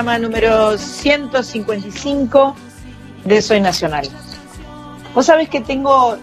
[0.00, 2.56] programa número 155
[3.26, 4.08] de Soy Nacional.
[5.14, 6.16] Vos sabés que tengo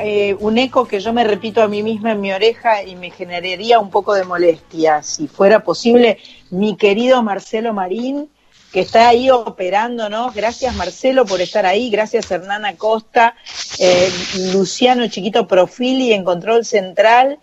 [0.00, 3.10] eh, un eco que yo me repito a mí misma en mi oreja y me
[3.10, 5.04] generaría un poco de molestia.
[5.04, 6.18] Si fuera posible,
[6.50, 8.28] mi querido Marcelo Marín,
[8.72, 10.34] que está ahí operándonos.
[10.34, 13.36] Gracias Marcelo por estar ahí, gracias Hernán Costa,
[13.78, 14.10] eh,
[14.52, 17.38] Luciano Chiquito Profili en Control Central.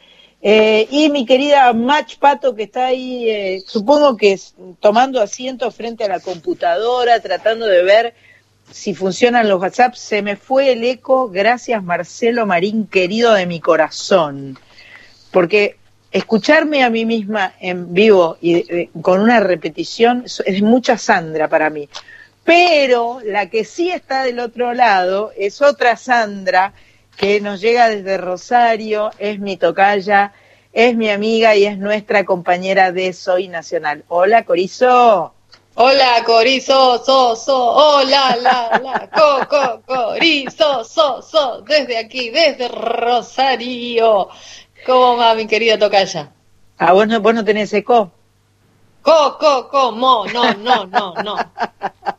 [0.48, 4.40] Eh, y mi querida Mach Pato, que está ahí, eh, supongo que
[4.80, 8.14] tomando asiento frente a la computadora, tratando de ver
[8.70, 9.96] si funcionan los WhatsApp.
[9.96, 14.60] Se me fue el eco, gracias Marcelo Marín, querido de mi corazón.
[15.32, 15.78] Porque
[16.12, 21.72] escucharme a mí misma en vivo y eh, con una repetición es mucha Sandra para
[21.72, 21.90] mí.
[22.44, 26.72] Pero la que sí está del otro lado es otra Sandra
[27.18, 30.34] que nos llega desde Rosario, es mi tocaya,
[30.74, 34.04] es mi amiga y es nuestra compañera de Soy Nacional.
[34.08, 35.34] Hola, Corizo.
[35.76, 42.68] Hola, Corizo, so, so, hola, la, la, co, co, Corizo, so, so, desde aquí, desde
[42.70, 44.30] Rosario.
[44.86, 46.32] ¿Cómo va, mi querida Tocaya?
[46.78, 48.12] Ah, vos no, vos no tenés eco.
[49.02, 51.36] Co, co, co, mo, no, no, no, no.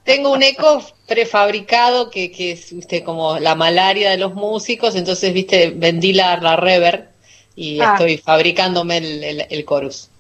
[0.05, 5.33] Tengo un eco prefabricado que, que es usted como la malaria de los músicos, entonces,
[5.33, 7.07] viste, vendí la, la reverb
[7.55, 7.93] y ah.
[7.93, 10.11] estoy fabricándome el, el, el, chorus.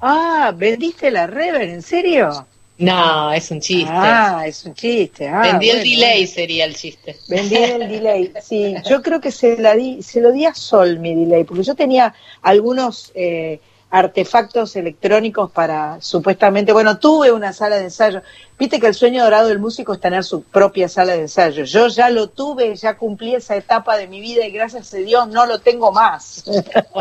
[0.00, 2.46] Ah, vendiste la reverb, ¿en serio?
[2.78, 3.92] No, es un chiste.
[3.92, 5.28] Ah, es un chiste.
[5.28, 7.16] Ah, Vendí el delay sería el chiste.
[7.28, 8.74] Vendí el delay, sí.
[8.88, 11.74] Yo creo que se, la di, se lo di a Sol mi delay, porque yo
[11.74, 13.60] tenía algunos eh,
[13.92, 18.22] artefactos electrónicos para supuestamente, bueno, tuve una sala de ensayo.
[18.58, 21.64] Viste que el sueño dorado del músico es tener su propia sala de ensayo.
[21.64, 25.28] Yo ya lo tuve, ya cumplí esa etapa de mi vida y gracias a Dios
[25.28, 26.42] no lo tengo más.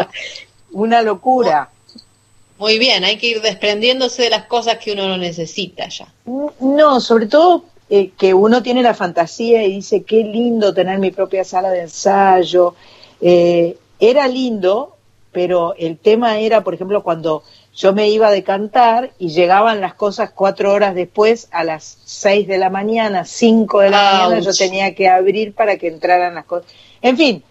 [0.71, 1.69] una locura.
[2.57, 6.11] Muy bien, hay que ir desprendiéndose de las cosas que uno no necesita ya.
[6.59, 11.11] No, sobre todo eh, que uno tiene la fantasía y dice, qué lindo tener mi
[11.11, 12.75] propia sala de ensayo.
[13.21, 14.90] Eh, era lindo,
[15.31, 17.43] pero el tema era, por ejemplo, cuando
[17.73, 22.47] yo me iba de cantar y llegaban las cosas cuatro horas después, a las seis
[22.47, 26.45] de la mañana, cinco de la mañana, yo tenía que abrir para que entraran las
[26.45, 26.69] cosas.
[27.01, 27.43] En fin,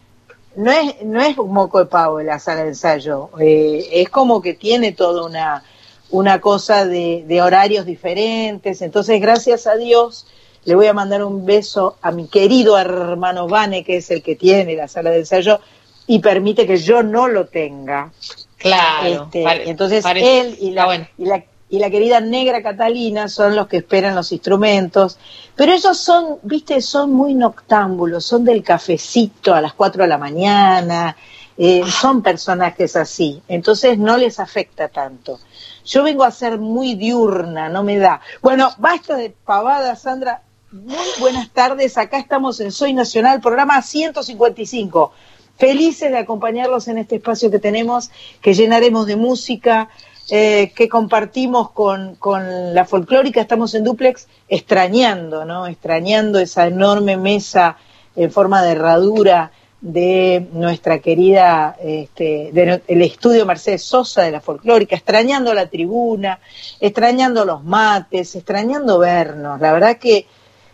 [0.57, 4.43] no es, no es un moco de pavo la sala de ensayo, eh, es como
[4.43, 5.62] que tiene toda una,
[6.11, 10.27] una cosa de, de, horarios diferentes, entonces gracias a Dios
[10.65, 14.37] le voy a mandar un beso a mi querido hermano Vane, que es el que
[14.37, 15.61] tiene la sala de ensayo,
[16.10, 18.10] y permite que yo no lo tenga.
[18.56, 19.28] Claro.
[19.32, 23.76] Este, entonces él y la, y la y la querida negra Catalina son los que
[23.76, 25.19] esperan los instrumentos,
[25.54, 30.19] pero ellos son, viste, son muy noctámbulos, son del cafecito a las 4 de la
[30.19, 31.16] mañana,
[31.56, 31.88] eh, ah.
[31.88, 35.38] son personajes así, entonces no les afecta tanto.
[35.84, 38.20] Yo vengo a ser muy diurna, no me da.
[38.43, 40.43] Bueno, basta de pavada, Sandra.
[40.72, 45.12] Muy buenas tardes, acá estamos en Soy Nacional, programa 155.
[45.60, 48.10] Felices de acompañarlos en este espacio que tenemos,
[48.41, 49.91] que llenaremos de música,
[50.31, 55.66] eh, que compartimos con, con, la folclórica, estamos en duplex extrañando, ¿no?
[55.66, 57.76] Extrañando esa enorme mesa
[58.16, 64.96] en forma de herradura de nuestra querida, este, del estudio Mercedes Sosa de la folclórica,
[64.96, 66.38] extrañando la tribuna,
[66.81, 69.61] extrañando los mates, extrañando vernos.
[69.61, 70.25] La verdad que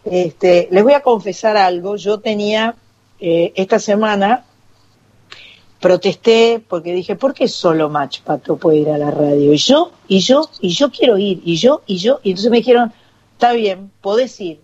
[0.04, 2.76] este, les voy a confesar algo, yo tenía
[3.18, 4.44] eh, esta semana
[5.80, 9.52] protesté porque dije, ¿por qué solo Match Pato puede ir a la radio?
[9.52, 12.58] Y yo, y yo, y yo quiero ir, y yo, y yo, y entonces me
[12.58, 12.92] dijeron,
[13.32, 14.60] está bien, podés ir.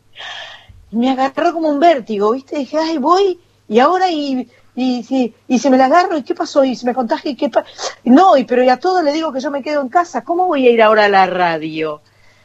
[0.91, 2.59] Y me agarró como un vértigo, ¿viste?
[2.59, 3.39] Dije, ay, voy,
[3.69, 6.65] y ahora, y, y, y, se me la agarro, ¿y qué pasó?
[6.65, 7.69] Y se me contagia, ¿y qué pasa?
[8.05, 10.47] No, y, pero y a todos le digo que yo me quedo en casa, ¿cómo
[10.47, 12.01] voy a ir ahora a la radio?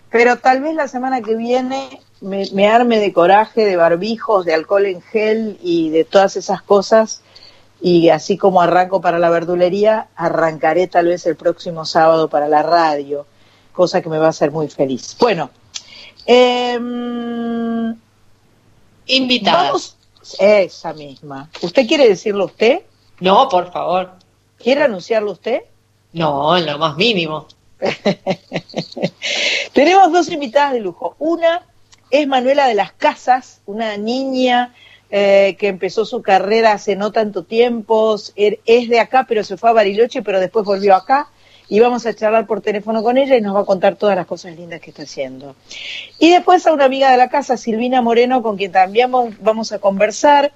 [0.09, 4.85] Pero tal vez la semana que viene me arme de coraje, de barbijos, de alcohol
[4.85, 7.21] en gel y de todas esas cosas
[7.81, 12.63] y así como arranco para la verdulería, arrancaré tal vez el próximo sábado para la
[12.63, 13.25] radio,
[13.73, 15.15] cosa que me va a hacer muy feliz.
[15.19, 15.49] Bueno,
[16.25, 16.79] eh,
[19.05, 19.95] invitados.
[20.39, 21.49] esa misma.
[21.61, 22.81] ¿Usted quiere decirlo usted?
[23.19, 24.11] No, por favor.
[24.57, 25.61] ¿Quiere anunciarlo usted?
[26.13, 27.47] No, en lo más mínimo.
[29.73, 31.15] Tenemos dos invitadas de lujo.
[31.19, 31.63] Una
[32.09, 34.73] es Manuela de las Casas, una niña
[35.09, 39.55] eh, que empezó su carrera hace no tanto tiempo, er, es de acá, pero se
[39.57, 41.29] fue a Bariloche, pero después volvió acá.
[41.69, 44.25] Y vamos a charlar por teléfono con ella y nos va a contar todas las
[44.25, 45.55] cosas lindas que está haciendo.
[46.17, 49.11] Y después a una amiga de la casa, Silvina Moreno, con quien también
[49.41, 50.53] vamos a conversar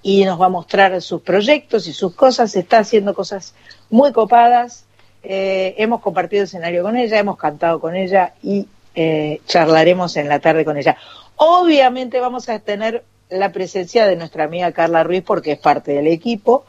[0.00, 2.54] y nos va a mostrar sus proyectos y sus cosas.
[2.54, 3.54] Está haciendo cosas
[3.90, 4.84] muy copadas.
[5.24, 10.40] eh, hemos compartido escenario con ella, hemos cantado con ella y eh, charlaremos en la
[10.40, 10.96] tarde con ella.
[11.36, 16.06] Obviamente vamos a tener la presencia de nuestra amiga Carla Ruiz porque es parte del
[16.06, 16.64] equipo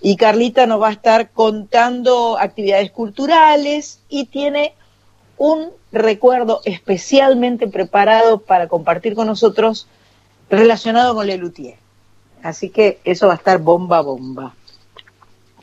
[0.00, 4.74] y Carlita nos va a estar contando actividades culturales y tiene
[5.36, 9.86] un recuerdo especialmente preparado para compartir con nosotros
[10.50, 11.76] relacionado con Lelutier.
[12.42, 14.54] Así que eso va a estar bomba, bomba.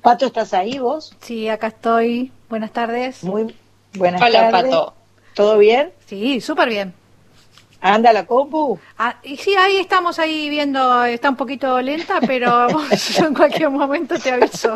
[0.02, 1.16] Pato, ¿estás ahí vos?
[1.22, 2.31] Sí, acá estoy.
[2.50, 3.24] Buenas tardes.
[3.24, 3.56] Muy
[3.94, 4.72] buenas Hola, tardes.
[4.72, 4.94] Pato.
[5.34, 5.92] ¿Todo bien?
[6.06, 6.94] Sí, súper bien.
[7.85, 8.79] ¿Anda la compu?
[8.97, 12.67] Ah, y sí, ahí estamos ahí viendo, está un poquito lenta, pero
[13.15, 14.75] yo en cualquier momento te aviso.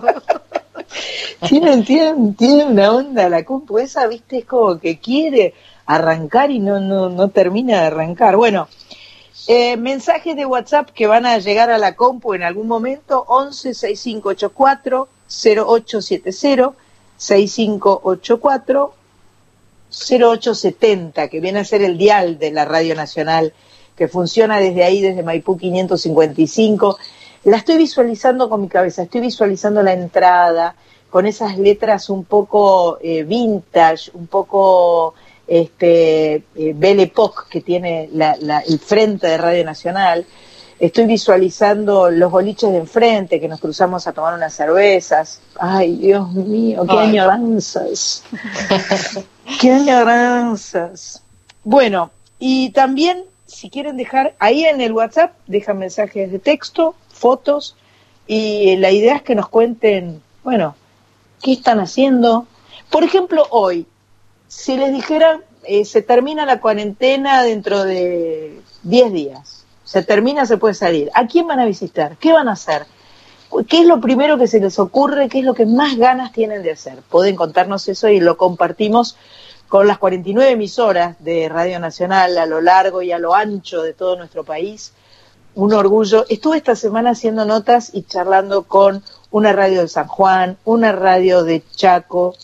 [1.47, 5.55] Tiene, tiene, tiene una onda la compu esa, viste, es como que quiere
[5.87, 8.35] arrancar y no, no, no termina de arrancar.
[8.35, 8.67] Bueno,
[9.47, 13.73] eh, mensajes de WhatsApp que van a llegar a la compu en algún momento, 11
[13.73, 16.75] 6584 0870
[17.17, 18.93] 6584
[19.89, 23.53] 0870, que viene a ser el dial de la Radio Nacional,
[23.95, 26.97] que funciona desde ahí, desde Maipú 555.
[27.45, 30.75] La estoy visualizando con mi cabeza, estoy visualizando la entrada,
[31.09, 35.15] con esas letras un poco eh, vintage, un poco
[35.47, 40.25] este, eh, Belle Époque que tiene la- la- el frente de Radio Nacional.
[40.79, 45.41] Estoy visualizando los boliches de enfrente, que nos cruzamos a tomar unas cervezas.
[45.59, 47.07] Ay, Dios mío, qué Ay.
[47.09, 48.23] añoranzas.
[49.59, 51.23] qué añoranzas.
[51.63, 57.75] Bueno, y también, si quieren dejar ahí en el WhatsApp, dejan mensajes de texto, fotos,
[58.27, 60.75] y la idea es que nos cuenten, bueno,
[61.41, 62.45] qué están haciendo.
[62.89, 63.87] Por ejemplo, hoy,
[64.47, 70.57] si les dijera, eh, se termina la cuarentena dentro de 10 días, se termina, se
[70.57, 72.17] puede salir, ¿a quién van a visitar?
[72.17, 72.85] ¿Qué van a hacer?
[73.67, 75.27] ¿Qué es lo primero que se les ocurre?
[75.27, 76.99] ¿Qué es lo que más ganas tienen de hacer?
[77.09, 79.17] Pueden contarnos eso y lo compartimos
[79.67, 83.93] con las 49 emisoras de Radio Nacional a lo largo y a lo ancho de
[83.93, 84.93] todo nuestro país.
[85.55, 86.25] Un orgullo.
[86.29, 91.43] Estuve esta semana haciendo notas y charlando con una radio de San Juan, una radio
[91.43, 92.35] de Chaco.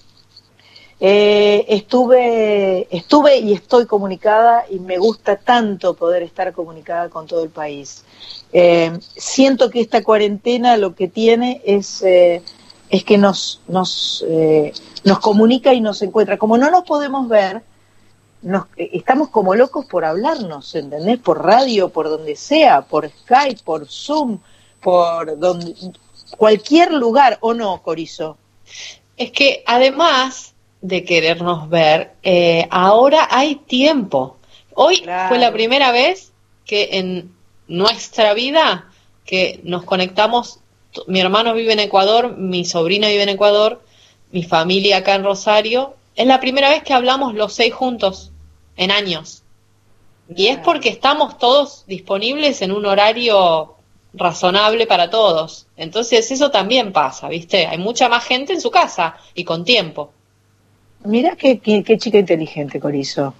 [0.99, 7.43] Eh, estuve, estuve y estoy comunicada y me gusta tanto poder estar comunicada con todo
[7.43, 8.05] el país.
[8.53, 12.41] Eh, siento que esta cuarentena lo que tiene es, eh,
[12.89, 14.71] es que nos, nos, eh,
[15.03, 16.37] nos comunica y nos encuentra.
[16.37, 17.63] Como no nos podemos ver,
[18.41, 21.19] nos, eh, estamos como locos por hablarnos, ¿entendés?
[21.19, 24.39] Por radio, por donde sea, por Skype, por Zoom,
[24.81, 25.37] por
[26.37, 28.37] cualquier lugar, ¿o no, Corizo?
[29.17, 30.54] Es que además
[30.87, 34.37] de querernos ver, eh, ahora hay tiempo.
[34.75, 35.29] Hoy Claro.
[35.29, 36.31] fue la primera vez
[36.65, 37.33] que en
[37.67, 38.91] nuestra vida
[39.25, 40.59] que nos conectamos,
[41.07, 43.81] mi hermano vive en Ecuador, mi sobrina vive en Ecuador,
[44.31, 48.31] mi familia acá en Rosario, es la primera vez que hablamos los seis juntos
[48.77, 49.41] en años.
[50.35, 53.75] Y es porque estamos todos disponibles en un horario
[54.13, 55.67] razonable para todos.
[55.77, 57.65] Entonces eso también pasa, ¿viste?
[57.67, 60.11] Hay mucha más gente en su casa y con tiempo.
[61.05, 63.33] Mirá qué, qué, qué chica inteligente, Corizo.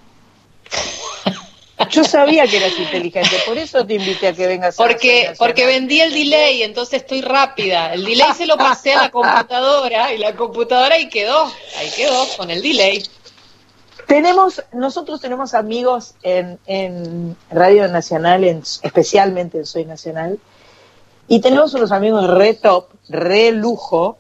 [1.92, 5.66] Yo sabía que eras inteligente, por eso te invité a que vengas a Porque, porque
[5.66, 7.94] vendí el delay, entonces estoy rápida.
[7.94, 11.46] El delay se lo pasé a la computadora y la computadora ahí quedó,
[11.78, 13.04] ahí quedó con el delay.
[14.08, 20.40] Tenemos, nosotros tenemos amigos en, en Radio Nacional, en- especialmente en Soy Nacional,
[21.28, 24.18] y tenemos unos amigos re top, re lujo,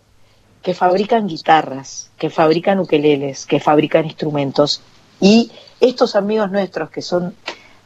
[0.65, 4.81] que fabrican guitarras, que fabrican ukeleles, que fabrican instrumentos.
[5.22, 7.36] Y estos amigos nuestros, que son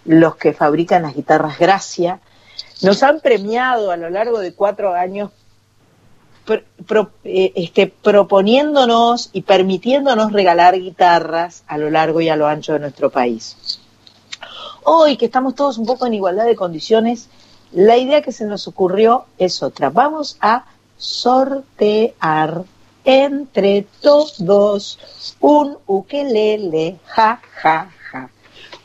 [0.05, 2.21] los que fabrican las guitarras Gracia,
[2.81, 5.31] nos han premiado a lo largo de cuatro años
[6.47, 12.79] eh, este, proponiéndonos y permitiéndonos regalar guitarras a lo largo y a lo ancho de
[12.79, 13.81] nuestro país.
[14.85, 17.27] Hoy que estamos todos un poco en igualdad de condiciones,
[17.73, 19.89] la idea que se nos ocurrió es otra.
[19.89, 20.63] Vamos a
[20.99, 22.63] sortear
[23.03, 24.99] entre todos
[25.39, 28.29] un ukelele, ja, ja, ja.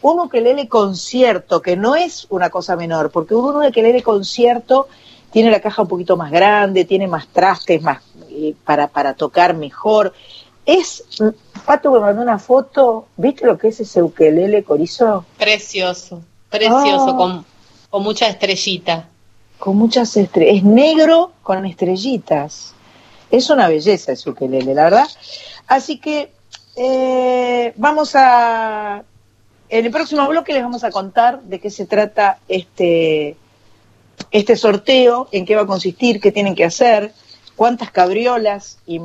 [0.01, 4.89] Un ukelele concierto, que no es una cosa menor, porque un ukelele concierto
[5.31, 9.55] tiene la caja un poquito más grande, tiene más trastes más eh, para, para tocar
[9.55, 10.15] mejor.
[10.65, 11.05] Es,
[11.67, 15.27] Pato me mandó una foto, ¿viste lo que es ese ukelele corizo?
[15.37, 17.17] Precioso, precioso, Ah.
[17.17, 17.45] con,
[17.91, 19.09] con mucha estrellita.
[19.59, 22.75] Con muchas estrellas, es negro con estrellitas.
[23.31, 25.09] Es una belleza ese ukelele, la verdad.
[25.67, 26.31] Así que
[26.77, 29.05] eh, vamos a,
[29.69, 33.37] en el próximo bloque les vamos a contar de qué se trata este,
[34.31, 37.13] este sorteo, en qué va a consistir, qué tienen que hacer.
[37.57, 39.01] cuántas cabriolas y,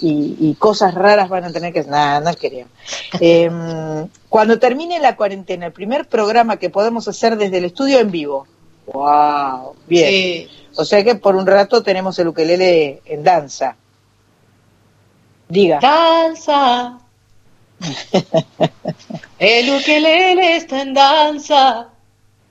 [0.00, 1.82] y, cosas raras van a tener que...
[1.82, 2.68] Nada, no creo.
[3.18, 8.12] Em, cuando termine la cuarentena, el primer programa que podemos hacer desde el estudio en
[8.12, 8.46] vivo.
[8.92, 9.74] ¡Wow!
[9.86, 10.48] Bien.
[10.76, 13.76] O sea que por un rato tenemos el ukelele en danza.
[15.48, 15.80] Diga.
[15.80, 16.98] Danza.
[19.38, 21.88] el ukelele está en danza.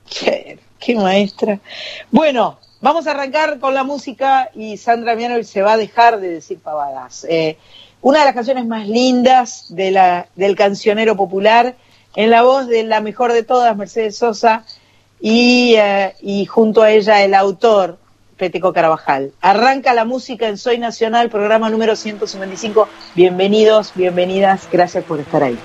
[0.10, 1.60] Qué, qué maestra.
[2.12, 6.30] Bueno, Vamos a arrancar con la música y Sandra Miano se va a dejar de
[6.30, 7.26] decir pavadas.
[7.28, 7.58] Eh,
[8.02, 11.76] una de las canciones más lindas de la, del cancionero popular,
[12.16, 14.64] en la voz de la mejor de todas, Mercedes Sosa,
[15.20, 17.98] y, eh, y junto a ella el autor,
[18.38, 19.34] Peteco Carabajal.
[19.42, 22.88] Arranca la música en Soy Nacional, programa número 155.
[23.16, 25.58] Bienvenidos, bienvenidas, gracias por estar ahí.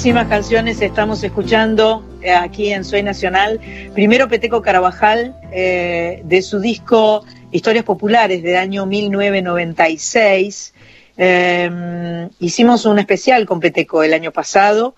[0.00, 3.60] Muchísimas canciones estamos escuchando eh, aquí en Soy Nacional.
[3.92, 10.72] Primero Peteco Carabajal, eh, de su disco Historias Populares del año 1996.
[11.18, 14.94] Eh, hicimos un especial con Peteco el año pasado.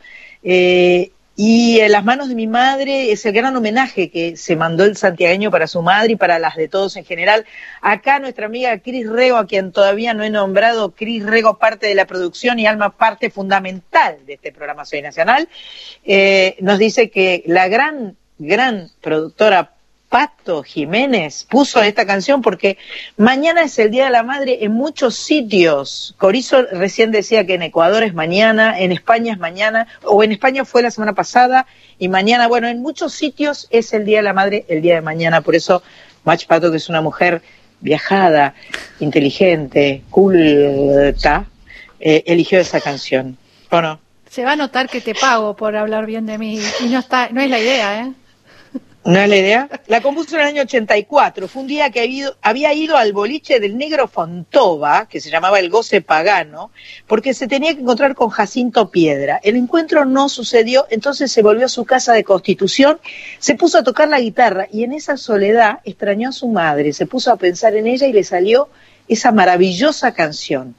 [1.45, 4.97] Y en las manos de mi madre es el gran homenaje que se mandó el
[4.97, 7.47] santiagueño para su madre y para las de todos en general.
[7.81, 11.97] Acá nuestra amiga Cris Rego, a quien todavía no he nombrado, Cris Rego parte de
[11.97, 15.49] la producción y Alma parte fundamental de este programa Soy Nacional,
[16.05, 19.73] eh, nos dice que la gran, gran productora
[20.13, 22.77] Pato Jiménez puso esta canción porque
[23.17, 26.15] mañana es el Día de la Madre en muchos sitios.
[26.19, 30.67] Corizo recién decía que en Ecuador es mañana, en España es mañana, o en España
[30.67, 31.67] fue la semana pasada
[31.99, 35.01] y mañana, bueno, en muchos sitios es el Día de la Madre el día de
[35.01, 35.41] mañana.
[35.41, 35.83] Por eso
[36.25, 37.41] Mach Pato, que es una mujer
[37.81, 38.55] viajada,
[39.01, 41.47] inteligente, culta,
[41.99, 43.39] eh, eligió esa canción.
[43.71, 43.99] ¿O no?
[44.29, 47.31] Se va a notar que te pago por hablar bien de mí y no está,
[47.31, 48.13] no es la idea, ¿eh?
[49.05, 49.69] ¿No la idea?
[49.89, 51.49] La compuso en el año 84.
[51.49, 55.71] Fue un día que había ido al boliche del negro Fontova, que se llamaba El
[55.71, 56.71] Goce Pagano,
[57.09, 59.41] porque se tenía que encontrar con Jacinto Piedra.
[59.43, 63.01] El encuentro no sucedió, entonces se volvió a su casa de Constitución,
[63.41, 67.07] se puso a tocar la guitarra y en esa soledad extrañó a su madre, se
[67.07, 68.69] puso a pensar en ella y le salió
[69.09, 70.77] esa maravillosa canción.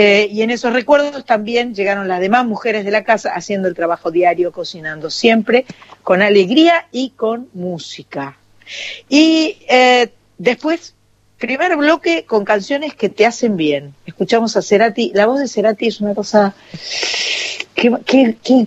[0.00, 3.74] Eh, y en esos recuerdos también llegaron las demás mujeres de la casa haciendo el
[3.74, 5.66] trabajo diario, cocinando siempre
[6.04, 8.38] con alegría y con música.
[9.08, 10.94] Y eh, después,
[11.36, 13.92] primer bloque con canciones que te hacen bien.
[14.06, 15.10] Escuchamos a Cerati.
[15.16, 16.54] La voz de Cerati es una cosa...
[17.74, 18.66] Qué, qué,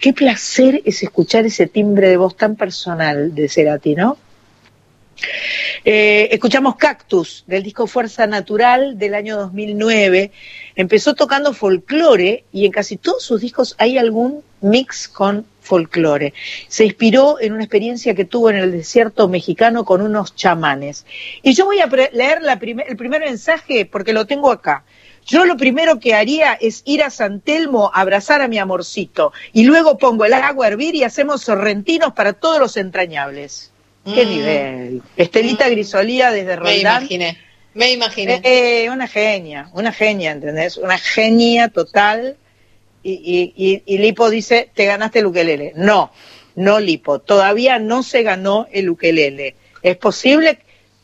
[0.00, 4.16] qué, placer es escuchar ese timbre de voz tan personal de Cerati, ¿no?
[5.84, 10.30] Eh, escuchamos Cactus del disco Fuerza Natural del año 2009.
[10.74, 16.34] Empezó tocando folclore y en casi todos sus discos hay algún mix con folclore.
[16.68, 21.04] Se inspiró en una experiencia que tuvo en el desierto mexicano con unos chamanes.
[21.42, 22.40] Y yo voy a leer
[22.86, 24.84] el primer mensaje porque lo tengo acá.
[25.26, 29.32] Yo lo primero que haría es ir a San Telmo a abrazar a mi amorcito
[29.52, 33.70] y luego pongo el agua a hervir y hacemos sorrentinos para todos los entrañables.
[34.04, 34.28] ¿Qué mm.
[34.28, 35.02] nivel?
[35.16, 35.70] Estelita mm.
[35.70, 36.74] Grisolía desde Roldán.
[36.74, 37.38] Me imaginé,
[37.74, 38.40] me imaginé.
[38.44, 40.76] Eh, una genia, una genia, ¿entendés?
[40.76, 42.36] Una genia total.
[43.02, 45.72] Y, y, y, Lipo dice, te ganaste el ukelele.
[45.76, 46.12] No,
[46.56, 49.54] no Lipo, todavía no se ganó el ukelele.
[49.82, 50.58] Es posible,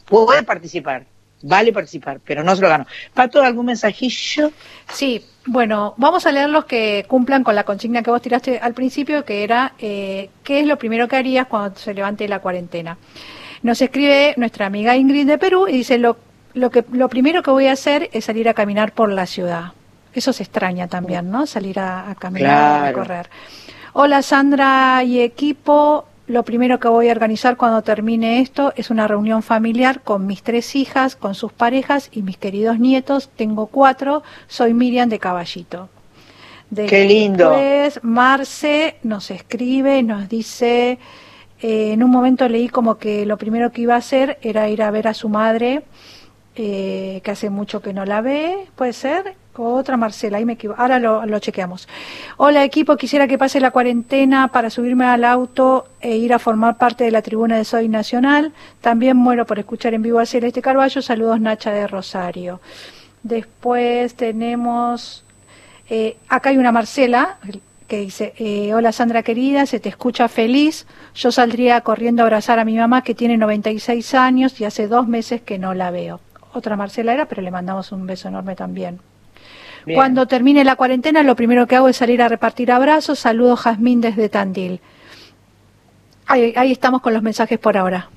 [0.04, 1.06] puede participar,
[1.44, 2.86] vale participar, pero no se lo ganó.
[3.12, 4.50] ¿Pato, algún mensajillo?
[4.92, 8.72] Sí, bueno, vamos a leer los que cumplan con la consigna que vos tiraste al
[8.72, 12.96] principio, que era eh, ¿qué es lo primero que harías cuando se levante la cuarentena?
[13.62, 16.16] Nos escribe nuestra amiga Ingrid de Perú y dice lo,
[16.54, 19.72] lo, que, lo primero que voy a hacer es salir a caminar por la ciudad.
[20.14, 21.46] Eso se extraña también, ¿no?
[21.46, 23.28] Salir a, caminar, a correr.
[23.92, 29.06] Hola Sandra y equipo, lo primero que voy a organizar cuando termine esto es una
[29.06, 33.28] reunión familiar con mis tres hijas, con sus parejas y mis queridos nietos.
[33.36, 34.22] Tengo cuatro.
[34.46, 35.88] Soy Miriam de Caballito.
[36.74, 37.50] Qué lindo.
[37.50, 40.98] Después, Marce nos escribe, nos dice,
[41.60, 44.82] eh, en un momento leí como que lo primero que iba a hacer era ir
[44.82, 45.82] a ver a su madre,
[46.56, 50.80] eh, que hace mucho que no la ve, puede ser, otra Marcela, ahí me equivoco.
[50.80, 51.88] Ahora lo, chequeamos.
[52.36, 56.76] Hola equipo, quisiera que pase la cuarentena para subirme al auto e ir a formar
[56.76, 58.52] parte de la tribuna de Soy Nacional.
[58.80, 61.02] También muero por escuchar en vivo a Celeste Carballo.
[61.02, 62.60] Saludos Nacha de Rosario.
[63.22, 65.24] Después tenemos,
[65.88, 67.38] eh, acá hay una Marcela
[67.86, 70.86] que dice, eh, hola Sandra querida, se te escucha feliz.
[71.14, 75.06] Yo saldría corriendo a abrazar a mi mamá que tiene 96 años y hace dos
[75.06, 76.20] meses que no la veo.
[76.52, 79.00] Otra Marcela era, pero le mandamos un beso enorme también.
[79.92, 83.18] Cuando termine la cuarentena, lo primero que hago es salir a repartir abrazos.
[83.18, 84.80] Saludos, Jazmín, desde Tandil.
[86.26, 88.08] Ahí, ahí estamos con los mensajes por ahora.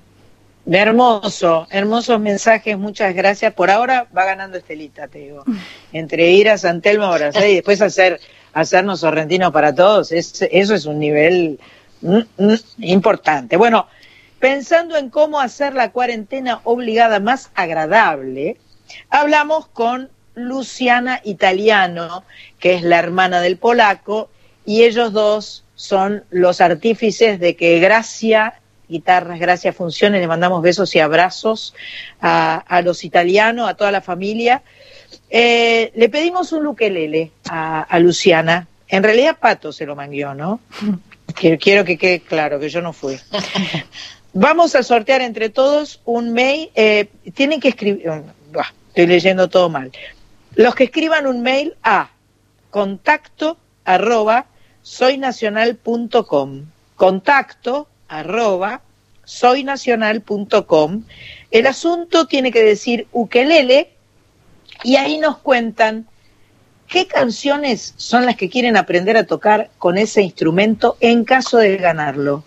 [0.70, 3.54] Hermoso, hermosos mensajes, muchas gracias.
[3.54, 5.44] Por ahora va ganando Estelita, te digo.
[5.94, 8.20] Entre ir a San Telmo abrazar y después hacer,
[8.54, 11.60] hacernos sorrentinos para todos, eso es un nivel
[12.02, 13.56] mm, mm, importante.
[13.56, 13.88] Bueno,
[14.40, 18.58] pensando en cómo hacer la cuarentena obligada más agradable,
[19.10, 22.24] hablamos con Luciana Italiano,
[22.60, 24.30] que es la hermana del polaco,
[24.66, 30.94] y ellos dos son los artífices de que Gracia, guitarras, Gracia funcione, le mandamos besos
[30.96, 31.74] y abrazos
[32.22, 34.62] a, los italianos, a toda la familia.
[35.30, 40.60] Eh, le pedimos un ukelele a, Luciana, en realidad Pato se lo manguió, ¿no?
[41.36, 43.20] Quiero, que quede claro que yo no fui.
[44.34, 46.70] Vamos a sortear entre todos un mail.
[46.76, 48.10] Eh, tienen que escribir.
[48.90, 49.92] estoy leyendo todo mal.
[50.58, 52.10] Los que escriban un mail a
[52.72, 54.48] contacto arroba
[54.82, 56.66] soynacional.com.
[56.96, 58.82] Contacto arroba
[59.24, 61.04] soynacional.com.
[61.52, 63.92] El asunto tiene que decir ukelele
[64.84, 66.08] y ahí nos cuentan
[66.88, 71.78] qué canciones son las que quieren aprender a tocar con ese instrumento en caso de
[71.78, 72.44] ganarlo.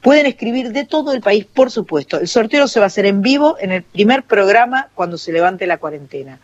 [0.00, 2.18] Pueden escribir de todo el país, por supuesto.
[2.18, 5.68] El sorteo se va a hacer en vivo en el primer programa cuando se levante
[5.68, 6.40] la cuarentena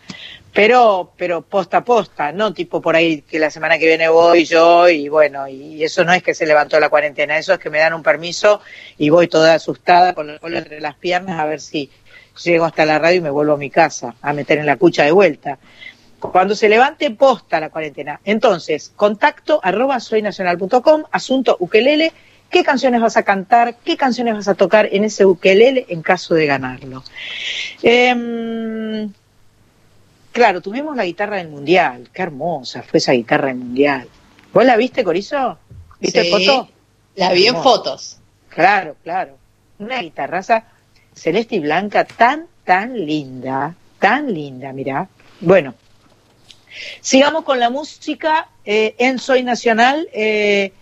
[0.53, 4.45] pero pero posta a posta, no tipo por ahí que la semana que viene voy
[4.45, 7.71] yo y bueno, y eso no es que se levantó la cuarentena, eso es que
[7.71, 8.61] me dan un permiso
[8.97, 11.91] y voy toda asustada con el cola entre las piernas a ver si
[12.43, 15.05] llego hasta la radio y me vuelvo a mi casa a meter en la cucha
[15.05, 15.59] de vuelta.
[16.21, 18.21] Cuando se levante posta la cuarentena.
[18.25, 22.13] Entonces, contacto arroba soynacional.com, asunto ukelele,
[22.51, 26.35] qué canciones vas a cantar, qué canciones vas a tocar en ese ukelele en caso
[26.35, 27.05] de ganarlo.
[27.83, 29.09] Eh,
[30.39, 32.11] Claro, tuvimos la guitarra del mundial.
[32.13, 34.09] Qué hermosa fue esa guitarra del mundial.
[34.53, 35.59] ¿Vos la viste, Corizo?
[35.99, 36.69] ¿Viste sí, foto?
[37.17, 38.19] La vi en fotos.
[38.49, 39.37] Claro, claro.
[39.81, 40.63] Una guitarraza
[41.13, 45.09] celeste y blanca tan, tan linda, tan linda, mirá.
[45.41, 45.75] Bueno,
[47.01, 50.09] sigamos con la música eh, en Soy Nacional.
[50.13, 50.73] Eh,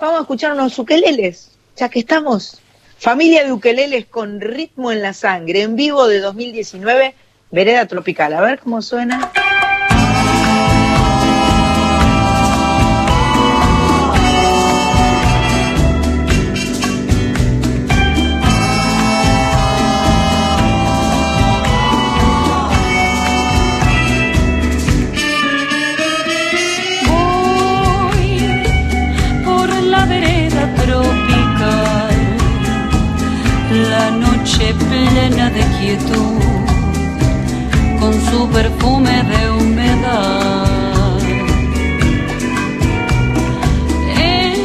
[0.00, 2.62] vamos a escuchar unos ukeleles, ya que estamos.
[2.96, 7.14] Familia de ukeleles con ritmo en la sangre, en vivo de 2019
[7.50, 9.32] Vereda Tropical, a ver cómo suena.
[30.08, 32.16] vereda tropical,
[33.90, 36.45] la noche plena de quietud
[38.06, 41.18] con su perfume de humedad.
[44.42, 44.58] En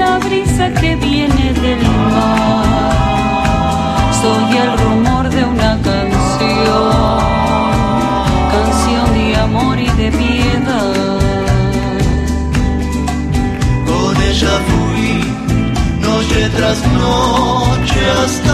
[0.00, 2.64] la brisa que viene del mar,
[4.22, 7.18] soy el rumor de una canción,
[8.54, 11.20] canción de amor y de piedad.
[13.90, 15.10] Con ella fui
[16.08, 18.53] noche tras noche hasta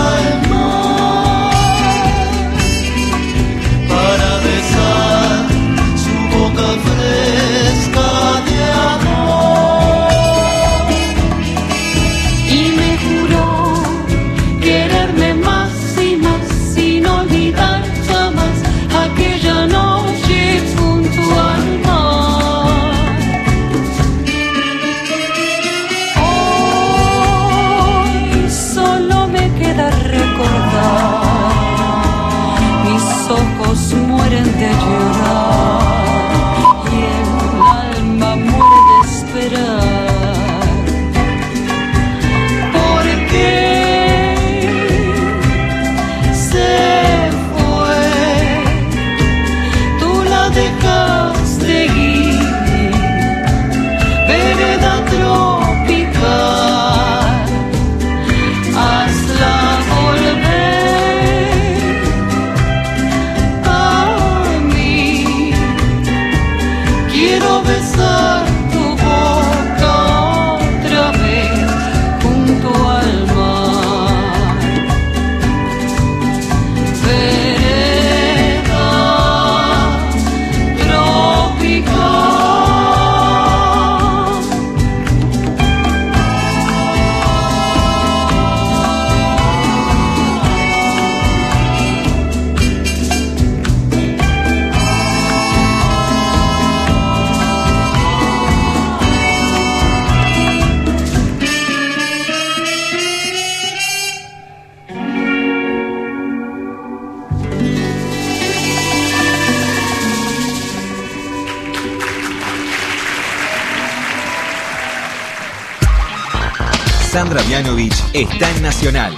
[118.13, 119.17] está en Nacional,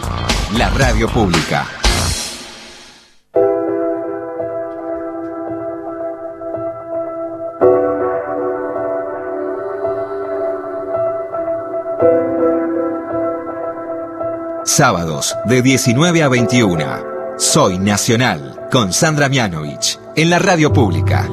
[0.57, 1.66] la radio pública.
[14.64, 17.38] Sábados de 19 a 21.
[17.38, 21.28] Soy Nacional con Sandra Mianovich en la radio pública.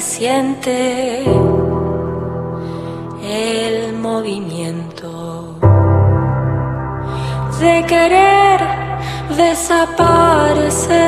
[0.00, 1.24] Se siente
[3.24, 5.58] el movimiento
[7.58, 8.60] de querer
[9.36, 11.07] desaparecer,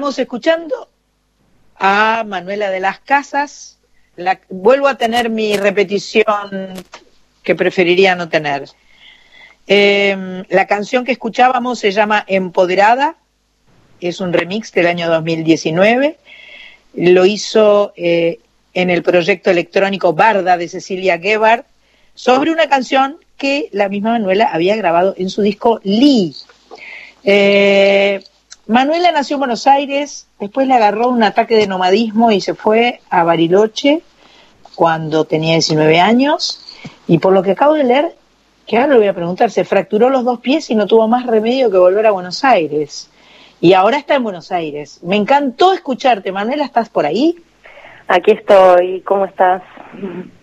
[0.00, 0.88] Estamos escuchando
[1.76, 3.78] a Manuela de las Casas.
[4.16, 6.72] La, vuelvo a tener mi repetición
[7.42, 8.70] que preferiría no tener.
[9.66, 13.16] Eh, la canción que escuchábamos se llama Empoderada,
[14.00, 16.16] es un remix del año 2019.
[16.94, 18.38] Lo hizo eh,
[18.72, 21.66] en el proyecto electrónico Barda de Cecilia Gebhardt
[22.14, 26.34] sobre una canción que la misma Manuela había grabado en su disco Lee.
[27.22, 28.22] Eh,
[28.70, 33.00] Manuela nació en Buenos Aires, después le agarró un ataque de nomadismo y se fue
[33.10, 34.02] a Bariloche
[34.76, 36.64] cuando tenía 19 años.
[37.08, 38.14] Y por lo que acabo de leer,
[38.68, 41.26] que ahora le voy a preguntar, se fracturó los dos pies y no tuvo más
[41.26, 43.10] remedio que volver a Buenos Aires.
[43.60, 45.00] Y ahora está en Buenos Aires.
[45.02, 46.30] Me encantó escucharte.
[46.30, 47.42] Manuela, ¿estás por ahí?
[48.06, 49.00] Aquí estoy.
[49.00, 49.62] ¿Cómo estás?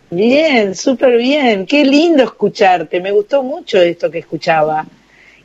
[0.10, 1.66] Bien, súper bien.
[1.66, 3.00] Qué lindo escucharte.
[3.00, 4.86] Me gustó mucho esto que escuchaba.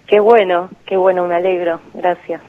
[0.09, 1.81] Qué bueno, qué bueno, me alegro.
[1.95, 2.42] Gracias.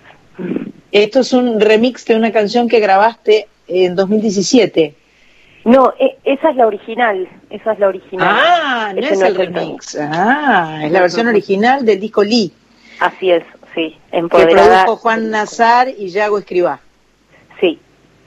[0.93, 4.93] Esto es un remix de una canción que grabaste en 2017.
[5.65, 8.29] No, e esa es la original, esa es la original.
[8.29, 9.97] Ah, no es, el remix.
[9.99, 12.53] Ah, es la versión original del disco Lee.
[12.99, 13.97] Así es, sí.
[14.12, 14.53] Empoderada.
[14.53, 16.79] Que produjo Juan Nazar y Yago Escribá.
[17.60, 17.79] Sí,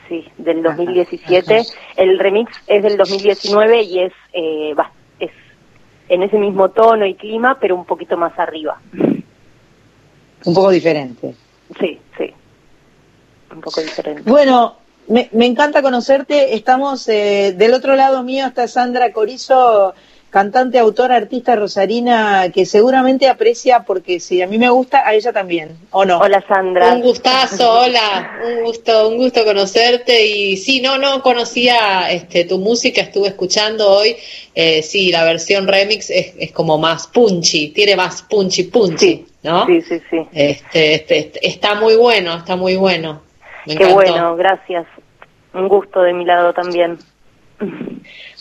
[0.08, 1.62] sí, del 2017.
[1.96, 5.30] El remix es del 2019 y es, eh, va, es
[6.08, 8.80] en ese mismo tono y clima, pero un poquito más arriba.
[8.92, 11.32] Un poco diferente.
[11.78, 12.34] Sí, sí.
[13.56, 14.22] Un poco diferente.
[14.26, 14.76] Bueno,
[15.08, 16.54] me, me encanta conocerte.
[16.54, 19.94] Estamos eh, del otro lado mío está Sandra Corizo,
[20.28, 25.32] cantante, autora, artista rosarina, que seguramente aprecia porque si a mí me gusta, a ella
[25.32, 26.18] también, ¿o no?
[26.18, 26.92] Hola Sandra.
[26.92, 32.58] Un gustazo, hola, un gusto, un gusto conocerte y sí, no, no conocía este, tu
[32.58, 34.16] música, estuve escuchando hoy,
[34.54, 38.98] eh, sí, la versión remix es, es como más punchy, tiene más punchy punchy.
[38.98, 39.26] Sí.
[39.46, 39.64] ¿no?
[39.66, 40.18] Sí, sí, sí.
[40.32, 43.22] Este, este, este, está muy bueno, está muy bueno.
[43.66, 44.86] Me Qué bueno, gracias.
[45.52, 46.98] Un gusto de mi lado también.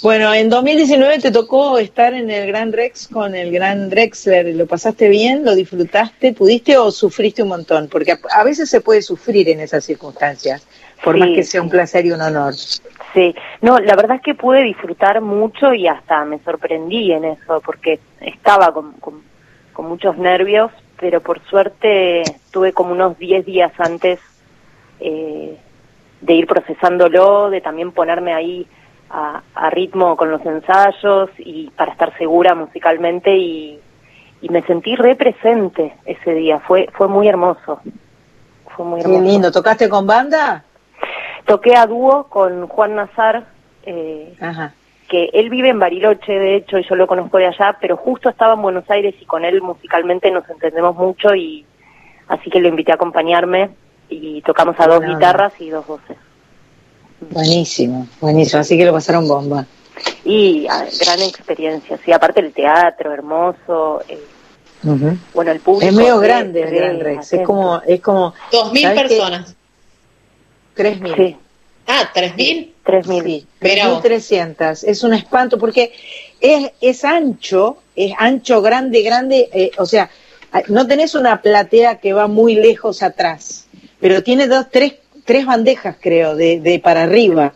[0.04, 4.54] Bueno, en 2019 te tocó estar en el Gran Rex con el Gran Drexler.
[4.56, 5.46] ¿Lo pasaste bien?
[5.46, 6.34] ¿Lo disfrutaste?
[6.34, 7.88] ¿Pudiste o sufriste un montón?
[7.90, 10.68] Porque a, a veces se puede sufrir en esas circunstancias,
[11.04, 12.54] por Sí, más que sea un placer y un honor.
[13.14, 17.62] Sí, no, la verdad es que pude disfrutar mucho y hasta me sorprendí en eso,
[17.66, 19.22] porque estaba con, con,
[19.72, 24.20] con muchos nervios, pero por suerte tuve como unos 10 días antes
[25.00, 25.58] eh,
[26.22, 28.66] de ir procesándolo, de también ponerme ahí
[29.10, 33.80] a, a ritmo con los ensayos y para estar segura musicalmente y,
[34.42, 37.80] y me sentí re presente ese día, fue, fue muy hermoso.
[38.76, 39.24] Fue muy Qué hermoso.
[39.24, 39.52] lindo.
[39.52, 40.64] ¿Tocaste con banda?
[41.46, 43.46] Toqué a dúo con Juan Nazar,
[43.86, 44.74] eh, Ajá.
[45.08, 48.30] que él vive en Bariloche, de hecho, y yo lo conozco de allá, pero justo
[48.30, 51.66] estaba en Buenos Aires y con él musicalmente nos entendemos mucho y
[52.28, 53.70] así que lo invité a acompañarme
[54.10, 56.18] y tocamos a dos guitarras y dos voces.
[57.30, 58.62] Buenísimo, buenísimo.
[58.62, 59.66] Así que lo pasaron bomba.
[60.24, 64.20] Y ah, gran experiencia, sí, aparte el teatro hermoso, eh,
[65.34, 65.90] bueno, el público.
[65.90, 67.34] Es medio grande el Gran Rex.
[67.34, 69.56] Es como, es como Dos mil personas.
[70.76, 71.16] tres mil.
[71.16, 71.38] Sí,
[71.88, 72.74] Ah, tres mil.
[72.84, 73.24] tres mil.
[73.24, 74.04] Sí, vos.
[74.04, 74.84] 3.300.
[74.88, 75.94] Es un espanto porque
[76.40, 79.50] es, es ancho, es ancho, grande, grande.
[79.54, 80.10] eh, o sea,
[80.52, 83.65] a- no tenés una platea que va muy lejos atrás,
[84.08, 87.54] pero tiene dos, tres, tres bandejas, creo, de, de para arriba.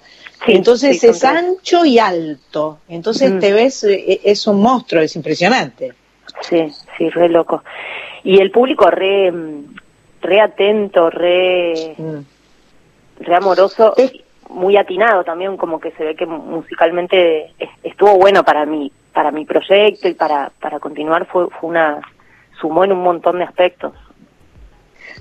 [0.47, 1.24] Sí, Entonces sí, es tres.
[1.32, 2.80] ancho y alto.
[2.89, 3.39] Entonces Mm.
[3.39, 5.93] te ves, eh, es un monstruo, es impresionante.
[6.41, 7.64] Sí, sí, re loco.
[8.24, 9.76] Y el público re, mm,
[10.24, 12.18] re atento, re, Mm.
[13.20, 14.14] re amoroso, Es-
[14.50, 19.30] muy atinado también, como que se ve que musicalmente es- estuvo bueno para mí, para
[19.30, 22.02] mi proyecto y para, para continuar fue, fue una,
[22.60, 23.93] sumó en un montón de aspectos.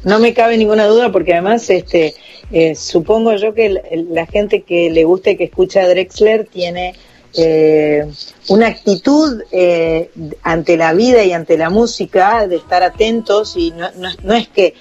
[0.05, 2.15] No me cabe ninguna duda porque además este
[2.51, 5.89] eh, supongo yo que el- el- la gente que le gusta y que escucha a
[5.89, 6.95] Drexler tiene
[7.37, 8.07] eh,
[8.49, 10.11] una actitud eh,
[10.43, 14.49] ante la vida y ante la música de estar atentos y no, no, no es
[14.49, 14.75] que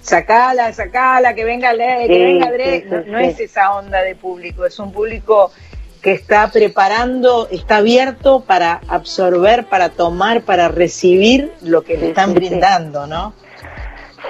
[0.00, 3.74] sacala, sacala, que venga Le, que Sí, venga sí, Dre, sí, no, no es esa
[3.76, 5.52] onda de público, es un público
[6.02, 12.34] que está preparando, está abierto para absorber, para tomar, para recibir lo que le están
[12.34, 13.32] brindando, ¿no?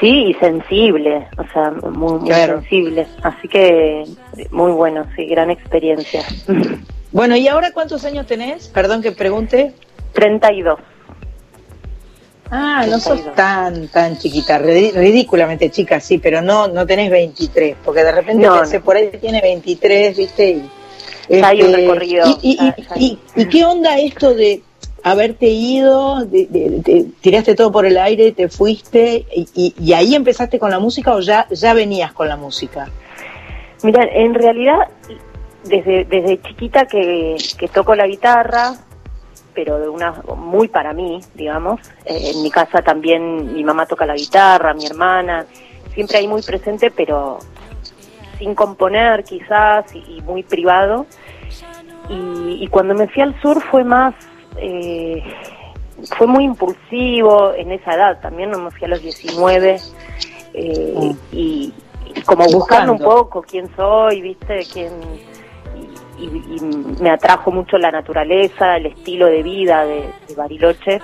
[0.00, 2.60] Sí, y sensible, o sea, muy, muy Claro.
[2.60, 3.06] sensible.
[3.22, 4.04] Así que
[4.50, 6.22] muy bueno, sí, gran experiencia.
[7.14, 8.68] Bueno, ¿y ahora cuántos años tenés?
[8.68, 9.74] Perdón que pregunte.
[10.14, 10.78] 32.
[12.50, 13.34] Ah, no sos 32.
[13.34, 18.56] tan, tan chiquita, ridículamente chica, sí, pero no, no tenés 23, porque de repente No,
[18.60, 18.84] pensé, no.
[18.84, 20.62] por ahí tiene 23, ¿viste?
[21.28, 22.58] Y, hay un este, recorrido, Y,
[22.96, 24.62] y, y qué onda esto de,
[25.04, 30.78] haberte ido, de- tiraste todo por el aire, te fuiste y ahí empezaste con la
[30.78, 32.88] música o ya, ya venías con la música?
[33.82, 34.88] Mira, en realidad,
[35.64, 38.74] desde, desde chiquita que, que toco la guitarra,
[39.54, 41.80] pero de una muy para mí, digamos.
[42.04, 45.46] Eh, en mi casa también mi mamá toca la guitarra, mi hermana,
[45.94, 47.38] siempre ahí muy presente, pero
[48.38, 51.06] sin componer quizás y, y muy privado.
[52.08, 54.14] Y, y cuando me fui al sur fue más,
[54.56, 55.22] eh,
[56.16, 59.80] fue muy impulsivo en esa edad, también no me fui a los 19
[60.54, 61.72] eh, y,
[62.14, 64.92] y como buscando un poco quién soy, viste, quién
[66.18, 71.00] y, me atrajo mucho la naturaleza, el estilo de vida de, de Bariloche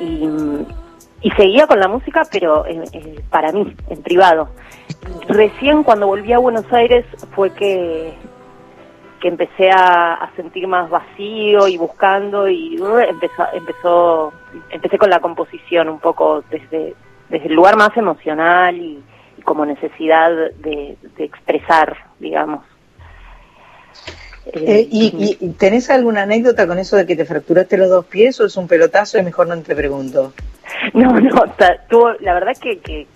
[0.00, 0.28] y,
[1.22, 4.48] y seguía con la música, pero eh, eh, para mí, en privado.
[5.28, 7.04] Recién cuando volví a Buenos Aires
[7.34, 8.14] fue que
[9.26, 14.32] que empecé a, a sentir más vacío y buscando y uh, empezó, empezó
[14.70, 16.94] empecé con la composición un poco desde
[17.28, 19.02] desde el lugar más emocional y,
[19.36, 22.60] y como necesidad de, de expresar digamos
[24.52, 28.04] Eh, y, y- y tenés alguna anécdota con eso de que te fracturaste los dos
[28.06, 30.32] pies o es un pelotazo y mejor no te pregunto?
[30.94, 31.42] No, no,
[31.88, 33.06] tuvo, la verdad que, que,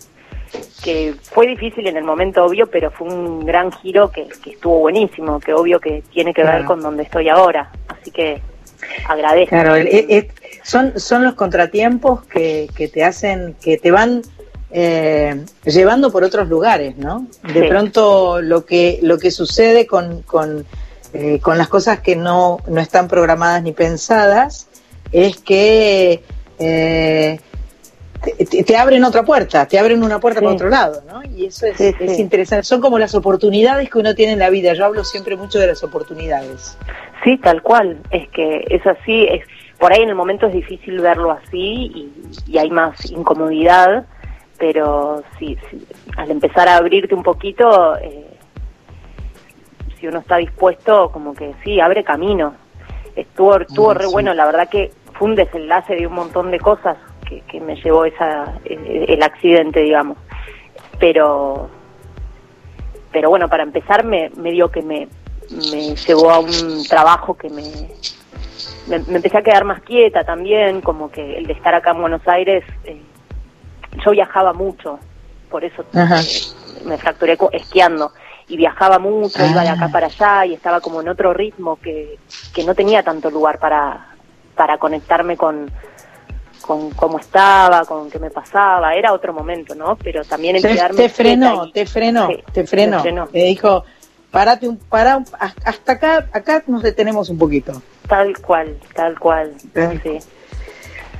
[0.82, 4.78] que fue difícil en el momento, obvio, pero fue un gran giro que, que estuvo
[4.80, 7.70] buenísimo, que obvio que tiene que ver con donde estoy ahora.
[7.88, 8.40] Así que
[9.06, 9.50] agradezco.
[9.50, 10.30] Claro, el- el- el-
[10.62, 14.22] son, son los contratiempos que, que te hacen, que te van
[14.72, 17.26] eh, llevando por otros lugares, ¿no?
[17.52, 17.68] De Sí.
[17.68, 20.64] pronto lo que, lo que sucede con, con,
[21.12, 24.68] eh, con las cosas que no, no están programadas ni pensadas
[25.10, 26.22] es que
[26.60, 27.40] eh,
[28.22, 30.44] te, te- abren otra puerta, te abren una puerta Sí.
[30.44, 31.22] para otro lado, ¿no?
[31.34, 32.20] Y eso es, Sí, es sí.
[32.22, 32.64] interesante.
[32.64, 34.74] Son como las oportunidades que uno tiene en la vida.
[34.74, 36.76] Yo hablo siempre mucho de las oportunidades.
[37.24, 37.98] Sí, tal cual.
[38.10, 39.24] Es que es así.
[39.24, 39.44] Es,
[39.78, 42.12] por ahí en el momento es difícil verlo así y,
[42.46, 44.04] y hay más incomodidad,
[44.58, 45.56] pero sí,
[46.18, 48.26] al empezar a abrirte un poquito, eh,
[49.98, 52.54] si uno está dispuesto, como que sí, abre camino.
[53.16, 56.58] Estuvo, estuvo Mm, re bueno, la verdad que fue un desenlace de un montón de
[56.60, 56.96] cosas
[57.30, 60.18] que, que me llevó esa, eh, el accidente, digamos.
[60.98, 61.70] Pero
[63.12, 65.08] pero bueno, para empezar me, medio que me,
[65.72, 67.62] me llevó a un trabajo que me,
[68.86, 72.00] me, me empecé a quedar más quieta también, como que el de estar acá en
[72.00, 73.00] Buenos Aires, eh,
[74.04, 75.00] yo viajaba mucho,
[75.50, 78.12] por eso eh, me fracturé esquiando
[78.46, 79.92] y viajaba mucho, iba de acá Ah.
[79.92, 82.16] para allá y estaba como en otro ritmo que,
[82.54, 84.06] que no tenía tanto lugar para,
[84.54, 85.70] para conectarme con
[86.60, 89.96] con cómo estaba, con qué me pasaba, era otro momento, ¿no?
[89.96, 92.96] Pero también el te, quedarme te frenó, y- te frenó, Sí, te frenó.
[92.98, 93.26] me frenó.
[93.28, 93.84] Te dijo,
[94.30, 95.26] parate un, para un-
[95.64, 97.82] hasta acá, acá nos detenemos un poquito.
[98.08, 99.52] Tal cual, tal cual.
[99.72, 100.18] Tal Sí.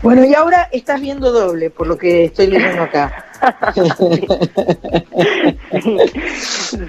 [0.03, 3.27] Bueno, y ahora estás viendo doble, por lo que estoy leyendo acá.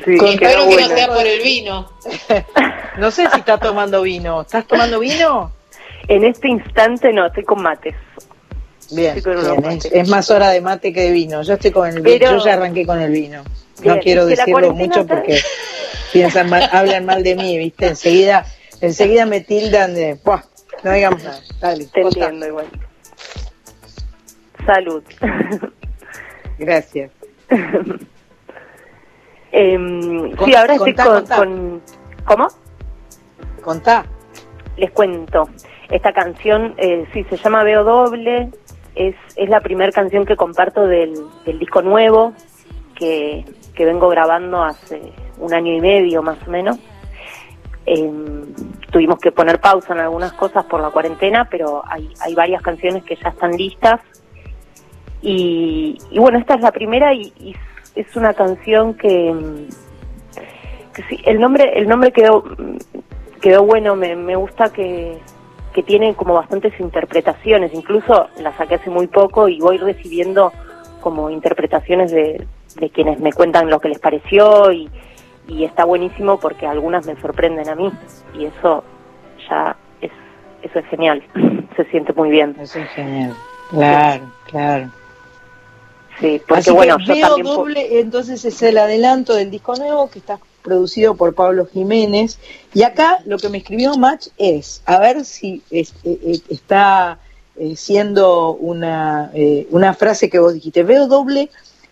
[0.05, 0.87] Sí, Con- que bueno.
[0.89, 1.89] no sea por el vino.
[2.97, 4.41] No sé si estás tomando vino.
[4.41, 5.51] ¿Estás tomando vino?
[6.09, 7.95] En este instante no, estoy con mates.
[8.91, 9.21] Bien,
[9.91, 11.41] es, más hora de mate que de vino.
[11.43, 13.43] Yo estoy con el vino, Pero- yo ya arranqué con el vino.
[13.83, 15.39] No quiero decirlo mucho está- porque
[16.13, 17.87] piensan mal, hablan mal de mí, ¿viste?
[17.87, 18.45] Enseguida,
[18.81, 20.41] enseguida me tildan de, "Buah,
[20.83, 21.39] no digamos nada.
[21.59, 22.67] Dale, Te entiendo igual.
[24.65, 25.03] Salud.
[26.59, 27.11] Gracias.
[29.53, 31.35] Em, Con- sí, ahora estoy contá, con, contá.
[31.37, 31.81] con-
[32.25, 32.47] ¿Cómo?
[33.61, 34.05] Contá.
[34.77, 35.49] Les cuento.
[35.89, 38.49] Esta canción, eh, sí, se llama Veo Doble.
[38.95, 41.13] Es, es la primera canción que comparto del,
[41.45, 42.33] del disco nuevo
[42.95, 46.77] que, que vengo grabando hace un año y medio más o menos.
[47.85, 48.53] Em,
[48.91, 53.03] tuvimos que poner pausa en algunas cosas por la cuarentena, pero hay, hay varias canciones
[53.03, 54.01] que ya están listas.
[55.21, 57.55] Y, y bueno, esta es la primera y,
[57.95, 59.35] es una canción que,
[60.93, 62.41] que sí, el nombre el nombre quedó
[63.41, 65.17] quedó bueno, me, me gusta que,
[65.73, 70.51] que tiene como bastantes interpretaciones, incluso la saqué hace muy poco y voy recibiendo
[70.99, 72.45] como interpretaciones de,
[72.75, 74.89] de quienes me cuentan lo que les pareció y,
[75.47, 77.91] y está buenísimo porque algunas me sorprenden a mí
[78.37, 78.83] y eso
[79.49, 80.11] ya es
[80.61, 81.23] eso es genial,
[81.75, 82.55] se siente muy bien.
[82.59, 83.35] Eso es genial.
[83.69, 84.91] Claro, claro.
[86.19, 89.75] Sí, porque Así bueno, que yo veo también doble, entonces es el adelanto del disco
[89.75, 92.37] nuevo que está producido por Pablo Jiménez.
[92.73, 97.19] Y acá lo que me escribió Match es, a ver si es- eh, eh, está
[97.57, 101.49] eh, siendo una, eh, una frase que vos dijiste, veo doble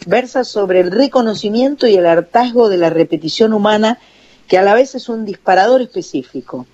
[0.07, 3.99] versa sobre el reconocimiento y el hartazgo de la repetición humana
[4.47, 6.65] que a la vez es un disparador específico.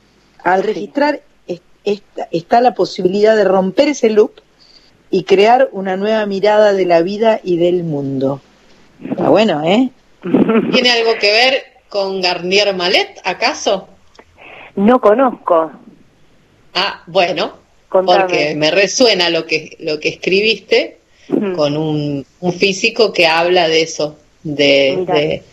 [0.43, 4.31] Al registrar es- está, está la posibilidad de romper ese loop
[5.09, 8.39] y crear una nueva mirada de la vida y del mundo.
[9.09, 9.89] Está bueno, ¿eh?
[10.71, 11.63] ¿Tiene algo que ver
[11.95, 13.87] con Garnier Malet, acaso?
[14.75, 15.71] No conozco.
[16.73, 17.53] Ah, bueno,
[17.87, 18.19] Contame.
[18.19, 20.97] porque me resuena lo que, lo que escribiste
[21.55, 25.43] con un, un físico que habla de eso, de, de,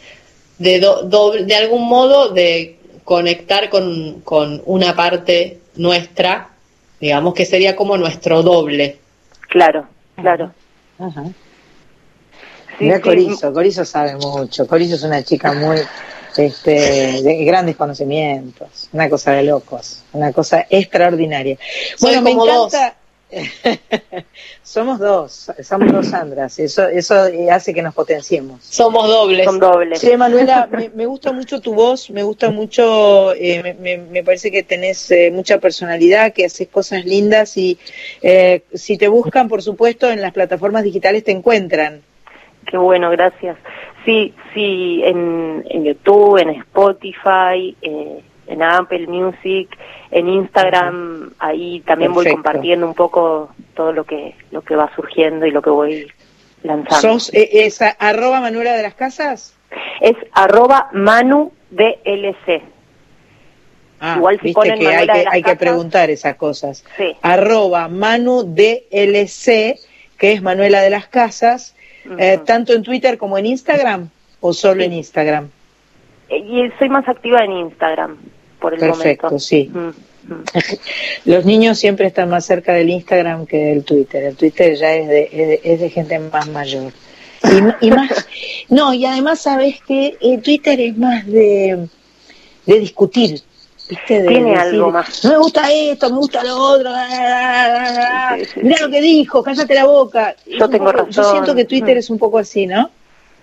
[0.58, 6.48] de, do- doble- de algún modo de conectar con, con una parte nuestra,
[7.00, 8.98] digamos que sería como nuestro doble.
[9.48, 9.86] Claro,
[10.16, 10.52] claro.
[10.98, 11.22] Ajá.
[12.78, 13.02] Sí, Mira sí.
[13.02, 14.66] Corizo, Corizo sabe mucho.
[14.66, 15.76] Corizo es una chica muy
[16.36, 21.56] este, de grandes conocimientos, una cosa de locos, una cosa extraordinaria.
[21.96, 22.96] Soy Bueno, me como encanta.
[24.62, 27.14] somos dos, somos dos Sandras, eso, eso
[27.50, 28.62] hace que nos potenciemos.
[28.62, 29.46] Somos dobles.
[29.46, 30.00] Son dobles.
[30.00, 34.22] Sí, Manuela, me, me gusta mucho tu voz, me gusta mucho, eh, me, me- me
[34.22, 37.78] parece que tenés eh, mucha personalidad, que haces cosas lindas y
[38.20, 42.02] eh, si te buscan, por supuesto, en las plataformas digitales te encuentran.
[42.66, 43.56] Qué bueno, gracias.
[44.04, 49.68] Sí, sí, en, en YouTube, en Spotify, eh, en Apple Music,
[50.10, 55.46] en Instagram, ahí también voy compartiendo un poco todo lo que lo que va surgiendo
[55.46, 56.12] y lo que voy
[56.62, 57.18] lanzando.
[57.18, 59.56] ¿Sos eh, esa arroba Manuela de las Casas?
[60.00, 62.62] Es arroba Manu DLC.
[64.00, 66.84] Ah, Igual si viste ponen que hay de que, las hay que preguntar esas cosas.
[66.96, 67.16] Sí.
[67.22, 69.78] Arroba Manu DLC,
[70.18, 71.76] que es Manuela de las Casas,
[72.18, 74.08] eh, tanto en Twitter como en Instagram,
[74.40, 74.86] o solo Sí.
[74.86, 75.48] en Instagram.
[76.30, 78.16] Y soy más activa en Instagram
[78.60, 79.38] por el Perfecto, momento.
[79.44, 79.70] sí.
[79.72, 80.44] Mm, mm.
[81.26, 84.24] Los niños siempre están más cerca del Instagram que del Twitter.
[84.24, 86.92] El Twitter ya es de, es de, es de gente más mayor.
[87.80, 88.26] Y, y más,
[88.68, 91.88] no, y además sabes que el Twitter es más de,
[92.66, 93.40] de discutir.
[93.94, 94.22] ¿Viste?
[94.22, 95.24] De Tiene decir, algo más.
[95.24, 96.90] No me gusta esto, me gusta lo otro.
[98.38, 98.82] Sí, sí, Mirá sí.
[98.84, 100.34] lo que dijo, cállate la boca.
[100.46, 101.32] Yo tengo poco- Yo razón.
[101.32, 101.98] siento que Twitter Mm.
[101.98, 102.90] es un poco así, ¿no?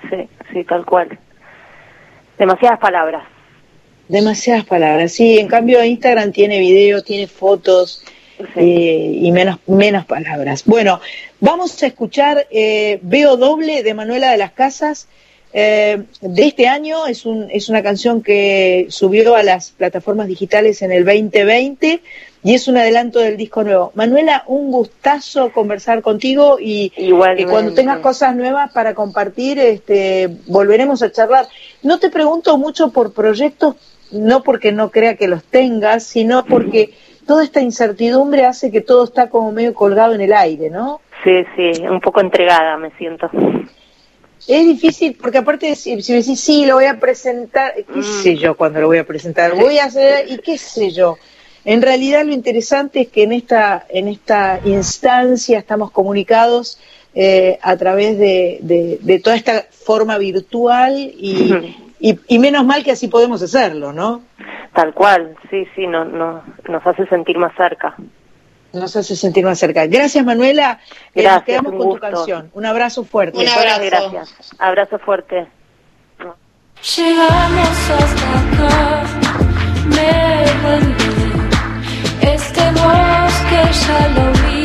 [0.09, 1.17] Sí, sí, tal cual.
[2.37, 3.23] Demasiadas palabras.
[4.07, 5.11] Demasiadas palabras.
[5.11, 8.03] Sí, en cambio Instagram tiene video, tiene fotos
[8.55, 10.63] eh, y menos, menos palabras.
[10.65, 11.01] Bueno,
[11.41, 15.07] vamos a escuchar eh, Veo Doble de Manuela de las Casas.
[15.51, 20.81] Eh, de este año es, un, es una canción que subió a las plataformas digitales
[20.81, 22.01] en el 2020
[22.43, 23.91] y es un adelanto del disco nuevo.
[23.95, 26.91] Manuela, un gustazo conversar contigo y
[27.47, 31.47] cuando tengas cosas nuevas para compartir, este, volveremos a charlar.
[31.83, 33.75] No te pregunto mucho por proyectos,
[34.11, 36.93] no porque no crea que los tengas, sino porque
[37.25, 41.01] toda esta incertidumbre hace que todo está como medio colgado en el aire, ¿no?
[41.23, 43.29] Sí, sí, un poco entregada me siento.
[44.47, 48.35] Es difícil, porque aparte si, si me decís, sí, lo voy a presentar, qué sé
[48.35, 51.17] yo cuando lo voy a presentar, voy a hacer, y qué sé yo.
[51.65, 56.79] En realidad lo interesante es que en esta, en esta instancia estamos comunicados
[57.13, 62.83] eh, a través de, de- de toda esta forma virtual y, y, y menos mal
[62.83, 64.21] que así podemos hacerlo, ¿no?
[64.73, 67.95] Tal cual, sí, sí, no, no, nos hace sentir más cerca.
[68.73, 69.87] Nos hace sentir más cerca.
[69.87, 70.79] Gracias, Manuela.
[71.15, 72.51] Eh, nos Gracias, quedamos un con tu canción.
[72.53, 73.37] Un abrazo fuerte.
[73.37, 73.81] Un Muchas abrazo.
[73.85, 74.55] gracias.
[74.59, 75.47] Abrazo fuerte.
[76.97, 79.03] Llegamos hasta acá,
[79.85, 81.03] me rendí.
[82.21, 84.58] Este bosque ya lo vi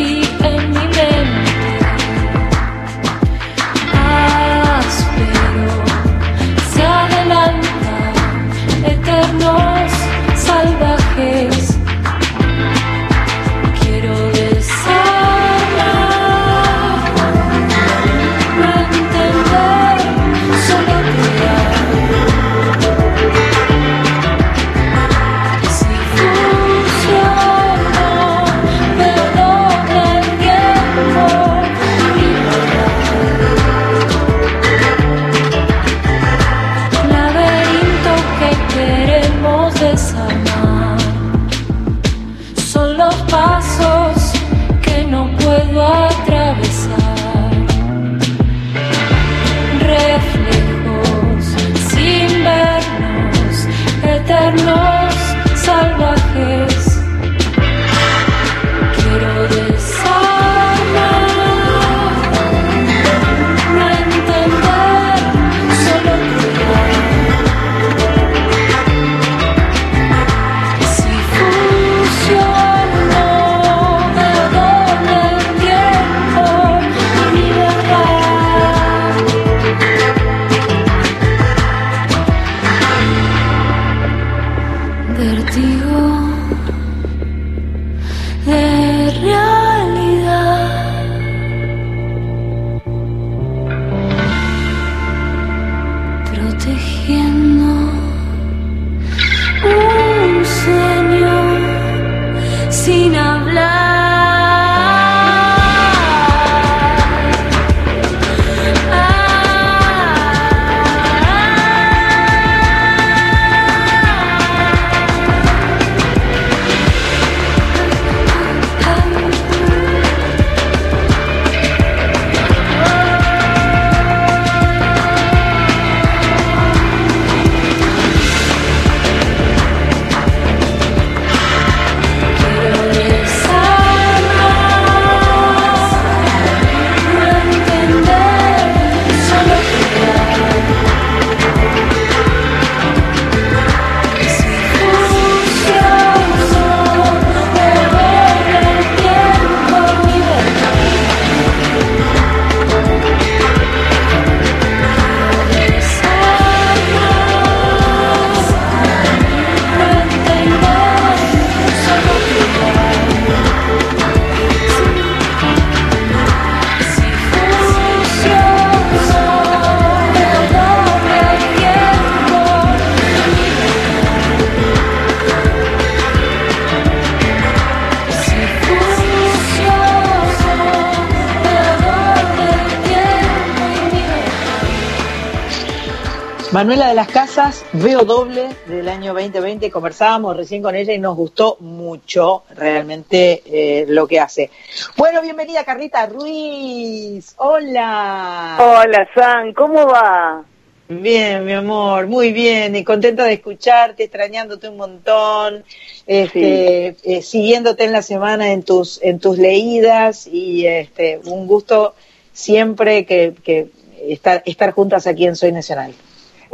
[186.65, 191.15] Manuela de las Casas, veo doble del año 2020, conversábamos recién con ella y nos
[191.15, 194.51] gustó mucho realmente eh, lo que hace.
[194.97, 198.57] Bueno, bienvenida Carlita Ruiz, hola.
[198.59, 200.43] Hola San, ¿cómo va?
[200.89, 205.65] Bien, mi amor, muy bien y contenta de escucharte, extrañándote un montón,
[206.07, 211.95] este, eh, siguiéndote en la semana en tus en tus leídas y este, un gusto
[212.33, 213.69] siempre que, que
[214.09, 215.93] estar, estar juntas aquí en Soy Nacional.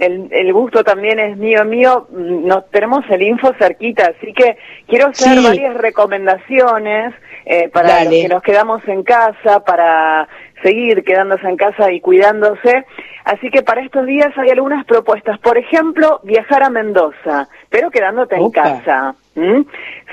[0.00, 2.06] El, el, gusto también es mío, mío.
[2.10, 4.56] Nos tenemos el info cerquita, así que
[4.88, 5.44] quiero hacer Sí.
[5.44, 7.14] varias recomendaciones
[7.46, 8.04] eh, para Dale.
[8.04, 10.26] los que nos quedamos en casa, para
[10.62, 12.84] seguir quedándose en casa y cuidándose.
[13.24, 15.38] Así que para estos días hay algunas propuestas.
[15.38, 19.14] Por ejemplo, viajar a Mendoza, pero quedándote en casa.
[19.34, 19.62] ¿Mm?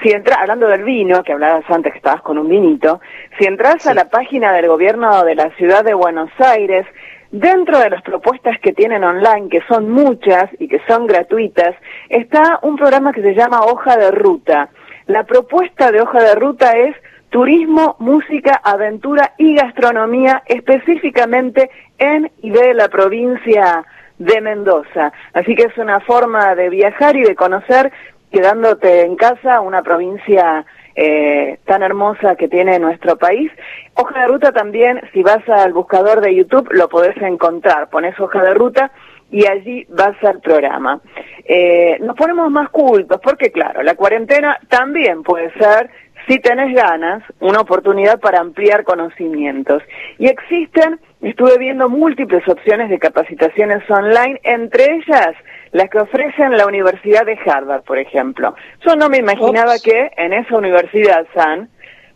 [0.03, 3.01] Si entras, hablando del vino, que hablabas antes que estabas con un vinito,
[3.39, 6.85] si entras a la página del gobierno de la ciudad de Buenos Aires,
[7.31, 11.75] dentro de las propuestas que tienen online, que son muchas y que son gratuitas,
[12.09, 14.69] está un programa que se llama Hoja de Ruta.
[15.07, 16.95] La propuesta de Hoja de Ruta es
[17.29, 23.85] turismo, música, aventura y gastronomía, específicamente en y de la provincia
[24.17, 25.11] de Mendoza.
[25.33, 27.91] Así que es una forma de viajar y de conocer,
[28.31, 30.65] quedándote en casa, una provincia
[30.99, 33.51] eh, tan hermosa que tiene nuestro país.
[33.93, 37.89] Hoja de ruta también, si vas al buscador de YouTube, lo podés encontrar.
[37.89, 38.91] Pones hoja de ruta
[39.29, 40.99] y allí vas al programa.
[41.45, 45.91] Eh, nos ponemos más cultos porque, claro, la cuarentena también puede ser,
[46.27, 49.83] si tenés ganas, una oportunidad para ampliar conocimientos.
[50.17, 55.35] Y existen, estuve viendo múltiples opciones de capacitaciones online, entre ellas
[55.71, 58.55] las que ofrecen la Universidad de Harvard, por ejemplo.
[58.85, 61.69] Yo no me imaginaba que en esa universidad, San,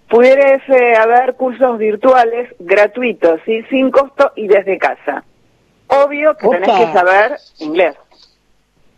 [0.09, 3.63] pudiese haber cursos virtuales gratuitos, ¿sí?
[3.69, 5.23] sin costo y desde casa.
[5.87, 6.77] Obvio que tenés Opa.
[6.79, 7.95] que saber inglés,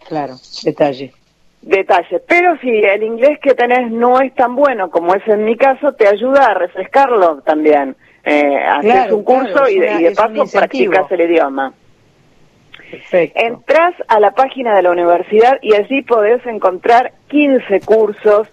[0.08, 0.34] Claro,
[0.64, 1.14] detalle.
[1.62, 2.20] detalle.
[2.28, 5.94] Pero si el inglés que tenés no es tan bueno como es en mi caso,
[5.94, 7.96] te ayuda a refrescarlo también.
[8.26, 11.74] Eh, haces un curso claro, y de, y de paso practicas el idioma.
[12.94, 13.40] Perfecto.
[13.40, 18.48] Entrás a la página de la universidad y allí podés encontrar 15 cursos.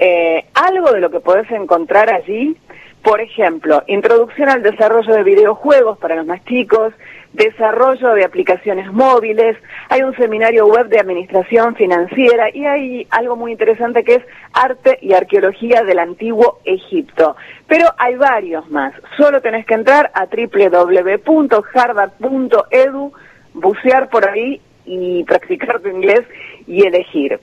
[0.00, 2.56] Eh, algo de lo que podés encontrar allí,
[3.04, 6.92] por ejemplo, introducción al desarrollo de videojuegos para los más chicos,
[7.32, 9.56] desarrollo de aplicaciones móviles,
[9.88, 14.98] hay un seminario web de administración financiera y hay algo muy interesante que es arte
[15.02, 17.36] y arqueología del antiguo Egipto.
[17.68, 18.92] Pero hay varios más.
[19.16, 23.12] Solo tenés que entrar a www.harvard.edu
[23.54, 26.20] bucear por ahí y practicar tu inglés
[26.66, 27.40] y elegir.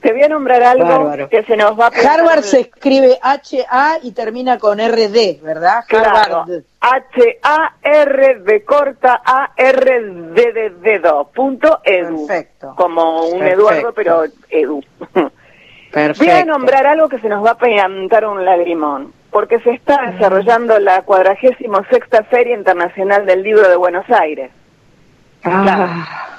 [0.00, 1.28] Te voy a nombrar algo Bárbaro.
[1.28, 5.80] que se nos va a pasar- Harvard se escribe H-A y termina con R-D, ¿verdad?
[5.88, 6.62] Claro, Harvard.
[6.80, 10.00] H-A-R de corta A-R
[10.34, 12.26] D de dedo, punto edu.
[12.26, 12.74] Perfecto.
[12.76, 13.60] Como un Perfecto.
[13.60, 14.80] Eduardo, pero edu.
[15.92, 16.24] Perfecto.
[16.24, 20.10] Voy a nombrar algo que se nos va a pegantar un lagrimón, porque se está
[20.12, 24.50] desarrollando la cuadragésimo sexta Feria Internacional del Libro de Buenos Aires.
[25.44, 26.34] Ah,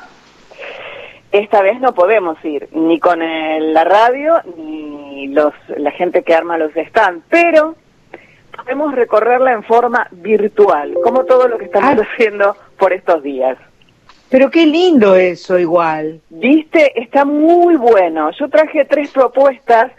[1.32, 6.34] Esta vez no podemos ir, ni con el- la radio, ni los, la gente que
[6.34, 7.76] arma los stands, pero
[8.56, 12.08] podemos recorrerla en forma virtual, como todo lo que estamos Ah.
[12.14, 13.58] haciendo por estos días.
[14.32, 16.22] pero qué lindo eso igual.
[16.30, 17.00] ¿Viste?
[17.02, 18.30] Está muy bueno.
[18.32, 19.92] Yo traje tres propuestas,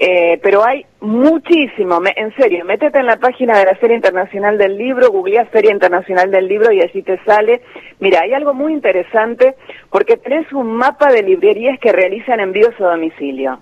[0.00, 1.98] eh, pero hay muchísimo.
[2.00, 5.72] Me- en serio, métete en la página de la Feria Internacional del Libro, googlea Feria
[5.72, 7.62] Internacional del Libro y allí te sale.
[7.98, 9.56] Mira, hay algo muy interesante
[9.90, 13.58] porque tenés un mapa de librerías que realizan envíos a domicilio.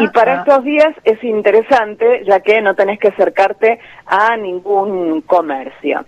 [0.00, 5.20] Y para Ah, estos días es interesante, ya que no tenés que acercarte a ningún
[5.22, 6.04] comercio.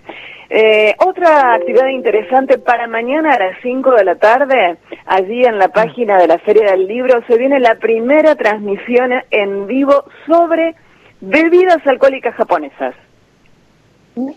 [0.50, 5.68] Eh, otra actividad interesante para mañana a las 5 de la tarde, allí en la
[5.68, 10.74] página de la Feria del Libro, se viene la primera transmisión en vivo sobre
[11.20, 12.94] bebidas alcohólicas japonesas.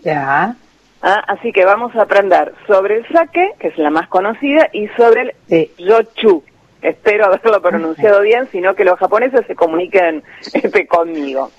[0.02, 0.54] Ya.
[1.02, 4.86] Ah, así que vamos a aprender sobre el sake, que es la más conocida, y
[4.96, 5.70] sobre el Sí.
[5.78, 6.44] yochu.
[6.82, 10.22] Espero haberlo pronunciado bien, sino que los japoneses se comuniquen
[10.52, 11.50] este, conmigo.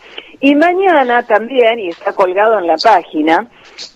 [0.41, 3.47] Y mañana también, y está colgado en la página,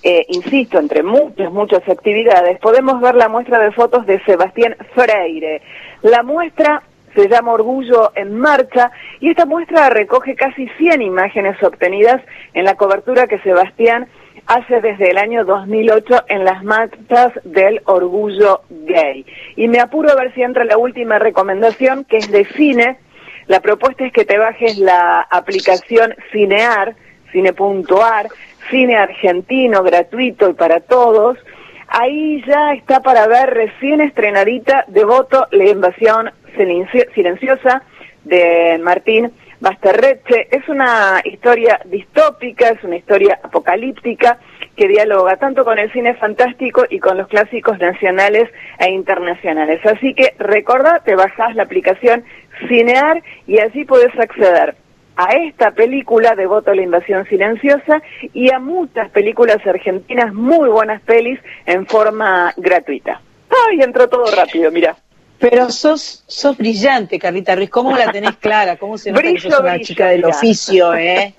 [0.03, 5.61] eh, insisto, entre muchas, muchas actividades, podemos ver la muestra de fotos de Sebastián Freire.
[6.01, 12.21] La muestra se llama Orgullo en Marcha y esta muestra recoge casi 100 imágenes obtenidas
[12.53, 14.07] en la cobertura que Sebastián
[14.48, 19.26] hace desde el año 2008 en las marchas del orgullo gay.
[19.56, 22.98] Y me apuro a ver si entra la última recomendación, que es de cine.
[23.48, 26.95] La propuesta es que te bajes la aplicación Cinear,
[27.32, 28.28] cine.ar,
[28.70, 31.38] cine argentino gratuito y para todos.
[31.89, 36.32] Ahí ya está para ver recién estrenadita Devoto, la invasión
[37.14, 37.84] silenciosa
[38.24, 40.47] de Martín Basterreche.
[40.51, 44.39] Es una historia distópica, es una historia apocalíptica
[44.76, 48.49] que dialoga tanto con el cine fantástico y con los clásicos nacionales
[48.80, 49.84] e internacionales.
[49.86, 52.24] Así que recordá, te bajás la aplicación
[52.68, 54.76] Cinear y allí podés acceder
[55.16, 58.03] a esta película de Voto a la Invasión Silenciosa
[58.34, 63.20] y a muchas películas argentinas, muy buenas pelis, en forma gratuita.
[63.68, 64.95] ¡Ay, entró todo rápido, mira!
[65.39, 67.69] Pero sos, sos brillante, Carlita Ruiz.
[67.69, 68.77] ¿Cómo la tenés clara?
[68.77, 71.33] ¿Cómo se nota que sos una chica del oficio, eh?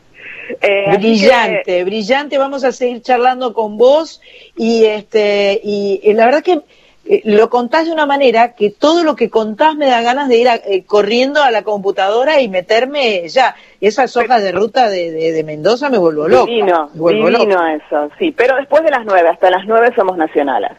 [0.60, 2.38] eh brillante, brillante.
[2.38, 4.20] Vamos a seguir charlando con vos
[4.56, 6.62] y este y, y la verdad que
[7.10, 10.36] eh, lo contás de una manera que todo lo que contás me da ganas de
[10.36, 13.56] ir eh, corriendo a la computadora y meterme ya.
[13.80, 16.46] Esas hojas de ruta de, de, Mendoza me vuelvo loco.
[16.46, 18.34] Divino, divino eso, sí.
[18.36, 20.72] Pero después de las nueve, hasta las nueve somos nacionales.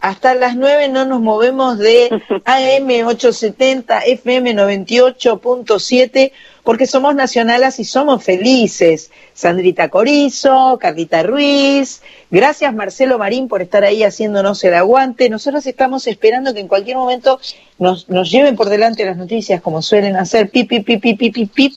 [0.00, 2.08] Hasta las nueve no nos movemos de
[2.44, 6.32] AM 870, FM 98.7
[6.62, 9.10] porque somos nacionalas y somos felices.
[9.34, 15.30] Sandrita Corizo, Carlita Ruiz, gracias Marcelo Marín por estar ahí haciéndonos el aguante.
[15.30, 17.40] Nosotros estamos esperando que en cualquier momento
[17.78, 21.52] nos, nos lleven por delante las noticias como suelen hacer, pip, pip, pip, pip, pip,
[21.52, 21.72] pip,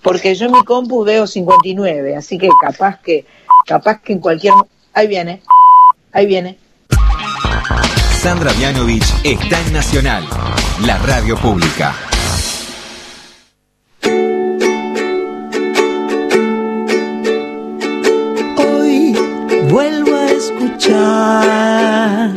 [0.00, 3.26] porque yo en mi compu veo 59, así que capaz que,
[3.66, 4.54] capaz que en cualquier...
[4.94, 5.42] Ahí viene,
[6.12, 6.56] ahí viene.
[8.22, 10.24] Sandra Mianovich está en Nacional,
[10.84, 11.94] la radio pública.
[19.68, 22.30] vuelvo a escuchar,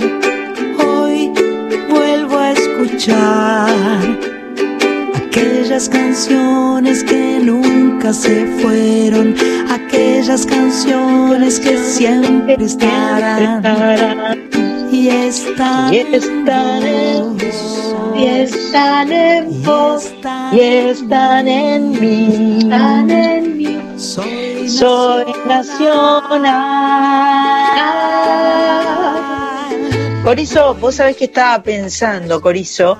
[0.86, 1.32] hoy
[1.90, 4.20] vuelvo a escuchar
[5.16, 9.36] aquellas canciones que nunca se fueron,
[9.72, 13.62] aquellas canciones que siempre estarán
[14.92, 20.12] y están, y están en vos, y están en vos,
[20.52, 23.82] y están en mí, están en mí.
[23.98, 26.90] Soy, Soy nacional.
[30.24, 32.98] Corizo, vos sabés que estaba pensando, Corizo,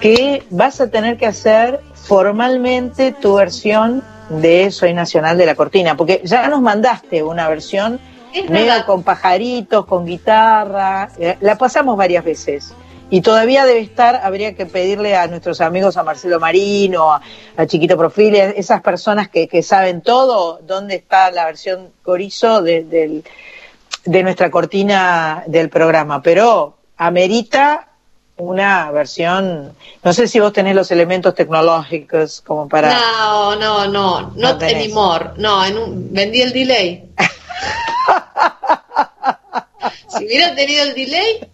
[0.00, 5.96] que vas a tener que hacer formalmente tu versión de Soy Nacional de la Cortina,
[5.96, 8.00] porque ya nos mandaste una versión
[8.48, 12.74] medio con pajaritos, con guitarra, eh, la pasamos varias veces.
[13.10, 17.98] Y todavía debe estar, habría que pedirle a nuestros amigos, a Marcelo Marino, a, Chiquito
[17.98, 23.22] Profil, esas personas que, saben todo, dónde está la versión Corizo de,
[24.04, 26.22] de nuestra cortina del programa.
[26.22, 27.88] Pero amerita
[28.36, 29.72] una versión,
[30.02, 32.92] no sé si vos tenés los elementos tecnológicos como para...
[32.92, 37.10] No, no, no, no, no anymore, no, en un, vendí el delay.
[40.18, 41.52] si hubiera tenido el delay,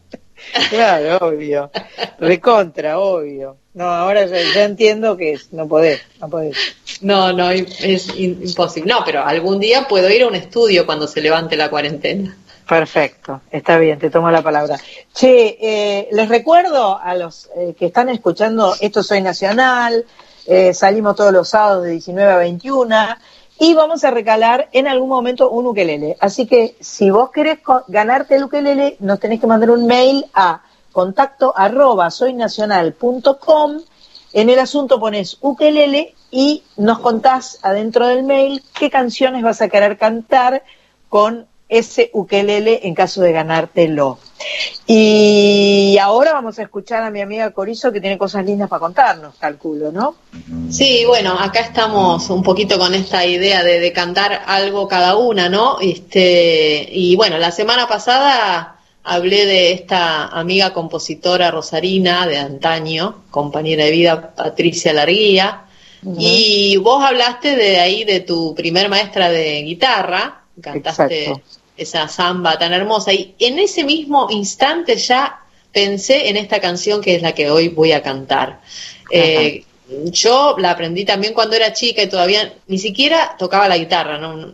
[0.70, 1.70] Claro, obvio.
[2.18, 3.56] Recontra, obvio.
[3.74, 6.56] No, ahora ya, entiendo que no podés, no podés.
[7.00, 8.92] No, no, es imposible.
[8.92, 12.36] No, pero algún día puedo ir a un estudio cuando se levante la cuarentena.
[12.68, 14.78] Perfecto, está bien, te tomo la palabra.
[15.14, 20.04] Che, eh, les recuerdo a los eh, que están escuchando Esto Soy Nacional,
[20.44, 23.16] eh, salimos todos los sábados de 19 a 21
[23.58, 26.16] y vamos a recalar en algún momento un ukelele.
[26.20, 30.62] Así que si vos querés ganarte el ukelele, nos tenés que mandar un mail a
[30.92, 33.80] contacto arroba soynacional.com.
[34.32, 39.68] En el asunto pones ukelele y nos contás adentro del mail qué canciones vas a
[39.68, 40.62] querer cantar
[41.08, 44.18] con ese ukelele en caso de ganártelo.
[44.86, 49.34] Y ahora vamos a escuchar a mi amiga Corizo que tiene cosas lindas para contarnos,
[49.38, 50.14] calculo, ¿no?
[50.70, 55.78] Sí, bueno, acá estamos un poquito con esta idea de, cantar algo cada una, ¿no?
[55.80, 63.84] Este, y bueno, la semana pasada hablé de esta amiga compositora rosarina de antaño, compañera
[63.84, 65.64] de vida Patricia Larguía,
[66.16, 71.42] y vos hablaste de ahí de tu primer maestra de guitarra, cantaste
[71.78, 73.12] esa samba tan hermosa.
[73.12, 75.40] Y en ese mismo instante ya
[75.72, 78.60] pensé en esta canción que es la que hoy voy a cantar.
[79.10, 79.64] Eh,
[80.10, 84.18] yo la aprendí también cuando era chica y todavía ni siquiera tocaba la guitarra.
[84.18, 84.52] ¿no?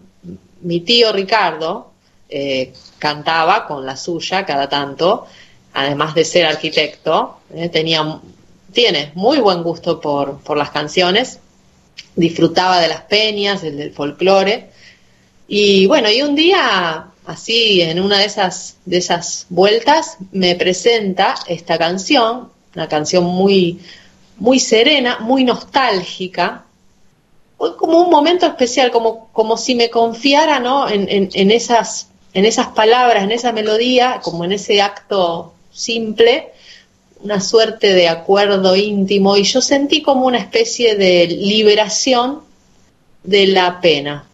[0.60, 1.92] Mi tío Ricardo
[2.28, 5.26] eh, cantaba con la suya cada tanto,
[5.72, 8.20] además de ser arquitecto, eh, tenía,
[8.72, 11.40] tiene muy buen gusto por, por las canciones,
[12.16, 14.70] disfrutaba de las peñas, del folclore.
[15.48, 21.34] Y bueno, y un día así en una de esas, de esas vueltas me presenta
[21.46, 23.80] esta canción, una canción muy,
[24.36, 26.64] muy serena, muy nostálgica,
[27.56, 30.88] como un momento especial, como, como si me confiara ¿no?
[30.88, 36.50] en, en, esas en esas palabras, en esa melodía, como en ese acto simple,
[37.22, 42.40] una suerte de acuerdo íntimo y yo sentí como una especie de liberación
[43.22, 44.26] de la pena.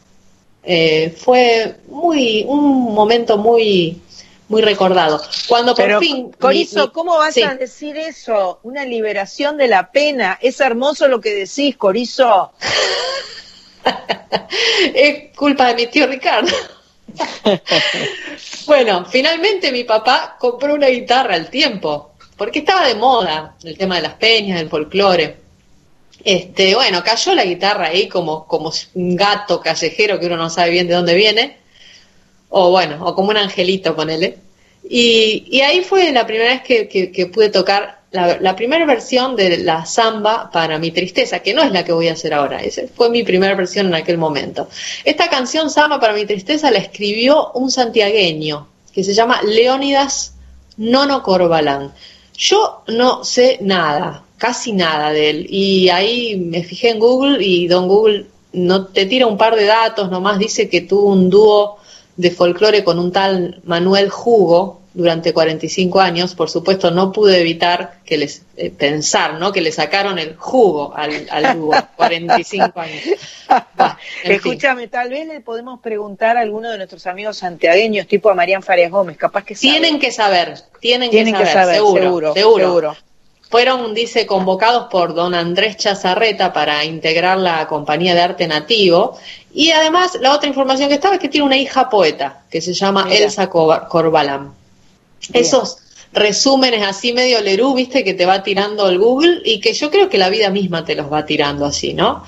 [0.63, 4.01] Eh, fue muy un momento muy
[4.49, 5.21] muy recordado.
[5.49, 7.43] Cuando por Pero, fin Corizo, mi- mi- ¿cómo vas sí.
[7.43, 8.59] a decir eso?
[8.65, 10.39] Una liberación de la pena.
[10.43, 12.53] Es hermoso lo que decís, Corizo.
[14.95, 16.51] es culpa de mi tío Ricardo.
[18.67, 23.97] bueno, finalmente mi papá compró una guitarra al tiempo, porque estaba de moda el tema
[23.97, 25.39] de las peñas, el folclore.
[26.25, 28.47] Este, bueno, cayó la guitarra ahí como,
[28.95, 31.57] un gato callejero que uno no sabe bien de dónde viene,
[32.51, 34.39] o bueno, o como un angelito, ponele.
[34.89, 39.59] Y, y ahí fue la primera vez que, pude tocar la, la primera versión de
[39.59, 42.83] la samba para mi tristeza, que no es la que voy a hacer ahora, esa
[42.95, 44.69] fue mi primera versión en aquel momento.
[45.05, 50.35] Esta canción samba para mi tristeza la escribió un santiagueño que se llama Leónidas
[50.77, 51.93] Nono Corbalán.
[52.37, 57.69] Yo no sé nada, casi nada de él, y ahí me fijé en Google y
[57.69, 61.77] don Google no te tira un par de datos, nomás dice que tuvo un dúo
[62.17, 67.99] de folclore con un tal Manuel Jugo durante 45 años, por supuesto no pude evitar
[68.05, 69.53] que les eh, pensar, ¿no?
[69.53, 73.03] Que le sacaron el jugo al, al dúo, 45 años.
[73.77, 74.53] Bah, en fin.
[74.53, 78.63] Escúchame, tal vez le podemos preguntar a alguno de nuestros amigos santiagueños, tipo a Marían
[78.63, 79.55] Farias Gómez, capaz que.
[79.55, 83.10] Tienen que saber, tienen, Tienen que que saber, saber, seguro, seguro, seguro, seguro.
[83.51, 89.19] Fueron, dice, convocados por don Andrés Chazarreta para integrar la compañía de arte nativo.
[89.53, 92.73] Y además, la otra información que estaba es que tiene una hija poeta, que se
[92.73, 93.17] llama Mira.
[93.19, 94.53] Elsa Cor- Corbalán.
[95.33, 95.79] Esos
[96.13, 100.09] resúmenes así medio lerú, viste, que te va tirando el Google y que yo creo
[100.09, 102.25] que la vida misma te los va tirando así, ¿no?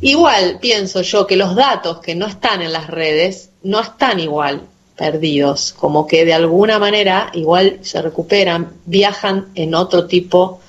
[0.00, 4.62] Igual pienso yo que los datos que no están en las redes no están igual
[5.02, 10.60] perdidos, como que de alguna manera igual se recuperan, viajan en otro tipo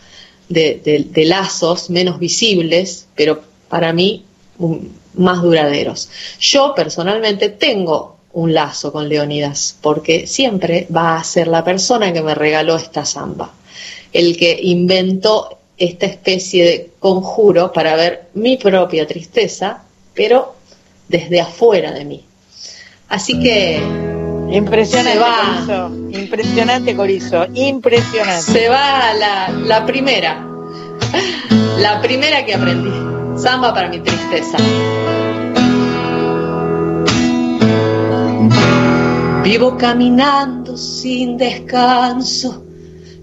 [0.50, 4.26] de, lazos menos visibles, pero para mí
[5.14, 6.10] más duraderos.
[6.40, 12.24] Yo personalmente tengo un lazo con Leonidas, porque siempre va a ser la persona que
[12.24, 13.54] me regaló esta samba,
[14.14, 19.84] el que inventó esta especie de conjuro para ver mi propia tristeza,
[20.16, 20.56] pero
[21.08, 22.26] desde afuera de mí.
[23.10, 24.13] Así que
[24.54, 25.18] Impresionante.
[25.18, 26.20] Corizo.
[26.20, 27.48] Impresionante, Corizo.
[27.56, 28.52] Impresionante.
[28.52, 30.46] se va la, la primera,
[31.80, 32.92] la primera que aprendí,
[33.36, 34.58] samba para mi tristeza.
[39.44, 42.64] Vivo caminando sin descanso,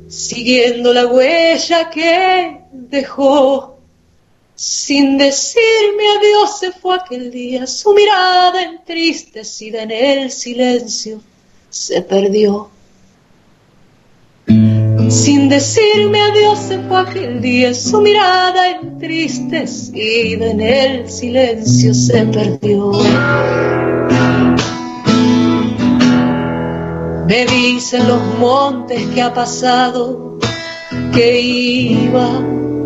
[0.09, 3.80] siguiendo la huella que dejó.
[4.63, 11.23] Sin decirme adiós se fue aquel día, su mirada entristecida en el silencio
[11.71, 12.69] se perdió.
[15.09, 22.93] Sin decirme adiós se fue aquel día, su mirada entristecida en el silencio se perdió.
[27.27, 30.39] Me dicen los montes que ha pasado,
[31.15, 32.29] que iba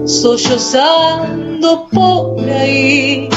[0.07, 3.29] sollozando por ahí,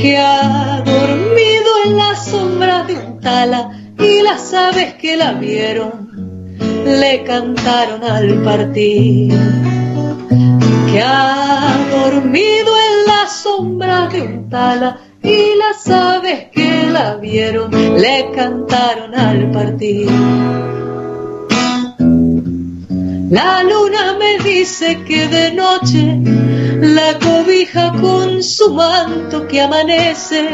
[0.00, 6.08] que ha dormido en la sombra de un tala y las aves que la vieron
[6.86, 9.34] le cantaron al partir.
[10.90, 17.70] Que ha dormido en la sombra de un tala y las aves que la vieron
[18.00, 20.08] le cantaron al partir.
[23.30, 26.18] La luna me dice que de noche
[26.80, 30.48] la cobija con su manto que amanece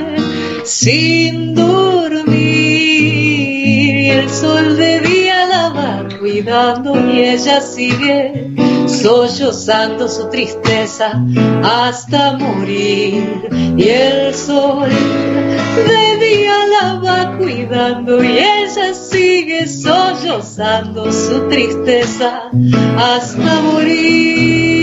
[0.64, 2.34] sin dormir.
[2.34, 5.23] Y el sol de día
[6.18, 8.50] cuidando y ella sigue
[8.86, 11.22] sollozando su tristeza
[11.62, 21.48] hasta morir y el sol de día la va cuidando y ella sigue sollozando su
[21.48, 22.50] tristeza
[22.96, 24.73] hasta morir.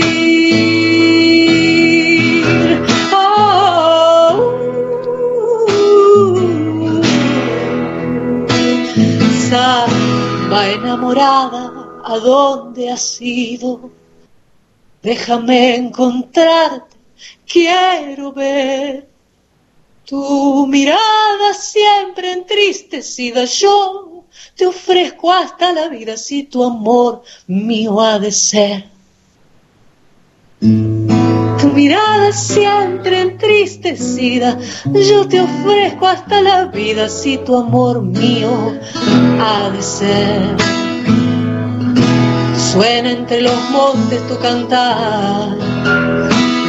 [10.52, 13.90] Enamorada, ¿a dónde has ido?
[15.02, 16.94] Déjame encontrarte,
[17.46, 19.08] quiero ver
[20.04, 23.44] tu mirada siempre entristecida.
[23.46, 24.24] Yo
[24.54, 28.84] te ofrezco hasta la vida si tu amor mío ha de ser.
[31.62, 34.58] Tu mirada siempre entristecida,
[35.08, 38.72] yo te ofrezco hasta la vida si tu amor mío
[39.40, 40.56] ha de ser.
[42.72, 45.56] Suena entre los montes tu cantar,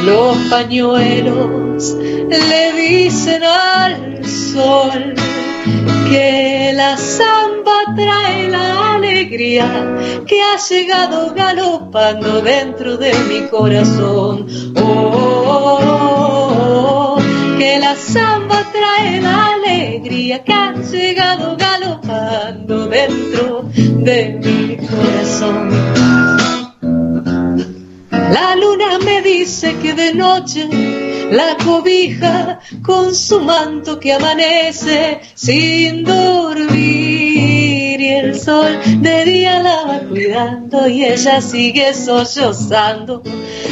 [0.04, 1.96] los pañuelos
[2.28, 5.14] le dicen al sol
[6.08, 9.66] que la samba trae la alegría
[10.26, 14.46] que ha llegado galopando dentro de mi corazón.
[14.76, 14.82] Oh,
[15.46, 17.18] oh, oh,
[17.58, 26.43] que la samba trae la alegría que ha llegado galopando dentro de mi corazón.
[28.32, 30.68] La luna me dice que de noche
[31.30, 38.00] la cobija con su manto que amanece sin dormir.
[38.00, 43.22] Y el sol de día la va cuidando y ella sigue sollozando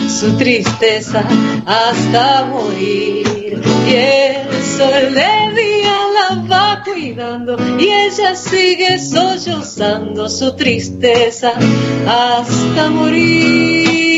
[0.08, 1.24] su tristeza
[1.66, 3.60] hasta morir.
[3.86, 5.81] Y el sol de día
[6.52, 11.52] va cuidando y ella sigue sollozando su tristeza
[12.06, 14.12] hasta morir.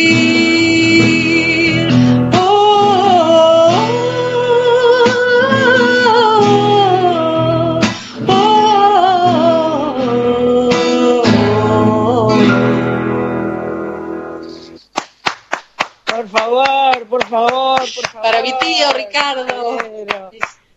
[16.07, 18.23] Por favor, por favor, por favor.
[18.23, 19.79] Para mi tío Ricardo,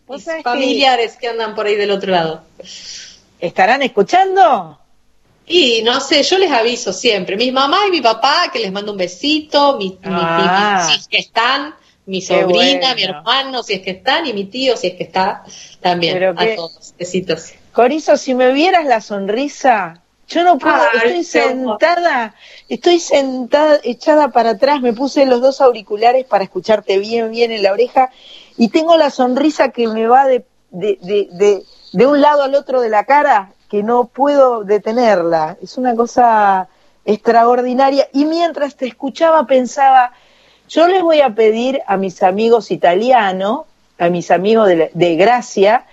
[0.08, 2.42] ¿Vos mis sabés familiares que andan por ahí del otro lado.
[3.40, 4.80] ¿Estarán escuchando?
[5.46, 8.92] Y no sé, yo les aviso siempre, mi mamá y mi papá, que les mando
[8.92, 10.82] un besito, mi, mi- Ah.
[10.88, 11.74] mi- si es que están,
[12.06, 13.18] mi sobrina, mi bueno.
[13.20, 15.44] hermano, si es que están, y mi tío, si es que está,
[15.82, 17.54] también, Pero a todos, besitos.
[17.72, 22.36] Corizo, si me vieras la sonrisa, yo no puedo, estoy sentada,
[22.68, 27.64] estoy sentada, echada para atrás, me puse los dos auriculares para escucharte bien, bien en
[27.64, 28.10] la oreja
[28.58, 32.82] y tengo la sonrisa que me va de, de, de, de, un lado al otro
[32.82, 35.58] de la cara que no puedo detenerla.
[35.62, 36.68] Es una cosa
[37.06, 40.12] extraordinaria y mientras te escuchaba pensaba,
[40.70, 43.62] yo les voy a pedir a mis amigos italianos,
[44.00, 45.86] a mis amigos de, de Gracia,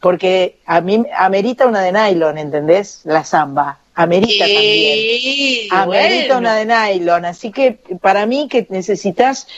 [0.00, 3.00] porque a mí amerita una de nylon, ¿entendés?
[3.04, 5.20] La samba, amerita también.
[5.20, 6.38] Sí, Amerita bueno.
[6.38, 9.48] una de nylon, así que para mí que necesitas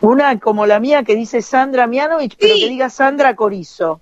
[0.00, 2.60] una como la mía que dice Sandra Mianovich, pero Sí.
[2.60, 4.00] que diga Sandra Corizo.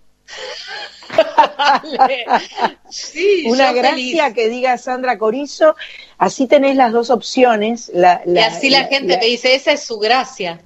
[2.90, 4.34] Sí, Una gracia feliz.
[4.34, 5.74] que diga Sandra Corizo,
[6.18, 7.90] así tenés las dos opciones.
[7.94, 10.60] La, Y así la, la- gente me dice, esa es su gracia.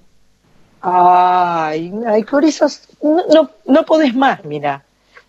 [0.81, 2.67] Ay, ay, Corizo,
[3.03, 4.85] no, no, no podés más, mira.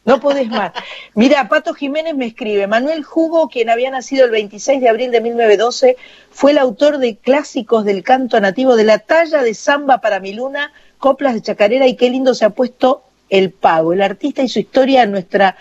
[0.05, 0.73] No podés más.
[1.15, 5.21] Mira, Pato Jiménez me escribe, Manuel Jugo, quien había nacido el 26 de abril de
[5.21, 5.95] 1912,
[6.29, 10.33] fue el autor de clásicos del canto nativo de la talla de samba para mi
[10.33, 13.93] luna, coplas de chacarera y qué lindo se ha puesto el pago.
[13.93, 15.55] El artista y su historia en nuestra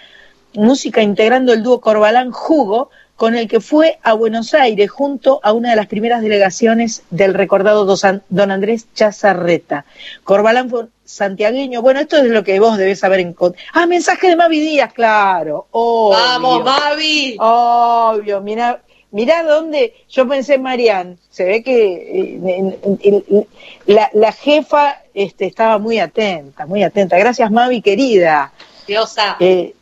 [0.55, 5.53] música integrando el dúo Corbalán Jugo, con el que fue a Buenos Aires junto a
[5.53, 7.85] una de las primeras delegaciones del recordado
[8.29, 9.85] don Andrés Chazarreta.
[10.25, 11.83] Corbalán fue santiagueño.
[11.83, 13.33] Bueno, esto es lo que vos debés saber en...
[13.35, 15.67] con- Ah, mensaje de Mavi Díaz, claro.
[15.71, 16.19] obvio.
[16.19, 17.37] Vamos, Mavi.
[17.39, 18.81] Obvio, mira,
[19.13, 23.47] mira dónde yo pensé en Marian, se ve que eh,
[23.87, 27.19] la, la jefa este, estaba muy atenta, muy atenta.
[27.19, 28.53] Gracias Mavi, querida.
[28.87, 29.37] Diosa.
[29.39, 29.75] Eh,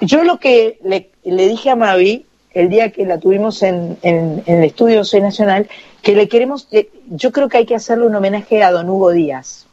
[0.00, 4.42] yo lo que le, le dije a Mavi el día que la tuvimos en, en-
[4.46, 5.68] en el estudio Soy Nacional,
[6.02, 6.68] que le queremos,
[7.08, 9.66] yo creo que hay que hacerle un homenaje a don Hugo Díaz.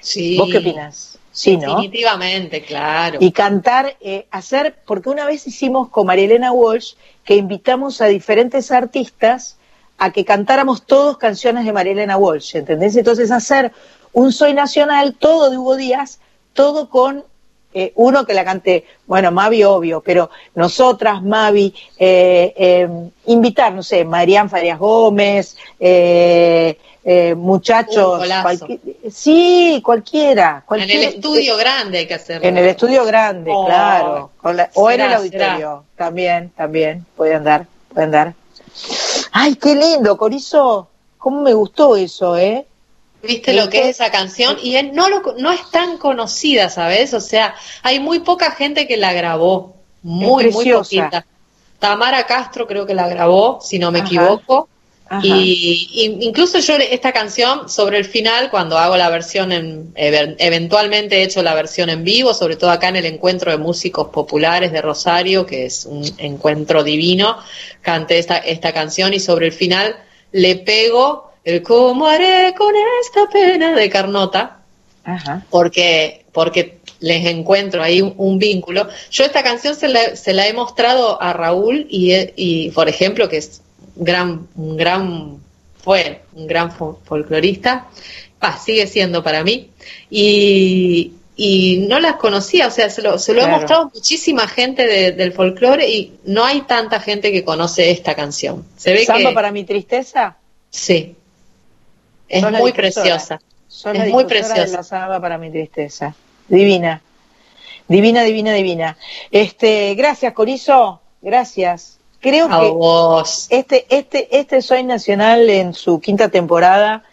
[0.00, 0.36] sí.
[0.38, 1.18] ¿Vos qué opinas?
[1.30, 1.76] Sí, ¿no?
[1.76, 3.18] Definitivamente, claro.
[3.20, 6.94] y cantar, eh, hacer, porque una vez hicimos con María Elena Walsh
[7.24, 9.56] que invitamos a diferentes artistas
[9.98, 12.96] a que cantáramos todos canciones de María Elena Walsh, ¿entendés?
[12.96, 13.72] Entonces hacer
[14.12, 16.18] un Soy Nacional, todo de Hugo Díaz,
[16.54, 17.24] todo con
[17.74, 22.88] eh, uno que la cante, bueno, Mavi obvio, pero nosotras, Mavi, eh, eh,
[23.26, 28.20] invitar, no sé, Marian Farias Gómez, eh, eh, muchachos,
[29.10, 32.46] sí, cualquiera, en cualquier- el estudio grande hay que hacerlo.
[32.46, 34.30] en el estudio grande, Oh, claro.
[34.54, 35.84] La- o en el será, auditorio.
[35.96, 37.06] También, también.
[37.16, 38.34] Pueden dar, pueden dar.
[39.32, 40.88] Ay, qué lindo, Corizo.
[41.18, 42.66] ¿Cómo me gustó eso, eh?
[43.22, 44.58] ¿Viste lo que es esa canción?
[44.62, 47.14] Y él no, lo, no es tan conocida, ¿sabes?
[47.14, 49.74] O sea, hay muy poca gente que la grabó.
[50.02, 51.26] Muy, muy poquita.
[51.78, 54.06] Tamara Castro creo que la grabó, si no me Ajá.
[54.06, 54.68] equivoco.
[55.10, 55.20] Ajá.
[55.24, 61.16] Y, y incluso yo esta canción sobre el final, cuando hago la versión en, eventualmente
[61.16, 64.70] he hecho la versión en vivo, sobre todo acá en el encuentro de músicos populares
[64.70, 67.38] de Rosario, que es un encuentro divino,
[67.80, 69.96] canté esta, esta canción y sobre el final
[70.30, 74.58] le pego el cómo haré con esta pena de Carnota,
[75.04, 75.44] Ajá.
[75.50, 78.88] porque, porque les encuentro ahí un, un vínculo.
[79.10, 83.28] Yo esta canción se la, se la he mostrado a Raúl y, y, por ejemplo,
[83.28, 83.62] que es
[83.96, 85.38] gran, un gran,
[85.82, 87.86] fue un gran fo- folclorista,
[88.40, 89.70] ah, sigue siendo para mí,
[90.10, 93.54] y, y no las conocía, o sea, se lo, se lo Claro.
[93.54, 97.90] he mostrado a muchísima gente de- del folclore y no hay tanta gente que conoce
[97.90, 98.64] esta canción.
[98.76, 100.36] Se ve ¿Samba que para mi tristeza?
[100.70, 101.14] sí,
[102.28, 103.40] es Sos muy preciosa.
[103.68, 104.64] Sos Es la muy preciosa.
[104.64, 106.14] de la samba para mi tristeza.
[106.48, 107.02] Divina.
[107.88, 108.96] Divina, divina, divina.
[109.30, 111.00] Este, gracias, Corizo.
[111.22, 111.98] Gracias.
[112.20, 113.46] Creo A que vos.
[113.50, 117.04] este, este, este Soy Nacional en su quinta temporada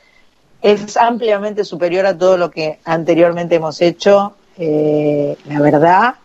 [0.61, 4.35] es ampliamente superior a todo lo que anteriormente hemos hecho.
[4.57, 6.15] Eh, la verdad,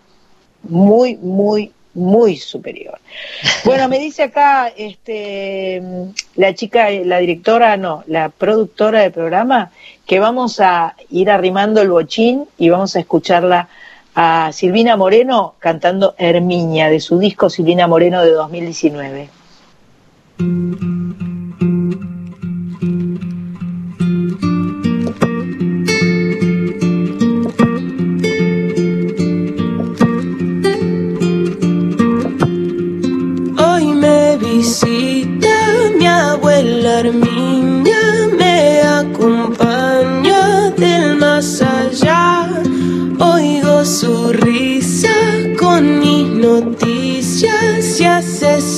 [0.62, 2.98] muy, muy, muy superior.
[3.64, 5.82] Bueno, me dice acá este,
[6.34, 9.70] la chica, la directora, no, la productora del programa,
[10.06, 13.68] que vamos a ir arrimando el bochín y vamos a escucharla
[14.14, 19.28] a Silvina Moreno cantando Herminia de su disco Silvina Moreno de 2019.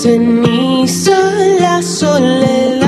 [0.02, 1.16] Ceniza
[1.60, 2.81] la soledad.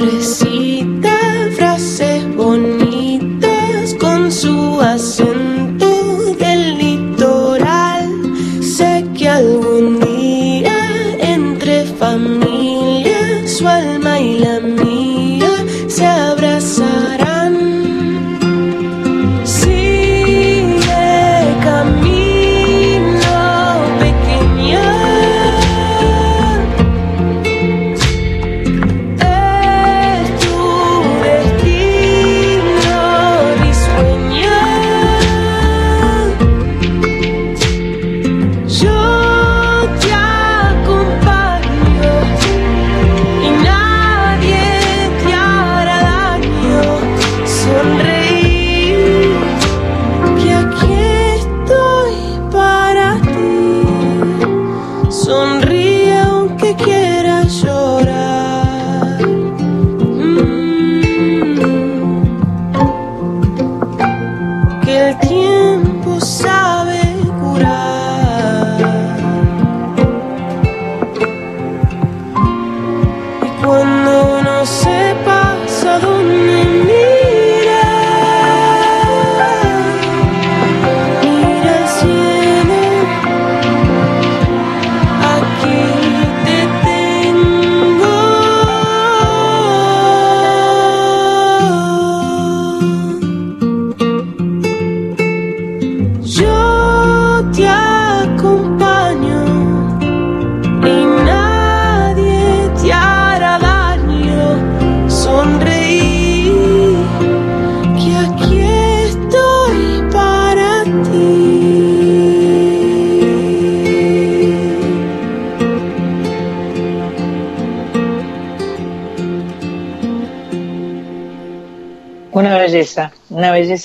[0.00, 1.09] Recita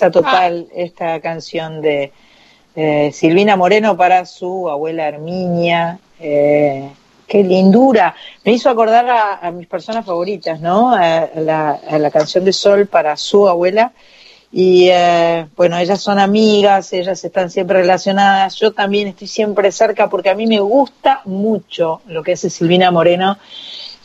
[0.09, 2.11] belleza total esta canción de
[2.75, 5.99] eh, Silvina Moreno para su abuela Herminia.
[6.19, 6.89] eh,
[7.27, 8.15] qué lindura.
[8.43, 10.91] Me hizo acordar a, a mis personas favoritas, ¿no?
[10.91, 13.93] A la, a la canción de Sol para su abuela.
[14.51, 18.55] Y eh, bueno, ellas son amigas, ellas están siempre relacionadas.
[18.55, 22.91] Yo también estoy siempre cerca porque a mí me gusta mucho lo que hace Silvina
[22.91, 23.37] Moreno.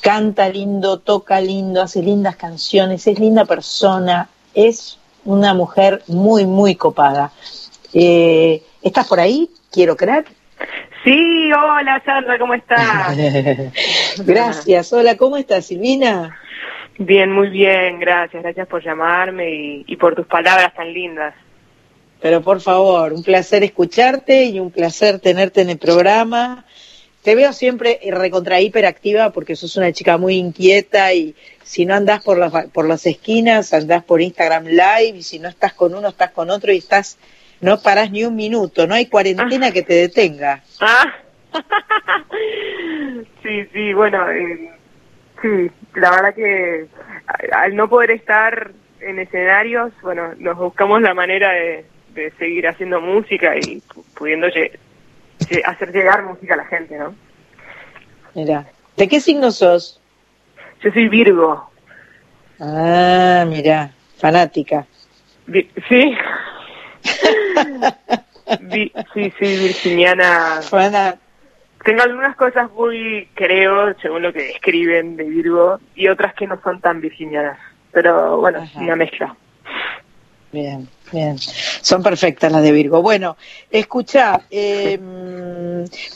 [0.00, 6.74] canta lindo, toca lindo, hace lindas canciones, es linda persona, es una mujer muy, muy
[6.76, 7.32] copada.
[7.92, 9.48] Eh, ¿Estás por ahí?
[9.70, 10.24] Quiero creer.
[11.04, 13.16] Sí, hola Sandra, ¿cómo estás?
[14.26, 14.92] Gracias.
[14.92, 16.36] Hola, ¿cómo estás, Silvina?
[16.98, 18.42] Bien, muy bien, gracias.
[18.42, 21.34] Gracias por llamarme y, y por tus palabras tan lindas.
[22.20, 26.66] Pero por favor, un placer escucharte y un placer tenerte en el programa.
[27.22, 32.22] Te veo siempre recontra hiperactiva porque sos una chica muy inquieta y si no andás
[32.24, 36.08] por las, por las esquinas, andás por Instagram Live y si no estás con uno,
[36.08, 37.18] estás con otro y estás,
[37.60, 40.62] no parás ni un minuto, no hay cuarentena que te detenga.
[40.80, 41.12] Ah.
[43.42, 44.70] sí, sí, bueno, eh,
[45.42, 46.86] sí, la verdad que
[47.52, 48.70] al no poder estar
[49.00, 51.84] en escenarios, bueno, nos buscamos la manera de,
[52.14, 54.78] de seguir haciendo música y pu- pudiendo lle- lle-
[55.64, 57.14] hacer llegar música a la gente, ¿no?
[58.34, 58.66] Mira,
[58.96, 60.00] ¿de qué signo sos?
[60.82, 61.70] Yo soy Virgo.
[62.60, 64.86] Ah, mira, fanática.
[65.46, 66.16] Vi- sí.
[68.60, 70.60] Vi- sí, sí, virginiana.
[71.84, 76.60] Tengo algunas cosas muy, creo, según lo que escriben de Virgo, y otras que no
[76.62, 77.58] son tan virginianas.
[77.92, 79.34] Pero bueno, una mezcla.
[80.52, 81.38] Bien, bien.
[81.38, 83.02] Son perfectas las de Virgo.
[83.02, 83.36] Bueno,
[83.70, 84.98] escucha, eh,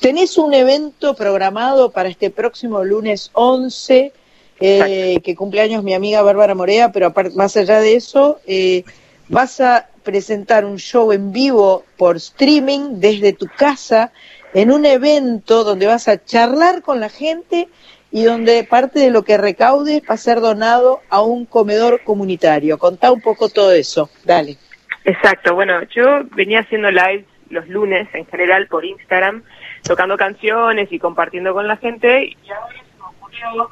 [0.01, 4.13] tenés un evento programado para este próximo lunes 11,
[4.59, 8.83] eh, que cumpleaños mi amiga Bárbara Morea, pero aparte, más allá de eso, eh,
[9.29, 14.11] vas a presentar un show en vivo por streaming desde tu casa
[14.53, 17.69] en un evento donde vas a charlar con la gente
[18.15, 22.79] y donde parte de lo que recaudes va a ser donado a un comedor comunitario.
[22.79, 24.57] Contá un poco todo eso, dale.
[25.05, 29.43] Exacto, bueno, yo venía haciendo lives los lunes en general por Instagram,
[29.83, 33.71] tocando canciones y compartiendo con la gente, y ahora se me ocurrió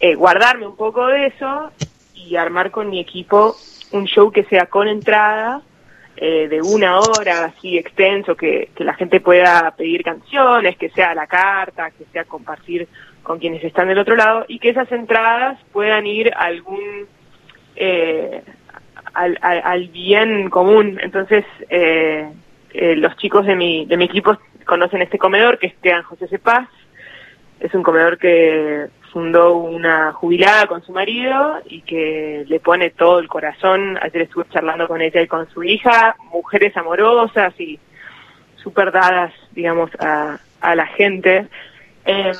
[0.00, 1.72] eh, guardarme un poco de eso
[2.14, 3.56] y armar con mi equipo
[3.92, 5.62] un show que sea con entrada,
[6.18, 11.14] eh, de una hora así extenso, que, que la gente pueda pedir canciones, que sea
[11.14, 12.86] la carta, que sea compartir
[13.28, 17.06] con quienes están del otro lado, y que esas entradas puedan ir algún...
[17.76, 18.42] Eh,
[19.14, 20.98] al, al, al bien común.
[21.02, 22.28] Entonces, eh,
[22.72, 26.28] eh, los chicos de mi, de mi equipo conocen este comedor que es Tean José
[26.28, 26.68] Cepaz.
[27.60, 33.18] Es un comedor que fundó una jubilada con su marido y que le pone todo
[33.18, 33.98] el corazón.
[34.02, 37.78] Ayer estuve charlando con ella y con su hija, mujeres amorosas y
[38.56, 41.46] súper dadas, digamos, a, a la gente.
[42.04, 42.32] Eh,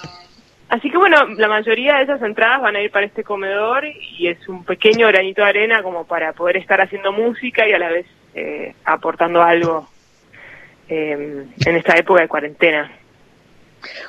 [0.68, 4.28] Así que bueno, la mayoría de esas entradas van a ir para este comedor y
[4.28, 7.88] es un pequeño granito de arena como para poder estar haciendo música y a la
[7.88, 9.88] vez eh, aportando algo
[10.88, 12.92] eh, en esta época de cuarentena.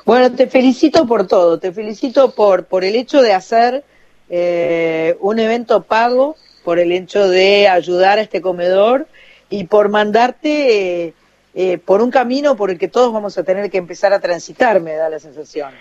[0.06, 3.84] Bueno, te felicito por todo, te felicito por, por el hecho de hacer
[4.30, 9.08] eh, un evento pago, por el hecho de ayudar a este comedor
[9.50, 11.14] y por mandarte eh,
[11.56, 14.80] eh, por un camino por el que todos vamos a tener que empezar a transitar,
[14.82, 15.72] me da la sensación.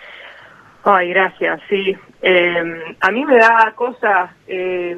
[0.83, 1.95] Ay, gracias, sí.
[2.21, 4.97] Eh, a mí me da cosa eh,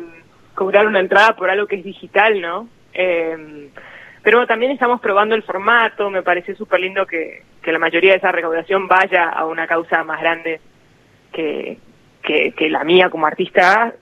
[0.54, 2.68] cobrar una entrada por algo que es digital, ¿no?
[2.94, 3.70] Eh,
[4.24, 8.18] pero también estamos probando el formato, me pareció súper lindo que, que la mayoría de
[8.18, 10.62] esa recaudación vaya a una causa más grande
[11.32, 11.80] que,
[12.22, 13.96] que, la mía como artista.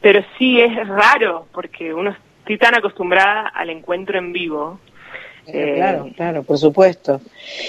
[0.00, 4.78] Pero sí es raro, porque uno estoy tan acostumbrada al encuentro en vivo.
[5.50, 7.20] Eh, claro, claro, por supuesto.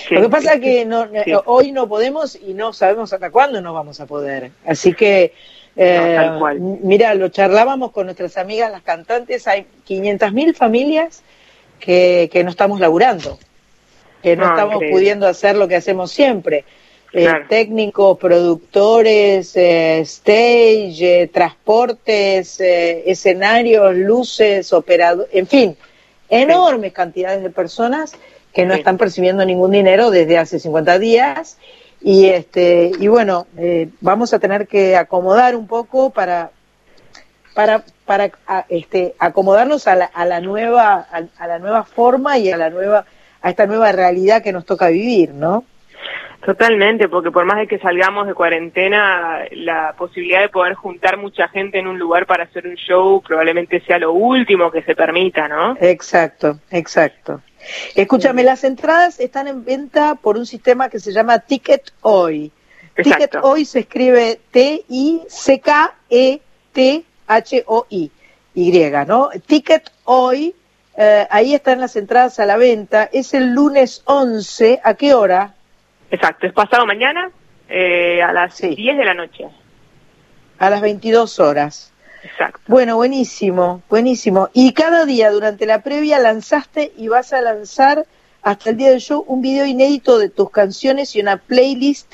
[0.10, 1.32] Lo que pasa es que no, sí.
[1.46, 4.52] hoy no podemos y no sabemos hasta cuándo no vamos a poder.
[4.66, 5.34] Así que,
[5.78, 6.58] eh, No, tal cual.
[6.58, 11.24] m- mira, lo charlábamos con nuestras amigas, las cantantes, hay 500.000 familias
[11.80, 13.40] que, que no estamos laburando,
[14.22, 14.98] que no, No, estamos increíble.
[15.00, 16.66] pudiendo hacer lo que hacemos siempre.
[17.14, 17.46] Eh, Claro.
[17.50, 25.78] técnicos, productores, eh, stage, eh, transportes, eh, escenarios, luces, operadores, en fin,
[26.30, 28.14] enormes cantidades de personas
[28.54, 31.58] que no están percibiendo ningún dinero desde hace 50 días.
[32.02, 36.52] Y este y bueno eh, vamos a tener que acomodar un poco para
[37.54, 42.38] para para a- este acomodarnos a la, a la nueva a, a la nueva forma
[42.38, 43.06] y a la nueva
[43.42, 45.64] a esta nueva realidad que nos toca vivir no
[46.46, 51.50] Totalmente, porque por más de que salgamos de cuarentena, la posibilidad de poder juntar mucha
[51.50, 55.50] gente en un lugar para hacer un show probablemente sea lo último que se permita,
[55.50, 55.76] ¿no?
[55.82, 57.42] Exacto, exacto.
[57.94, 62.54] Escúchame, las entradas están en venta por un sistema que se llama Ticket Hoy.
[62.96, 63.26] Exacto.
[63.26, 65.22] Ticket Hoy se escribe E T-I-C-K-E-T-H-O-I,
[68.56, 69.30] Y, ¿no?
[69.46, 70.56] Ticket Hoy,
[70.98, 73.10] eh, ahí están las entradas a la venta.
[73.12, 75.56] Es el lunes 11, ¿a qué hora?
[76.12, 77.32] Exacto, es pasado mañana
[77.68, 79.46] eh, a las 10 de la noche.
[80.58, 81.94] A las 22 horas.
[82.24, 82.60] Exacto.
[82.68, 84.50] Bueno, buenísimo, buenísimo.
[84.54, 88.06] Y cada día durante la previa lanzaste y vas a lanzar
[88.42, 92.14] hasta el día del show un video inédito de tus canciones y una playlist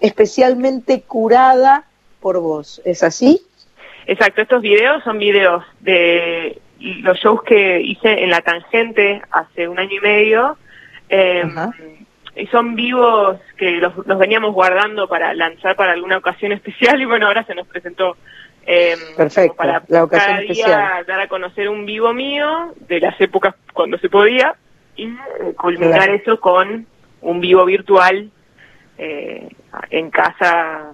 [0.00, 1.84] especialmente curada
[2.20, 2.82] por vos.
[2.84, 3.40] ¿Es así?
[4.06, 9.78] Exacto, estos videos son videos de los shows que hice en La Tangente hace un
[9.78, 10.58] año y medio.
[11.08, 12.05] Eh, y
[12.50, 17.26] son vivos que los, los veníamos guardando para lanzar para alguna ocasión especial y bueno,
[17.26, 18.16] ahora se nos presentó
[18.66, 21.06] eh, Perfecto, para la ocasión cada día especial.
[21.06, 24.54] dar a conocer un vivo mío de las épocas cuando se podía
[24.96, 25.14] y eh,
[25.56, 26.14] culminar Claro.
[26.14, 26.86] eso con
[27.22, 28.30] un vivo virtual
[28.98, 29.48] eh,
[29.90, 30.92] en casa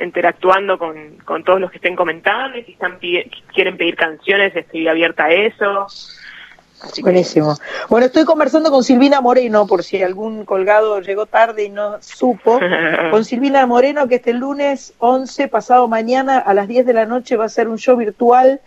[0.00, 4.54] interactuando con, con todos los que estén comentando y si están pide- quieren pedir canciones
[4.56, 5.86] estoy abierta a eso
[6.82, 7.56] Así que- Buenísimo.
[7.88, 12.58] Bueno, estoy conversando con Silvina Moreno, por si algún colgado llegó tarde y no supo.
[13.10, 17.36] Con Silvina Moreno, que este lunes 11, pasado mañana, a las 10 de la noche,
[17.36, 18.60] va a ser un show virtual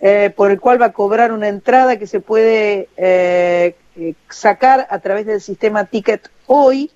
[0.00, 4.86] eh, por el cual va a cobrar una entrada que se puede eh, eh, sacar
[4.90, 6.90] a través del sistema Ticket Hoy.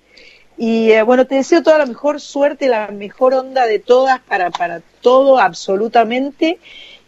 [0.57, 4.49] Y eh, bueno, te deseo toda la mejor suerte, la mejor onda de todas para,
[4.51, 6.59] para todo, absolutamente.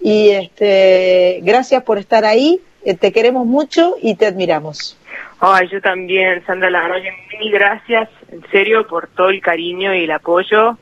[0.01, 2.61] Y este, gracias por estar ahí.
[2.83, 4.97] Eh, te queremos mucho y te admiramos.
[5.39, 9.93] Ay, yo también, Sandra, la verdad que mil gracias, en serio, por todo el cariño
[9.93, 10.77] y el apoyo.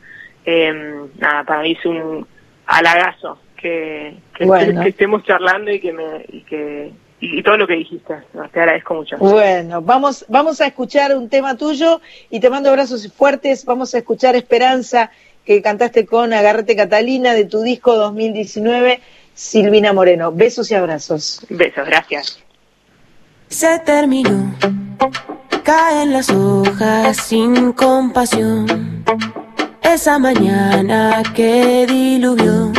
[0.46, 0.74] Eh,
[1.18, 2.26] nada, para mí es un
[2.66, 4.82] halagazo que, que, Bueno.
[4.82, 8.16] que estemos charlando y que me y que y, todo lo que dijiste.
[8.54, 9.18] Te agradezco mucho.
[9.18, 13.66] Bueno, vamos, vamos a escuchar un tema tuyo y te mando abrazos fuertes.
[13.66, 15.12] Vamos a escuchar Esperanza,
[15.46, 19.00] que cantaste con Agárrate Catalina de tu disco 2019,
[19.38, 20.32] Silvina Moreno.
[20.32, 21.46] Besos y abrazos.
[21.48, 22.40] Besos, gracias.
[23.50, 24.52] Se terminó,
[25.64, 29.06] caen las hojas sin compasión.
[29.84, 32.72] Esa mañana que diluvió,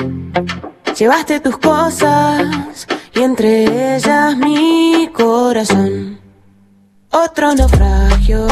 [0.98, 6.18] llevaste tus cosas y entre ellas mi corazón.
[7.12, 8.48] Otro naufragio,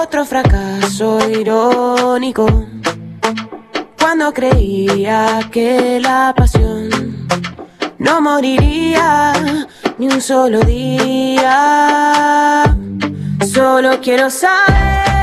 [0.00, 2.46] otro fracaso irónico.
[4.08, 7.26] Cuando creía que la pasión
[7.98, 9.32] no moriría
[9.98, 11.42] ni un solo día.
[13.52, 15.15] Solo quiero saber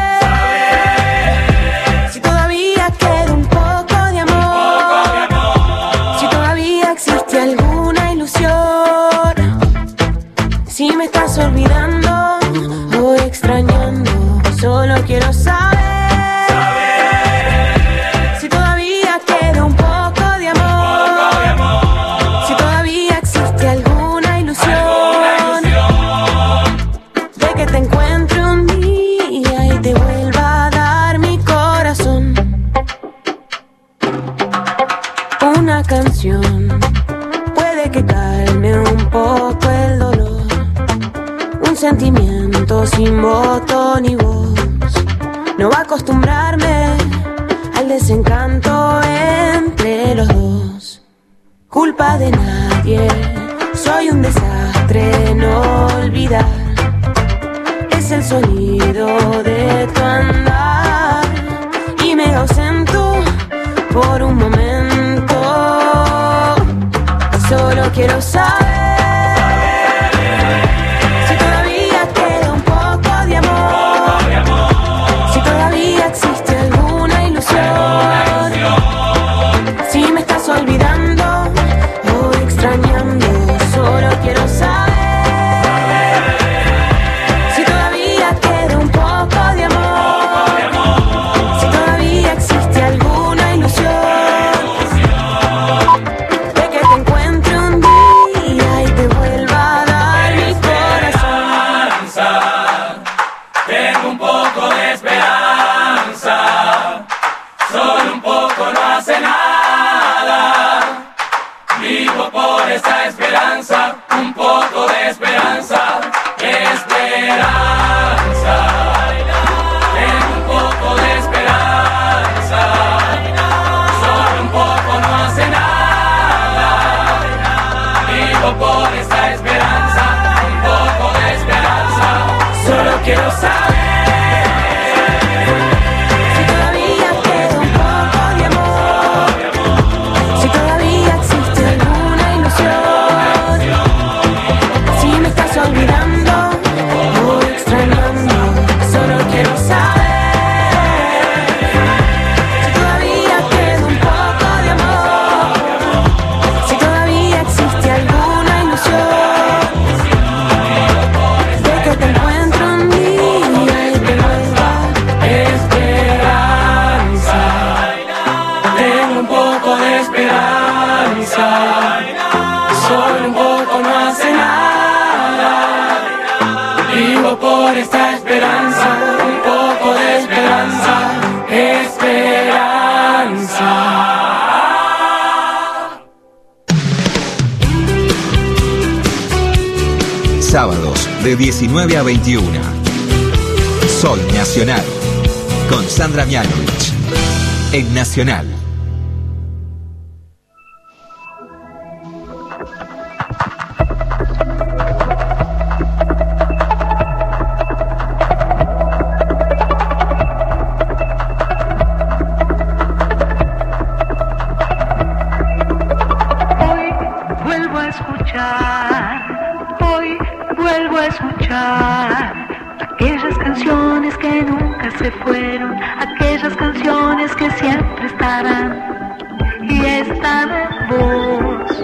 [225.24, 229.18] fueron, aquellas canciones que siempre estarán
[229.62, 231.84] y están en vos,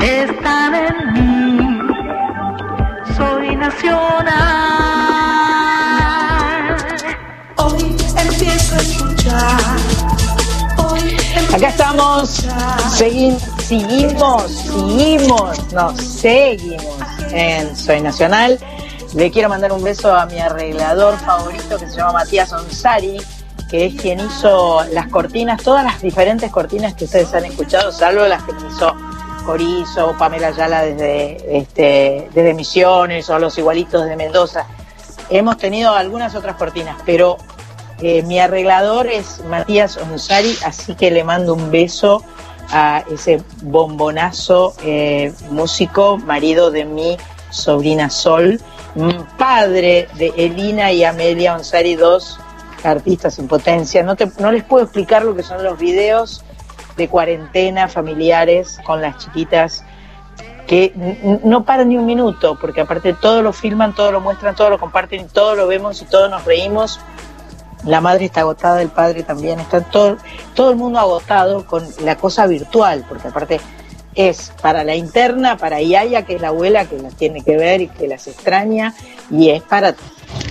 [0.00, 1.78] están en mí.
[3.16, 3.56] Soy
[5.42, 6.76] nacional.
[7.56, 9.60] Hoy empiezo a escuchar.
[11.54, 12.46] Acá estamos,
[12.98, 16.96] segui- seguimos, seguimos, no, seguimos
[17.30, 18.58] en Soy Nacional.
[19.14, 23.18] Le quiero mandar un beso a mi arreglador favorito que se llama Matías Onsari,
[23.70, 28.26] que es quien hizo las cortinas, todas las diferentes cortinas que ustedes han escuchado, salvo
[28.26, 28.94] las que hizo
[29.44, 34.66] Corizo, Pamela Ayala desde, este, desde Misiones o Los Igualitos de Mendoza.
[35.30, 37.38] Hemos tenido algunas otras cortinas, pero
[38.00, 42.22] eh, mi arreglador es Matías Onsari, así que le mando un beso
[42.70, 47.16] a ese bombonazo eh, músico, marido de mi
[47.50, 48.60] sobrina Sol,
[49.38, 52.38] padre de Elina y Amelia Onsari, dos
[52.84, 54.02] artistas en potencia.
[54.02, 56.44] No, te- no les puedo explicar lo que son los videos
[56.96, 59.84] de cuarentena familiares con las chiquitas
[60.66, 60.92] que
[61.42, 64.78] no paran ni un minuto, porque aparte todo lo filman, todo lo muestran, todo lo
[64.78, 67.00] comparten, todo lo vemos y todos nos reímos.
[67.84, 70.16] La madre está agotada, el padre también, está todo,
[70.54, 73.60] todo el mundo agotado con la cosa virtual, porque aparte
[74.14, 77.80] es para la interna, para Yaya, que es la abuela que las tiene que ver
[77.80, 78.94] y que las extraña,
[79.30, 79.94] y es para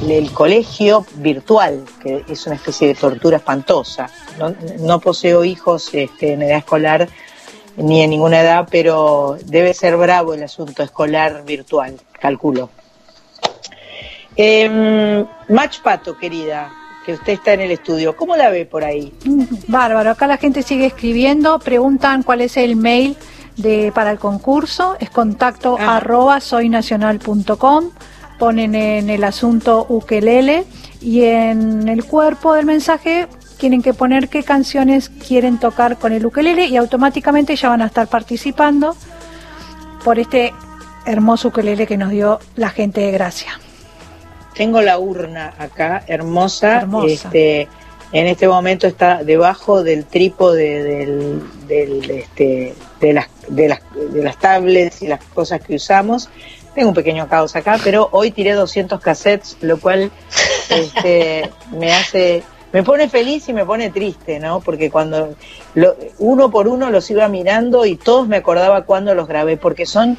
[0.07, 4.09] el colegio virtual, que es una especie de tortura espantosa.
[4.79, 7.07] No, poseo hijos este, en edad escolar
[7.77, 12.69] ni en ninguna edad, pero debe ser bravo el asunto escolar virtual, calculo.
[14.35, 16.71] Eh, Mach Pato, querida,
[17.05, 19.13] que usted está en el estudio, ¿cómo la ve por ahí?
[19.67, 23.17] Bárbaro, acá la gente sigue escribiendo, preguntan cuál es el mail
[23.57, 25.97] de para el concurso, es contacto Ah.
[25.97, 27.91] arroba soynacional.com,
[28.39, 30.65] ponen en el asunto ukelele
[30.99, 36.25] y en el cuerpo del mensaje tienen que poner qué canciones quieren tocar con el
[36.25, 38.95] ukelele y automáticamente ya van a estar participando
[40.03, 40.53] por este
[41.05, 43.59] hermoso ukelele que nos dio la gente de Gracia.
[44.55, 46.79] Tengo la urna acá, hermosa.
[46.81, 47.07] Hermosa.
[47.07, 47.67] Este,
[48.13, 53.79] en este momento está debajo del trípode del, del, este, de, las, de, las,
[54.13, 56.29] de las tablets y las cosas que usamos.
[56.75, 60.11] Tengo un pequeño caos acá, pero hoy tiré 200 cassettes, lo cual
[60.69, 62.43] este, me hace,
[62.73, 64.59] me pone feliz y me pone triste, ¿no?
[64.61, 65.35] Porque cuando
[65.75, 69.85] lo- uno por uno los iba mirando y todos me acordaba cuando los grabé, porque
[69.85, 70.17] son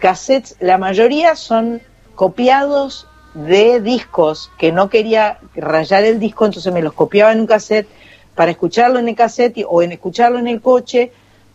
[0.00, 1.80] cassettes, la mayoría son
[2.16, 7.46] copiados de discos que no quería rayar el disco, entonces me los copiaba en un
[7.46, 7.88] cassette
[8.34, 11.12] para escucharlo en el cassette o en escucharlo en el coche.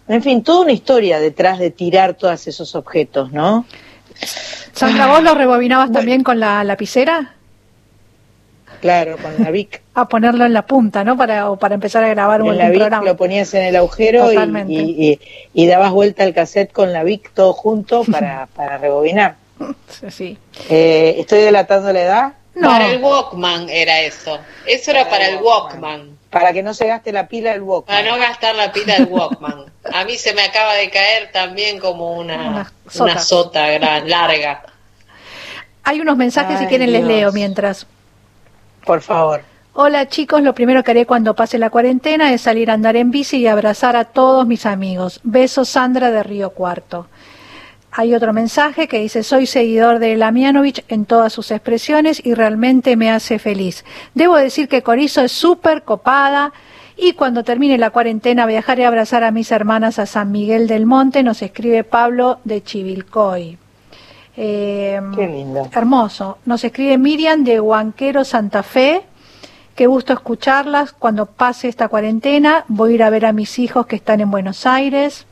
[0.07, 3.65] En fin, toda una historia detrás de tirar todos esos objetos, ¿no?
[4.73, 7.33] Sandra, ¿vos lo rebobinabas también con la lapicera?
[8.81, 9.81] Claro, con la Vic.
[9.95, 11.17] A ponerlo en la punta, ¿no?
[11.17, 13.05] Para, o para empezar a grabar un, en la un Vic programa.
[13.05, 14.35] lo ponías en el agujero y,
[14.67, 15.19] y- y-
[15.53, 19.35] y dabas vuelta al cassette con la Vic todo junto para, para rebobinar.
[20.09, 20.37] Sí.
[20.69, 22.33] Eh, ¿Estoy delatando la edad?
[22.61, 24.39] Para el Walkman era eso.
[24.65, 26.17] Eso era para el Walkman.
[26.29, 27.95] Para que no se gaste la pila del Walkman.
[27.97, 29.65] Para no gastar la pila del Walkman.
[29.93, 33.69] A mí se me acaba de caer también como una, Una una sota.
[33.71, 34.63] gran, larga.
[35.83, 37.87] Hay unos mensajes, si quieren les leo mientras.
[38.85, 39.41] Por favor.
[39.73, 43.11] Hola chicos, lo primero que haré cuando pase la cuarentena es salir a andar en
[43.11, 45.19] bici y abrazar a todos mis amigos.
[45.23, 47.07] Besos Sandra de Río Cuarto.
[47.99, 52.95] Hay otro mensaje que dice, soy seguidor de Lamianovich en todas sus expresiones y realmente
[52.95, 53.83] me hace feliz.
[54.13, 56.53] Debo decir que Corizo es súper copada
[56.95, 60.85] y cuando termine la cuarentena viajaré a abrazar a mis hermanas a San Miguel del
[60.85, 63.57] Monte, nos escribe Pablo de Chivilcoy.
[64.35, 65.67] Eh, Qué lindo.
[65.73, 66.37] Hermoso.
[66.45, 69.01] Nos escribe Miriam de Huanquero Santa Fe,
[69.73, 70.93] Qué gusto escucharlas.
[70.93, 74.29] Cuando pase esta cuarentena voy a ir a ver a mis hijos que están en
[74.29, 75.25] Buenos Aires.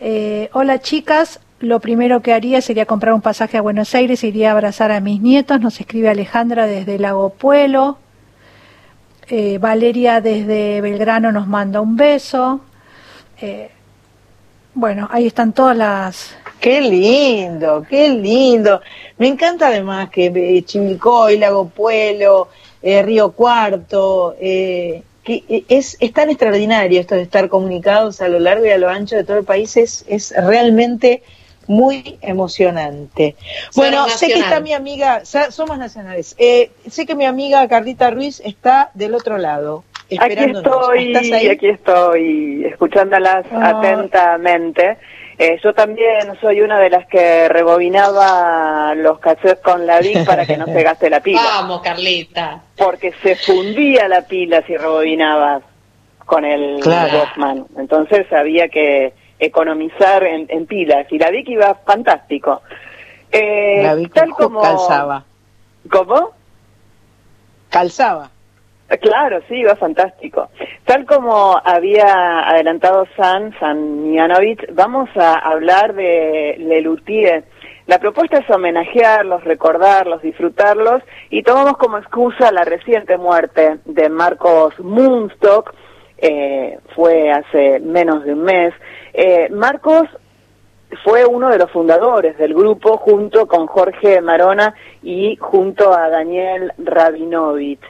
[0.00, 4.50] Eh, hola chicas, lo primero que haría sería comprar un pasaje a Buenos Aires, iría
[4.50, 5.60] a abrazar a mis nietos.
[5.60, 7.98] Nos escribe Alejandra desde Lago Puelo.
[9.28, 12.60] Eh, Valeria desde Belgrano nos manda un beso.
[13.40, 13.70] Eh,
[14.74, 16.36] bueno, ahí están todas las...
[16.60, 18.82] Qué lindo, qué lindo.
[19.16, 22.48] Me encanta además que eh, Chimicoy, Lago Puelo,
[22.82, 28.78] Río Cuarto, es, es tan extraordinario esto de estar comunicados a lo largo y a
[28.78, 31.22] lo ancho de todo el país, es, es realmente
[31.68, 33.36] muy emocionante.
[33.74, 38.40] Bueno, sé que está mi amiga, somos nacionales, eh, sé que mi amiga Carlita Ruiz
[38.44, 39.84] está del otro lado,
[40.20, 41.48] Aquí estoy, ¿Estás ahí?
[41.48, 43.70] aquí estoy, escuchándolas Ah.
[43.80, 44.98] atentamente.
[45.36, 50.46] Eh, yo también soy una de las que rebobinaba los cassettes con la VIC para
[50.46, 51.40] que no se gaste la pila.
[51.42, 52.62] Vamos, Carlita.
[52.76, 55.62] Porque se fundía la pila si rebobinabas
[56.24, 57.18] con el Claro.
[57.18, 57.66] Walkman.
[57.76, 61.06] Entonces había que economizar en, en pilas.
[61.10, 62.62] Y la VIC iba fantástico.
[63.30, 65.24] Eh, La vi tal como calzaba.
[65.90, 66.30] ¿Cómo?
[67.70, 68.30] Calzaba.
[68.88, 70.48] Eh, Claro, sí, va fantástico.
[70.84, 77.44] Tal como había adelantado San, San Mianovich, vamos a hablar de Lelutier.
[77.86, 84.78] La propuesta es homenajearlos, recordarlos, disfrutarlos y tomamos como excusa la reciente muerte de Marcos
[84.80, 85.72] Munstock,
[86.18, 88.74] eh, fue hace menos de un mes.
[89.12, 90.08] Eh, Marcos
[91.04, 96.72] fue uno de los fundadores del grupo junto con Jorge Marona y junto a Daniel
[96.78, 97.80] Rabinovich.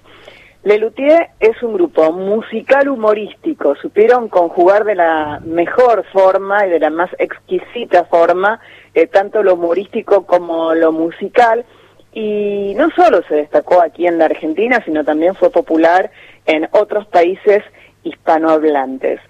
[0.65, 6.91] Lelutier es un grupo musical humorístico, supieron conjugar de la mejor forma y de la
[6.91, 8.59] más exquisita forma
[8.93, 11.65] eh, tanto lo humorístico como lo musical
[12.13, 16.11] y no solo se destacó aquí en la Argentina, sino también fue popular
[16.47, 17.63] en otros países
[18.07, 19.21] hispanohablantes.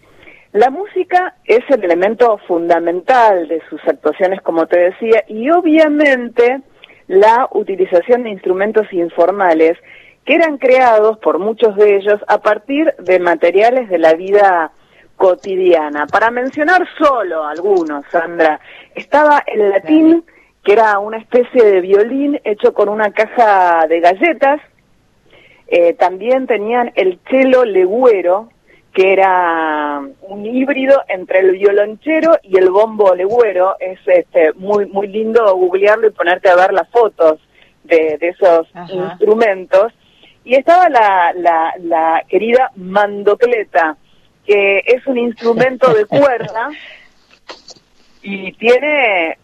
[0.53, 6.61] La música es el elemento fundamental de sus actuaciones, como te decía, y obviamente
[7.09, 9.77] la utilización de instrumentos informales
[10.25, 14.73] que eran creados por muchos de ellos a partir de materiales de la vida
[15.17, 16.07] cotidiana.
[16.07, 18.61] Para mencionar solo algunos, Sandra,
[18.95, 20.25] estaba el latín,
[20.65, 24.61] que era una especie de violín hecho con una caja de galletas.
[25.69, 28.49] Eh, también tenían el cello legüero,
[28.97, 33.77] que era un híbrido entre el violonchero y el bombo legüero.
[33.79, 37.39] Es este, muy, muy lindo googlearlo y ponerte a ver las fotos
[37.85, 38.91] de, de esos Ajá.
[38.91, 39.93] instrumentos.
[40.47, 43.99] Y estaba la, la, la querida mandocleta,
[44.47, 46.71] que es un instrumento de cuerda
[48.23, 49.37] y tiene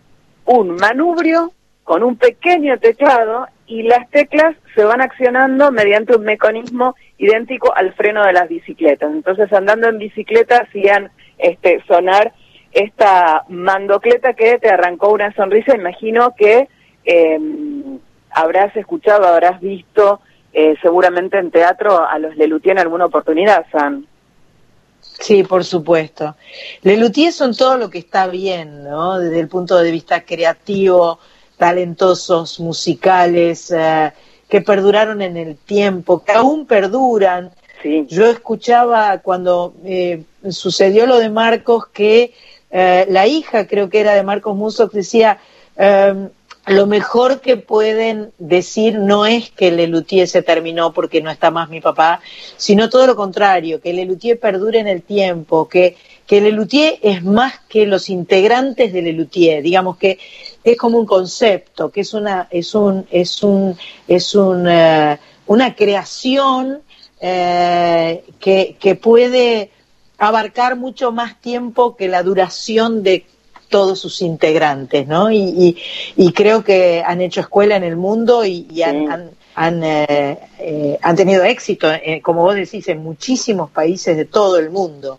[0.46, 1.52] un manubrio
[1.84, 7.94] con un pequeño teclado y las teclas se van accionando mediante un mecanismo idéntico al
[7.94, 9.10] freno de las bicicletas.
[9.10, 12.34] Entonces, andando en bicicleta, hacían este, sonar
[12.72, 15.74] esta mandocleta que te arrancó una sonrisa.
[15.74, 16.68] Imagino que
[17.06, 17.38] eh,
[18.30, 20.20] habrás escuchado, habrás visto
[20.52, 24.06] eh, seguramente en teatro a los Lelutier en alguna oportunidad, San.
[25.00, 26.36] Sí, por supuesto.
[26.82, 29.18] Lelutier son todo lo que está bien, ¿no?
[29.18, 31.18] Desde el punto de vista creativo,
[31.62, 34.10] talentosos, musicales, eh,
[34.48, 37.52] que perduraron en el tiempo, que aún perduran.
[37.84, 38.04] Sí.
[38.08, 42.34] Yo escuchaba cuando eh, sucedió lo de Marcos que
[42.72, 45.38] eh, la hija, creo que era de Marcos Musos, decía,
[45.76, 46.28] eh,
[46.66, 51.68] lo mejor que pueden decir no es que Lelutier se terminó porque no está más
[51.68, 52.20] mi papá,
[52.56, 57.60] sino todo lo contrario, que Lelutier perdure en el tiempo, que, que Lelutier es más
[57.68, 60.18] que los integrantes de Lelutier, digamos que
[60.64, 63.76] es como un concepto, que es una, es un, es un,
[64.06, 66.80] es un, eh, una creación
[67.20, 69.70] eh, que, que puede
[70.18, 73.26] abarcar mucho más tiempo que la duración de
[73.68, 75.30] todos sus integrantes, ¿no?
[75.32, 75.76] Y, y,
[76.16, 79.06] y creo que han hecho escuela en el mundo y, y han, Sí.
[79.10, 84.26] han, han, eh, eh, han tenido éxito, eh, como vos decís, en muchísimos países de
[84.26, 85.18] todo el mundo.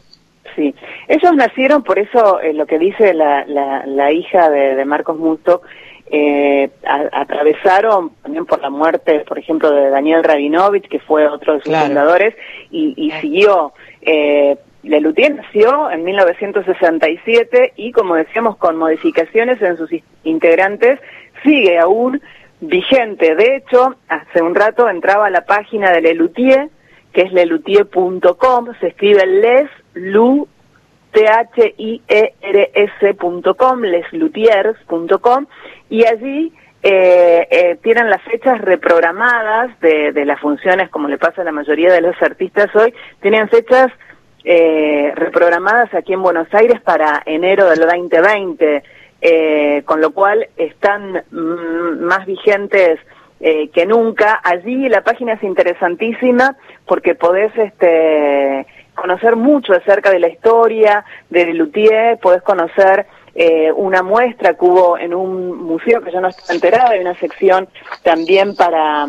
[0.56, 0.74] Sí,
[1.08, 5.18] ellos nacieron, por eso eh, lo que dice la, la, la hija de, de Marcos
[5.18, 5.62] Musto,
[6.12, 11.54] eh, a- atravesaron también por la muerte, por ejemplo, de Daniel Rabinovich, que fue otro
[11.54, 11.88] de sus Claro.
[11.88, 12.36] fundadores,
[12.72, 13.74] y, y siguió.
[14.02, 19.90] Eh, Lelutier nació en 1967 y, como decíamos, con modificaciones en sus
[20.24, 21.00] integrantes,
[21.44, 22.22] sigue aún
[22.60, 23.36] vigente.
[23.36, 26.70] De hecho, hace un rato entraba a la página de Lelutier,
[27.14, 30.48] que es lelutier.com, se escribe Les Lu
[31.12, 32.02] T-H-I-E-R-S.com,
[33.82, 35.46] leslutiers.com,
[35.90, 41.42] y allí eh, eh, tienen las fechas reprogramadas de, de las funciones, como le pasa
[41.42, 43.92] a la mayoría de los artistas hoy, tienen fechas
[44.44, 48.84] eh, reprogramadas aquí en Buenos Aires para enero del 2020,
[49.22, 53.00] eh, con lo cual están más vigentes
[53.40, 54.42] eh, que nunca.
[54.44, 58.66] Allí la página es interesantísima porque podés este,
[58.96, 63.06] conocer mucho acerca de la historia de Lelutier, podés conocer
[63.36, 67.18] eh, una muestra que hubo en un museo que yo no estaba enterada, hay una
[67.20, 67.68] sección
[68.04, 69.08] también para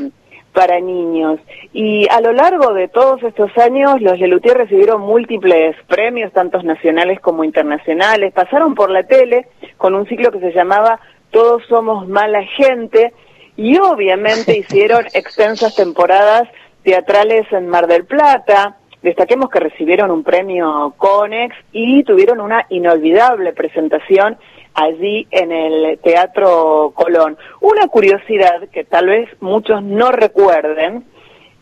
[0.54, 1.40] para niños.
[1.72, 7.20] Y a lo largo de todos estos años, los Lelutier recibieron múltiples premios, tanto nacionales
[7.20, 8.32] como internacionales.
[8.32, 11.00] Pasaron por la tele con un ciclo que se llamaba
[11.30, 13.12] Todos somos mala gente
[13.56, 16.48] y obviamente hicieron extensas temporadas
[16.84, 18.76] teatrales en Mar del Plata.
[19.04, 24.38] Destaquemos que recibieron un premio Conex y tuvieron una inolvidable presentación
[24.72, 27.36] allí en el Teatro Colón.
[27.60, 31.04] Una curiosidad que tal vez muchos no recuerden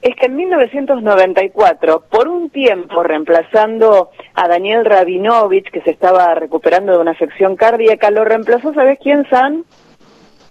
[0.03, 6.93] es que en 1994, por un tiempo reemplazando a Daniel Rabinovich, que se estaba recuperando
[6.93, 9.65] de una afección cardíaca, lo reemplazó, ¿sabes quién, San?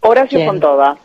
[0.01, 0.49] Horacio ¿Quién?
[0.49, 0.97] Fontova.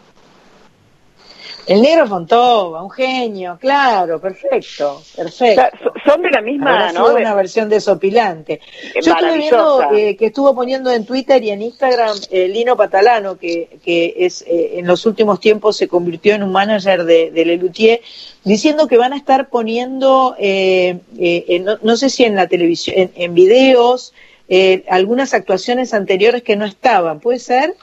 [1.66, 5.62] El negro Fontova, un genio, claro, perfecto, perfecto.
[5.62, 7.06] O sea, so- son de la misma, Habrá ¿no?
[7.08, 8.60] sido una versión desopilante.
[8.94, 12.76] Eh, Yo estuve viendo eh, que estuvo poniendo en Twitter y en Instagram eh, Lino
[12.76, 17.32] Patalano, que, que es eh, en los últimos tiempos se convirtió en un manager de,
[17.32, 18.00] de Lelutier,
[18.44, 22.46] diciendo que van a estar poniendo, eh, eh, en- no, no sé si en la
[22.46, 24.14] televisión, en, en videos,
[24.48, 27.18] eh, algunas actuaciones anteriores que no estaban.
[27.18, 27.74] ¿Puede ser?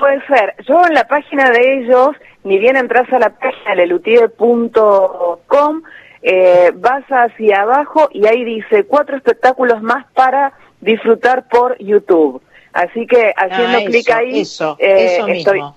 [0.00, 0.54] Puede ser.
[0.66, 5.82] Yo en la página de ellos, ni bien entras a la página lelutier.com,
[6.22, 12.42] eh, vas hacia abajo y ahí dice cuatro espectáculos más para disfrutar por YouTube.
[12.72, 15.76] Así que haciendo Ah, clic ahí, eso, eh, eso estoy- mismo.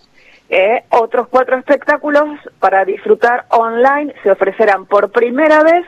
[0.50, 2.26] eh, otros cuatro espectáculos
[2.60, 5.86] para disfrutar online se ofrecerán por primera vez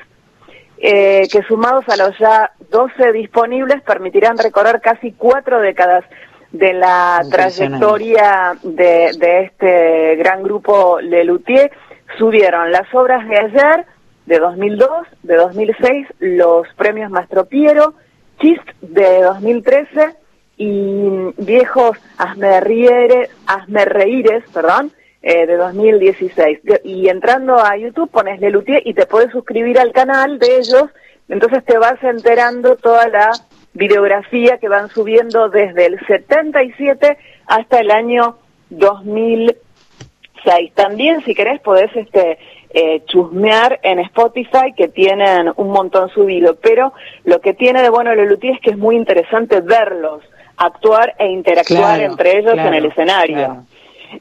[0.80, 6.04] eh, que sumados a los ya 12 disponibles permitirán recorrer casi cuatro décadas
[6.52, 11.72] de la trayectoria de, de este gran grupo Lelutier.
[12.18, 13.86] Subieron las obras de ayer,
[14.26, 14.90] de 2002,
[15.24, 17.94] de 2006, los premios Mastropiero,
[18.40, 20.16] Chist de 2013
[20.58, 24.92] y Viejos Asmerrieres, Asmerreíres, perdón,
[25.22, 26.60] eh, de 2016.
[26.64, 30.86] De- Y entrando a YouTube pones Lelutier y te puedes suscribir al canal de ellos,
[31.30, 33.32] entonces te vas enterando toda la
[33.74, 37.18] videografía que van subiendo desde el 77
[37.48, 38.38] hasta el año
[38.70, 40.74] 2006.
[40.74, 42.38] También, si querés, podés este,
[42.72, 46.56] eh, chusmear en Spotify, que tienen un montón subido.
[46.56, 50.24] Pero lo que tiene de bueno Lelutier es que es muy interesante verlos
[50.58, 53.36] actuar e interactuar Claro, entre ellos claro, en el escenario.
[53.36, 53.64] claro.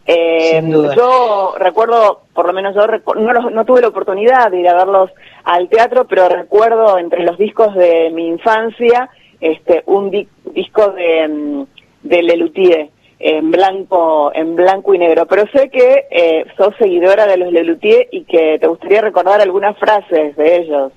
[0.05, 0.61] Eh,
[0.97, 4.75] yo recuerdo, por lo menos yo no, los- no tuve la oportunidad de ir a
[4.75, 5.11] verlos
[5.45, 9.09] al teatro, pero recuerdo entre los discos de mi infancia
[9.41, 11.67] este un di- disco de, mm,
[12.03, 12.89] de Lelutier
[13.19, 15.27] en blanco en blanco y negro.
[15.27, 19.77] Pero sé que eh, sos seguidora de los Lelutier y que te gustaría recordar algunas
[19.79, 20.93] frases de ellos.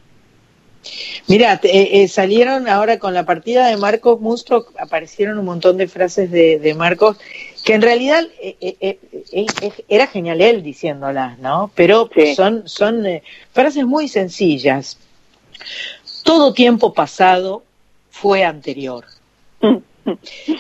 [1.28, 5.88] Mira, eh, eh, salieron ahora con la partida de Marcos Mustro, aparecieron un montón de
[5.90, 7.18] frases de, de Marcos,
[7.66, 8.98] que en realidad eh,
[9.90, 11.70] era genial él diciéndolas, ¿no?
[11.76, 12.34] Pero Sí.
[12.34, 13.04] son, son
[13.52, 14.98] frases muy sencillas.
[16.24, 17.64] Todo tiempo pasado
[18.22, 19.06] fue anterior.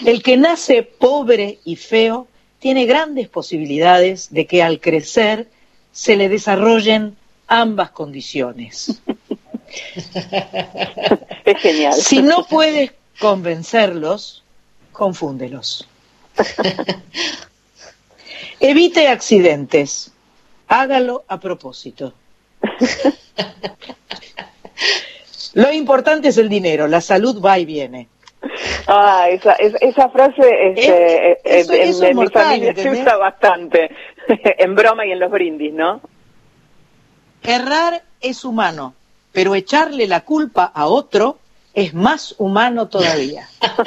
[0.05, 2.27] El que nace pobre y feo
[2.59, 5.49] tiene grandes posibilidades de que al crecer
[5.91, 7.17] se le desarrollen
[7.47, 9.01] ambas condiciones.
[11.45, 11.93] Es genial.
[11.93, 14.43] Si no puedes convencerlos,
[14.91, 15.87] confúndelos.
[18.59, 20.11] Evite accidentes.
[20.67, 22.13] Hágalo a propósito.
[25.53, 28.07] Lo importante es el dinero, la salud va y viene.
[28.87, 33.17] Ah, esa, esa, frase este, eso- en, eso en es mi mortal, familia se usa
[33.17, 33.91] bastante,
[34.27, 36.01] en broma y en los brindis, ¿no?
[37.43, 38.93] Errar es humano,
[39.31, 41.37] pero echarle la culpa a otro
[41.73, 43.47] es más humano todavía.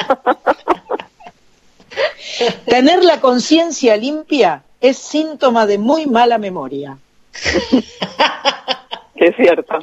[2.66, 6.96] Tener la conciencia limpia es síntoma de muy mala memoria.
[9.14, 9.78] Es cierto.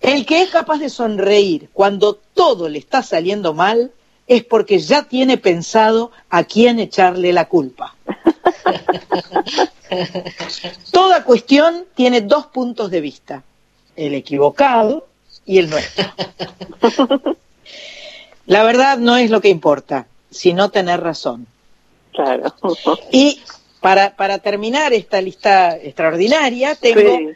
[0.00, 3.92] El que es capaz de sonreír cuando todo le está saliendo mal
[4.26, 7.96] es porque ya tiene pensado a quién echarle la culpa.
[10.92, 13.42] Toda cuestión tiene dos puntos de vista,
[13.96, 15.08] el equivocado
[15.44, 16.12] y el nuestro.
[18.46, 21.46] La verdad no es lo que importa, sino tener razón.
[22.12, 22.54] Claro.
[23.12, 23.40] Y
[23.80, 27.28] para, para terminar esta lista extraordinaria, tengo Sí.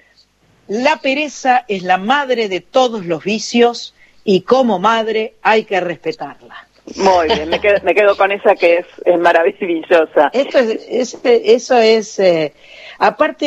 [0.68, 6.66] La pereza es la madre de todos los vicios y como madre hay que respetarla.
[6.96, 10.30] Muy bien, me quedo, me quedo con esa que es, es maravillosa.
[10.32, 12.52] Esto es, es- eso es, eh,
[12.98, 13.46] aparte,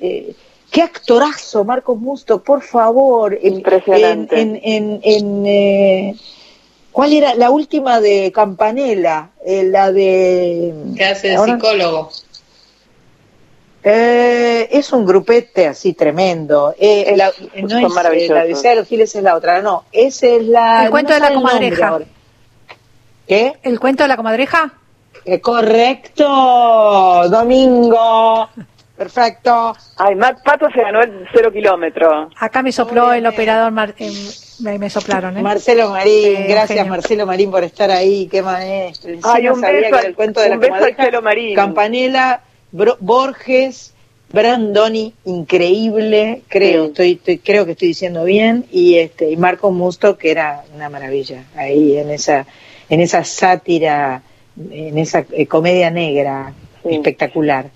[0.00, 0.34] eh,
[0.70, 3.38] qué actorazo, Marcos Musto, por favor.
[3.42, 4.40] En- Impresionante.
[4.40, 6.14] En, en, en, en, eh,
[6.92, 9.30] ¿Cuál era la última de Campanella?
[9.44, 10.72] Eh, la de...
[10.96, 12.10] ¿Qué hace de ahora- psicólogo?
[13.84, 16.74] Eh, es un grupete así tremendo.
[16.78, 18.36] Eh, Es- la, son no es eh, maravillosos.
[18.36, 19.84] la Odisea de los Giles es la otra, no.
[19.92, 20.84] Esa es la.
[20.84, 21.98] El cuento no de la comadreja.
[23.26, 23.52] ¿Qué?
[23.62, 24.72] ¿El cuento de la comadreja?
[25.24, 26.24] Eh, correcto,
[27.28, 28.48] Domingo.
[28.96, 29.76] Perfecto.
[29.96, 32.30] Ay, Matt Pato se ganó el cero kilómetro.
[32.36, 34.12] Acá me sopló el operador, Mar- em,
[34.60, 35.42] me, me soplaron, ¿eh?
[35.42, 36.90] Marcelo Marín, gracias genio.
[36.90, 39.10] Marcelo Marín por estar ahí, qué maestro.
[39.12, 41.22] Encima Ay, un sabía beso que era al- el cuento de la un beso al
[41.22, 41.54] Marín.
[41.54, 43.94] Campanella, Bro- Borges,
[44.32, 46.88] Brandoni, increíble, creo, Sí.
[46.90, 50.88] estoy, estoy- creo que estoy diciendo bien, y este, y Marco Musto, que era una
[50.90, 52.46] maravilla, ahí en esa,
[52.90, 54.22] en esa sátira,
[54.70, 56.94] en esa eh, comedia negra Sí.
[56.96, 57.66] espectacular.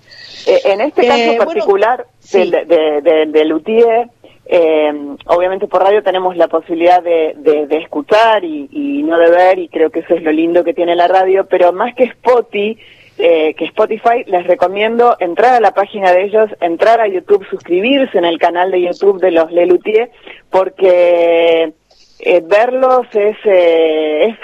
[0.45, 2.37] Eh, en este Eh, caso bueno, particular sí.
[2.51, 4.09] del- de, de, de Luthier,
[4.45, 4.91] eh,
[5.25, 9.69] obviamente por radio tenemos la posibilidad de, de- escuchar y, y no de ver, y
[9.69, 12.77] creo que eso es lo lindo que tiene la radio, pero más que Spotify,
[13.17, 18.17] eh, que Spotify, les recomiendo entrar a la página de ellos, entrar a YouTube, suscribirse
[18.17, 20.11] en el canal de YouTube de los Le Luthier,
[20.49, 21.73] porque
[22.19, 24.37] eh, verlos es, eh, es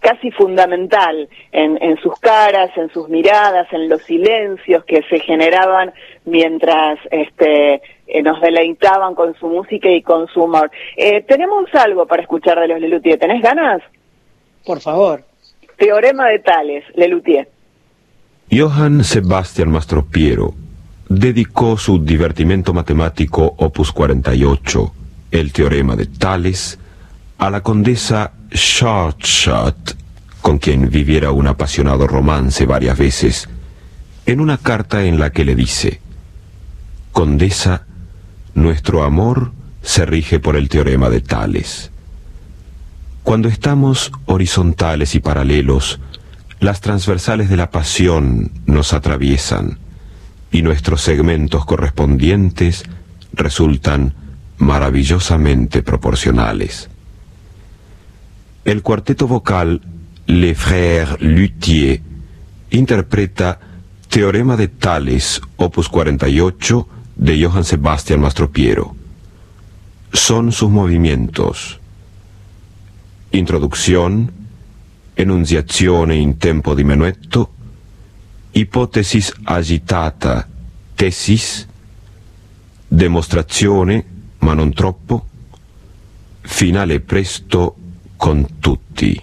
[0.00, 5.92] casi fundamental en, en sus caras, en sus miradas, en los silencios que se generaban
[6.24, 10.70] mientras este, eh, nos deleitaban con su música y con su humor.
[10.96, 13.82] Eh, tenemos algo para escuchar de los Lelutier, ¿tenés ganas?
[14.64, 15.24] Por favor.
[15.76, 17.48] Teorema de Tales, Lelutier.
[18.50, 20.54] Johann Sebastian Mastropiero
[21.08, 24.94] dedicó su divertimento matemático opus 48,
[25.32, 26.78] el teorema de Tales,
[27.38, 29.96] a la condesa Shortshot,
[30.40, 33.48] con quien viviera un apasionado romance varias veces,
[34.26, 36.00] en una carta en la que le dice,
[37.10, 37.84] Condesa,
[38.54, 39.52] nuestro amor
[39.82, 41.90] se rige por el teorema de Tales.
[43.24, 45.98] Cuando estamos horizontales y paralelos,
[46.60, 49.78] las transversales de la pasión nos atraviesan
[50.50, 52.84] y nuestros segmentos correspondientes
[53.32, 54.14] resultan
[54.58, 56.88] maravillosamente proporcionales.
[58.64, 59.82] El cuarteto vocal
[60.26, 62.00] Les Frères Luthier
[62.70, 63.60] interpreta
[64.08, 68.96] Teorema de Tales, opus 48, de Johann Sebastian Mastropiero.
[70.12, 71.80] Son sus movimientos.
[73.32, 74.32] Introducción,
[75.18, 77.54] enunciazione in tempo di menuetto,
[78.50, 80.46] ipotesis agitata,
[80.94, 81.66] tesis,
[82.86, 84.04] dimostrazione,
[84.40, 85.26] ma non troppo,
[86.42, 87.76] finale presto
[88.16, 89.22] con tutti.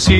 [0.00, 0.19] Si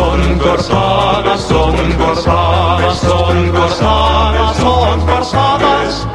[0.00, 6.08] son cortadas, son cortadas, son cortadas, son cortadas.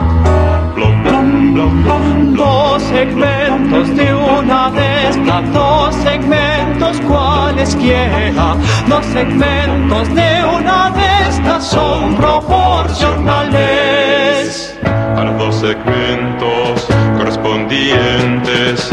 [0.76, 2.34] Blom, blom, blom, blom.
[2.36, 8.56] Dos segmentos de una de estas, dos segmentos cualesquiera,
[8.88, 14.76] dos segmentos de una de estas son proporcionales.
[15.18, 16.88] A los dos segmentos
[17.18, 18.90] correspondientes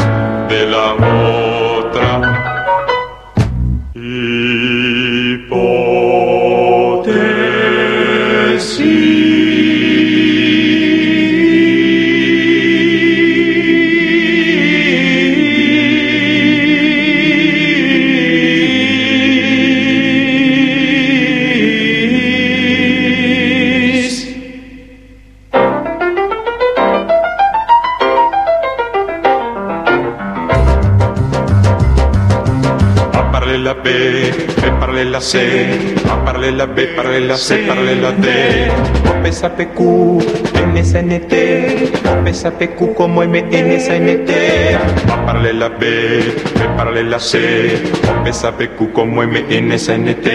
[0.48, 1.41] de la otra.
[35.02, 35.66] Parler la C,
[36.08, 38.70] A parler la B, parler la C, parler la D.
[39.10, 40.22] Opesa PQ,
[40.72, 41.32] NSNT,
[42.20, 44.30] Opesa PQ como MNSNT.
[45.10, 45.86] A parler la B,
[46.54, 47.82] B parler la C,
[48.20, 50.28] Opesa PQ como MNSNT.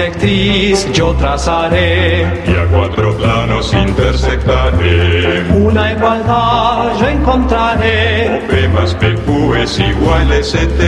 [0.00, 5.44] Bisectriz yo trazaré y a cuatro planos intersectaré.
[5.52, 8.42] Una igualdad yo encontraré.
[8.50, 10.80] B más PQ es igual a ST.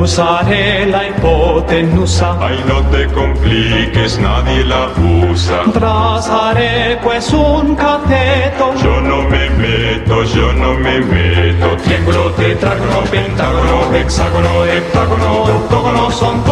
[0.00, 2.36] Usaré la hipotenusa.
[2.40, 4.88] Ay, no te compliques, nadie la
[5.30, 5.62] usa.
[5.72, 8.74] Trazaré pues un cateto.
[8.82, 11.76] Yo no me meto, yo no me meto.
[11.84, 16.42] Triángulo, tetrágono, pentágono, hexágono, heptágono, octógono son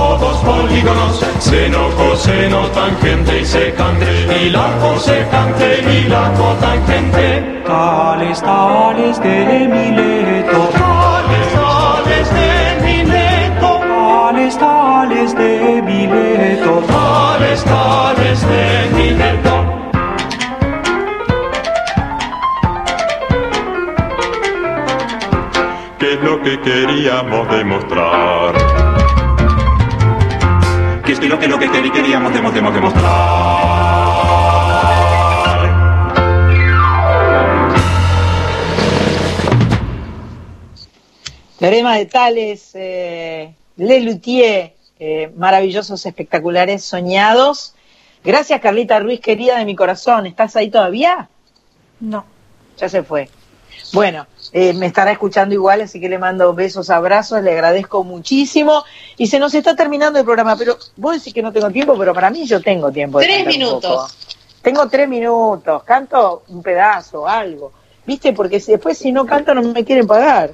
[0.79, 1.25] polígonos.
[1.39, 4.07] Seno, coseno, tangente y secante.
[4.43, 7.63] Y la cosecante y la cotangente.
[7.67, 10.69] Tales, tales de Mileto.
[10.73, 13.81] Tales, tales de Mileto.
[13.81, 16.83] Tales, tales de Mileto.
[16.87, 19.75] Tales, tales de Mileto.
[25.99, 28.88] ¿Qué es lo que queríamos demostrar?
[31.19, 34.19] ¿Qué es lo que, lo que quer- queríamos demo- demostrar?
[41.59, 47.75] Teorema de Tales, eh, Le Luthier, eh, maravillosos, espectaculares, soñados.
[48.25, 50.27] Gracias, Carlita Ruiz, querida de mi corazón.
[50.27, 51.29] ¿Estás ahí todavía?
[52.01, 52.25] No.
[52.79, 53.29] Ya se fue.
[53.93, 58.85] Bueno, eh, me estará escuchando igual, así que le mando besos, abrazos, le agradezco muchísimo.
[59.17, 62.15] Y se nos está terminando el programa, pero vos decís que no tengo tiempo, pero
[62.15, 63.19] para mí yo tengo tiempo.
[63.19, 64.17] de Tres minutos.
[64.63, 67.73] Tengo tres minutos, canto un pedazo, algo.
[68.05, 68.33] ¿Viste?
[68.33, 70.53] Porque si, después si no canto no me quieren pagar.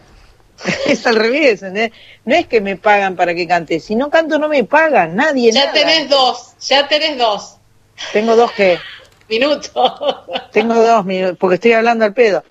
[0.86, 1.92] es al revés, ¿entendés?
[2.24, 5.52] No es que me pagan para que cante, si no canto no me pagan, nadie.
[5.52, 5.72] Ya nada.
[5.72, 7.56] tenés dos, ya tenés dos
[8.12, 8.78] Tengo dos que...
[9.28, 9.92] minutos.
[10.52, 12.44] Tengo dos minutos, porque estoy hablando al pedo.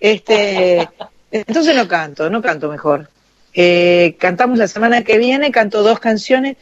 [0.00, 0.88] Este,
[1.30, 3.08] entonces no canto, no canto mejor.
[3.54, 6.56] Eh, cantamos la semana que viene, canto dos canciones.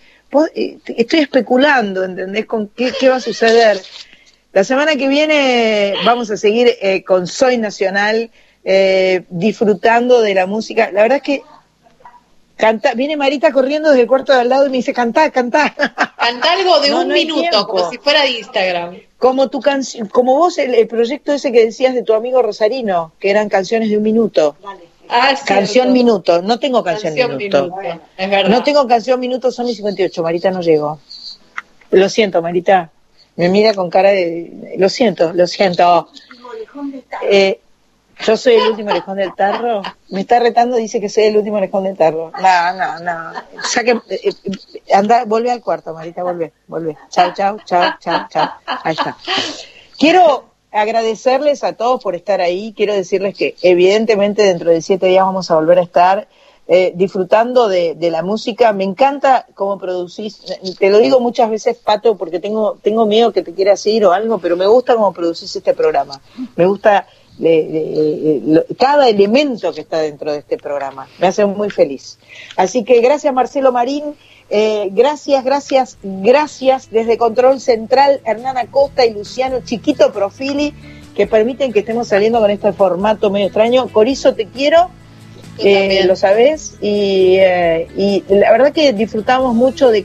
[0.55, 2.47] Eh, Estoy especulando, ¿entendés?
[2.47, 3.81] Con qué, qué va a suceder.
[4.53, 8.31] La semana que viene vamos a seguir eh, con Soy Nacional,
[8.63, 10.93] eh, disfrutando de la música.
[10.93, 11.43] La verdad es que
[12.57, 15.75] canta, viene Marita corriendo desde el cuarto de al lado y me dice, cantá, cantá.
[16.17, 18.97] Canta algo de No, un no minuto, como si fuera de Instagram.
[19.19, 23.13] Como tu canción, como vos el, el proyecto ese que decías de tu amigo Rosarino,
[23.19, 24.57] que eran canciones de un minuto.
[25.07, 25.93] Ah, es Canción cierto.
[25.93, 27.63] minuto, no tengo canción, Canción minuto.
[27.65, 28.49] minuto, es verdad.
[28.49, 30.99] No tengo canción minuto, son y 58, Marita no llegó.
[31.91, 32.91] Lo siento, Marita.
[33.37, 34.75] Me mira con cara de...
[34.79, 36.09] Lo siento, lo siento.
[37.29, 37.61] Eh,
[38.25, 39.83] yo soy el último orejón del tarro.
[40.11, 42.33] Me está retando, dice que soy el último orejón del tarro.
[42.41, 43.33] No, no, no.
[43.63, 44.33] Saque, eh, eh,
[44.93, 46.97] anda, vuelve al cuarto, Marita, vuelve, vuelve.
[47.11, 48.51] Chao, chao, chao, chao, chao.
[48.67, 49.17] Ahí está.
[49.99, 52.73] Quiero agradecerles a todos por estar ahí.
[52.77, 56.29] Quiero decirles que evidentemente dentro de siete días vamos a volver a estar
[56.67, 58.73] eh, disfrutando de, de la música.
[58.73, 60.41] Me encanta cómo producís.
[60.79, 64.13] Te lo digo muchas veces, Pato, porque tengo, tengo miedo que te quieras ir o
[64.13, 66.21] algo, pero me gusta cómo producís este programa.
[66.57, 67.07] Me gusta
[68.79, 71.09] cada elemento que está dentro de este programa.
[71.19, 72.19] Me hace muy feliz.
[72.57, 74.15] Así que gracias, Marcelo Marín.
[74.51, 80.75] Eh, gracias, gracias, gracias desde Control Central, Hernán Acosta y Luciano Chiquito Profili,
[81.17, 83.89] que permiten que estemos saliendo con este formato medio extraño.
[83.89, 84.91] Corizo, te quiero,
[85.59, 90.05] eh, lo sabes, y, eh, y la verdad que disfrutamos mucho de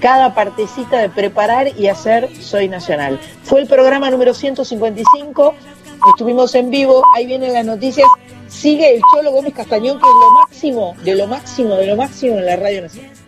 [0.00, 3.20] cada partecita de preparar y hacer Soy Nacional.
[3.42, 5.54] Fue el programa número 155,
[6.08, 8.06] estuvimos en vivo, ahí vienen las noticias.
[8.48, 12.38] Sigue el Cholo Gómez Castañón, que es lo máximo, de lo máximo, de lo máximo
[12.38, 13.19] en la Radio Nacional.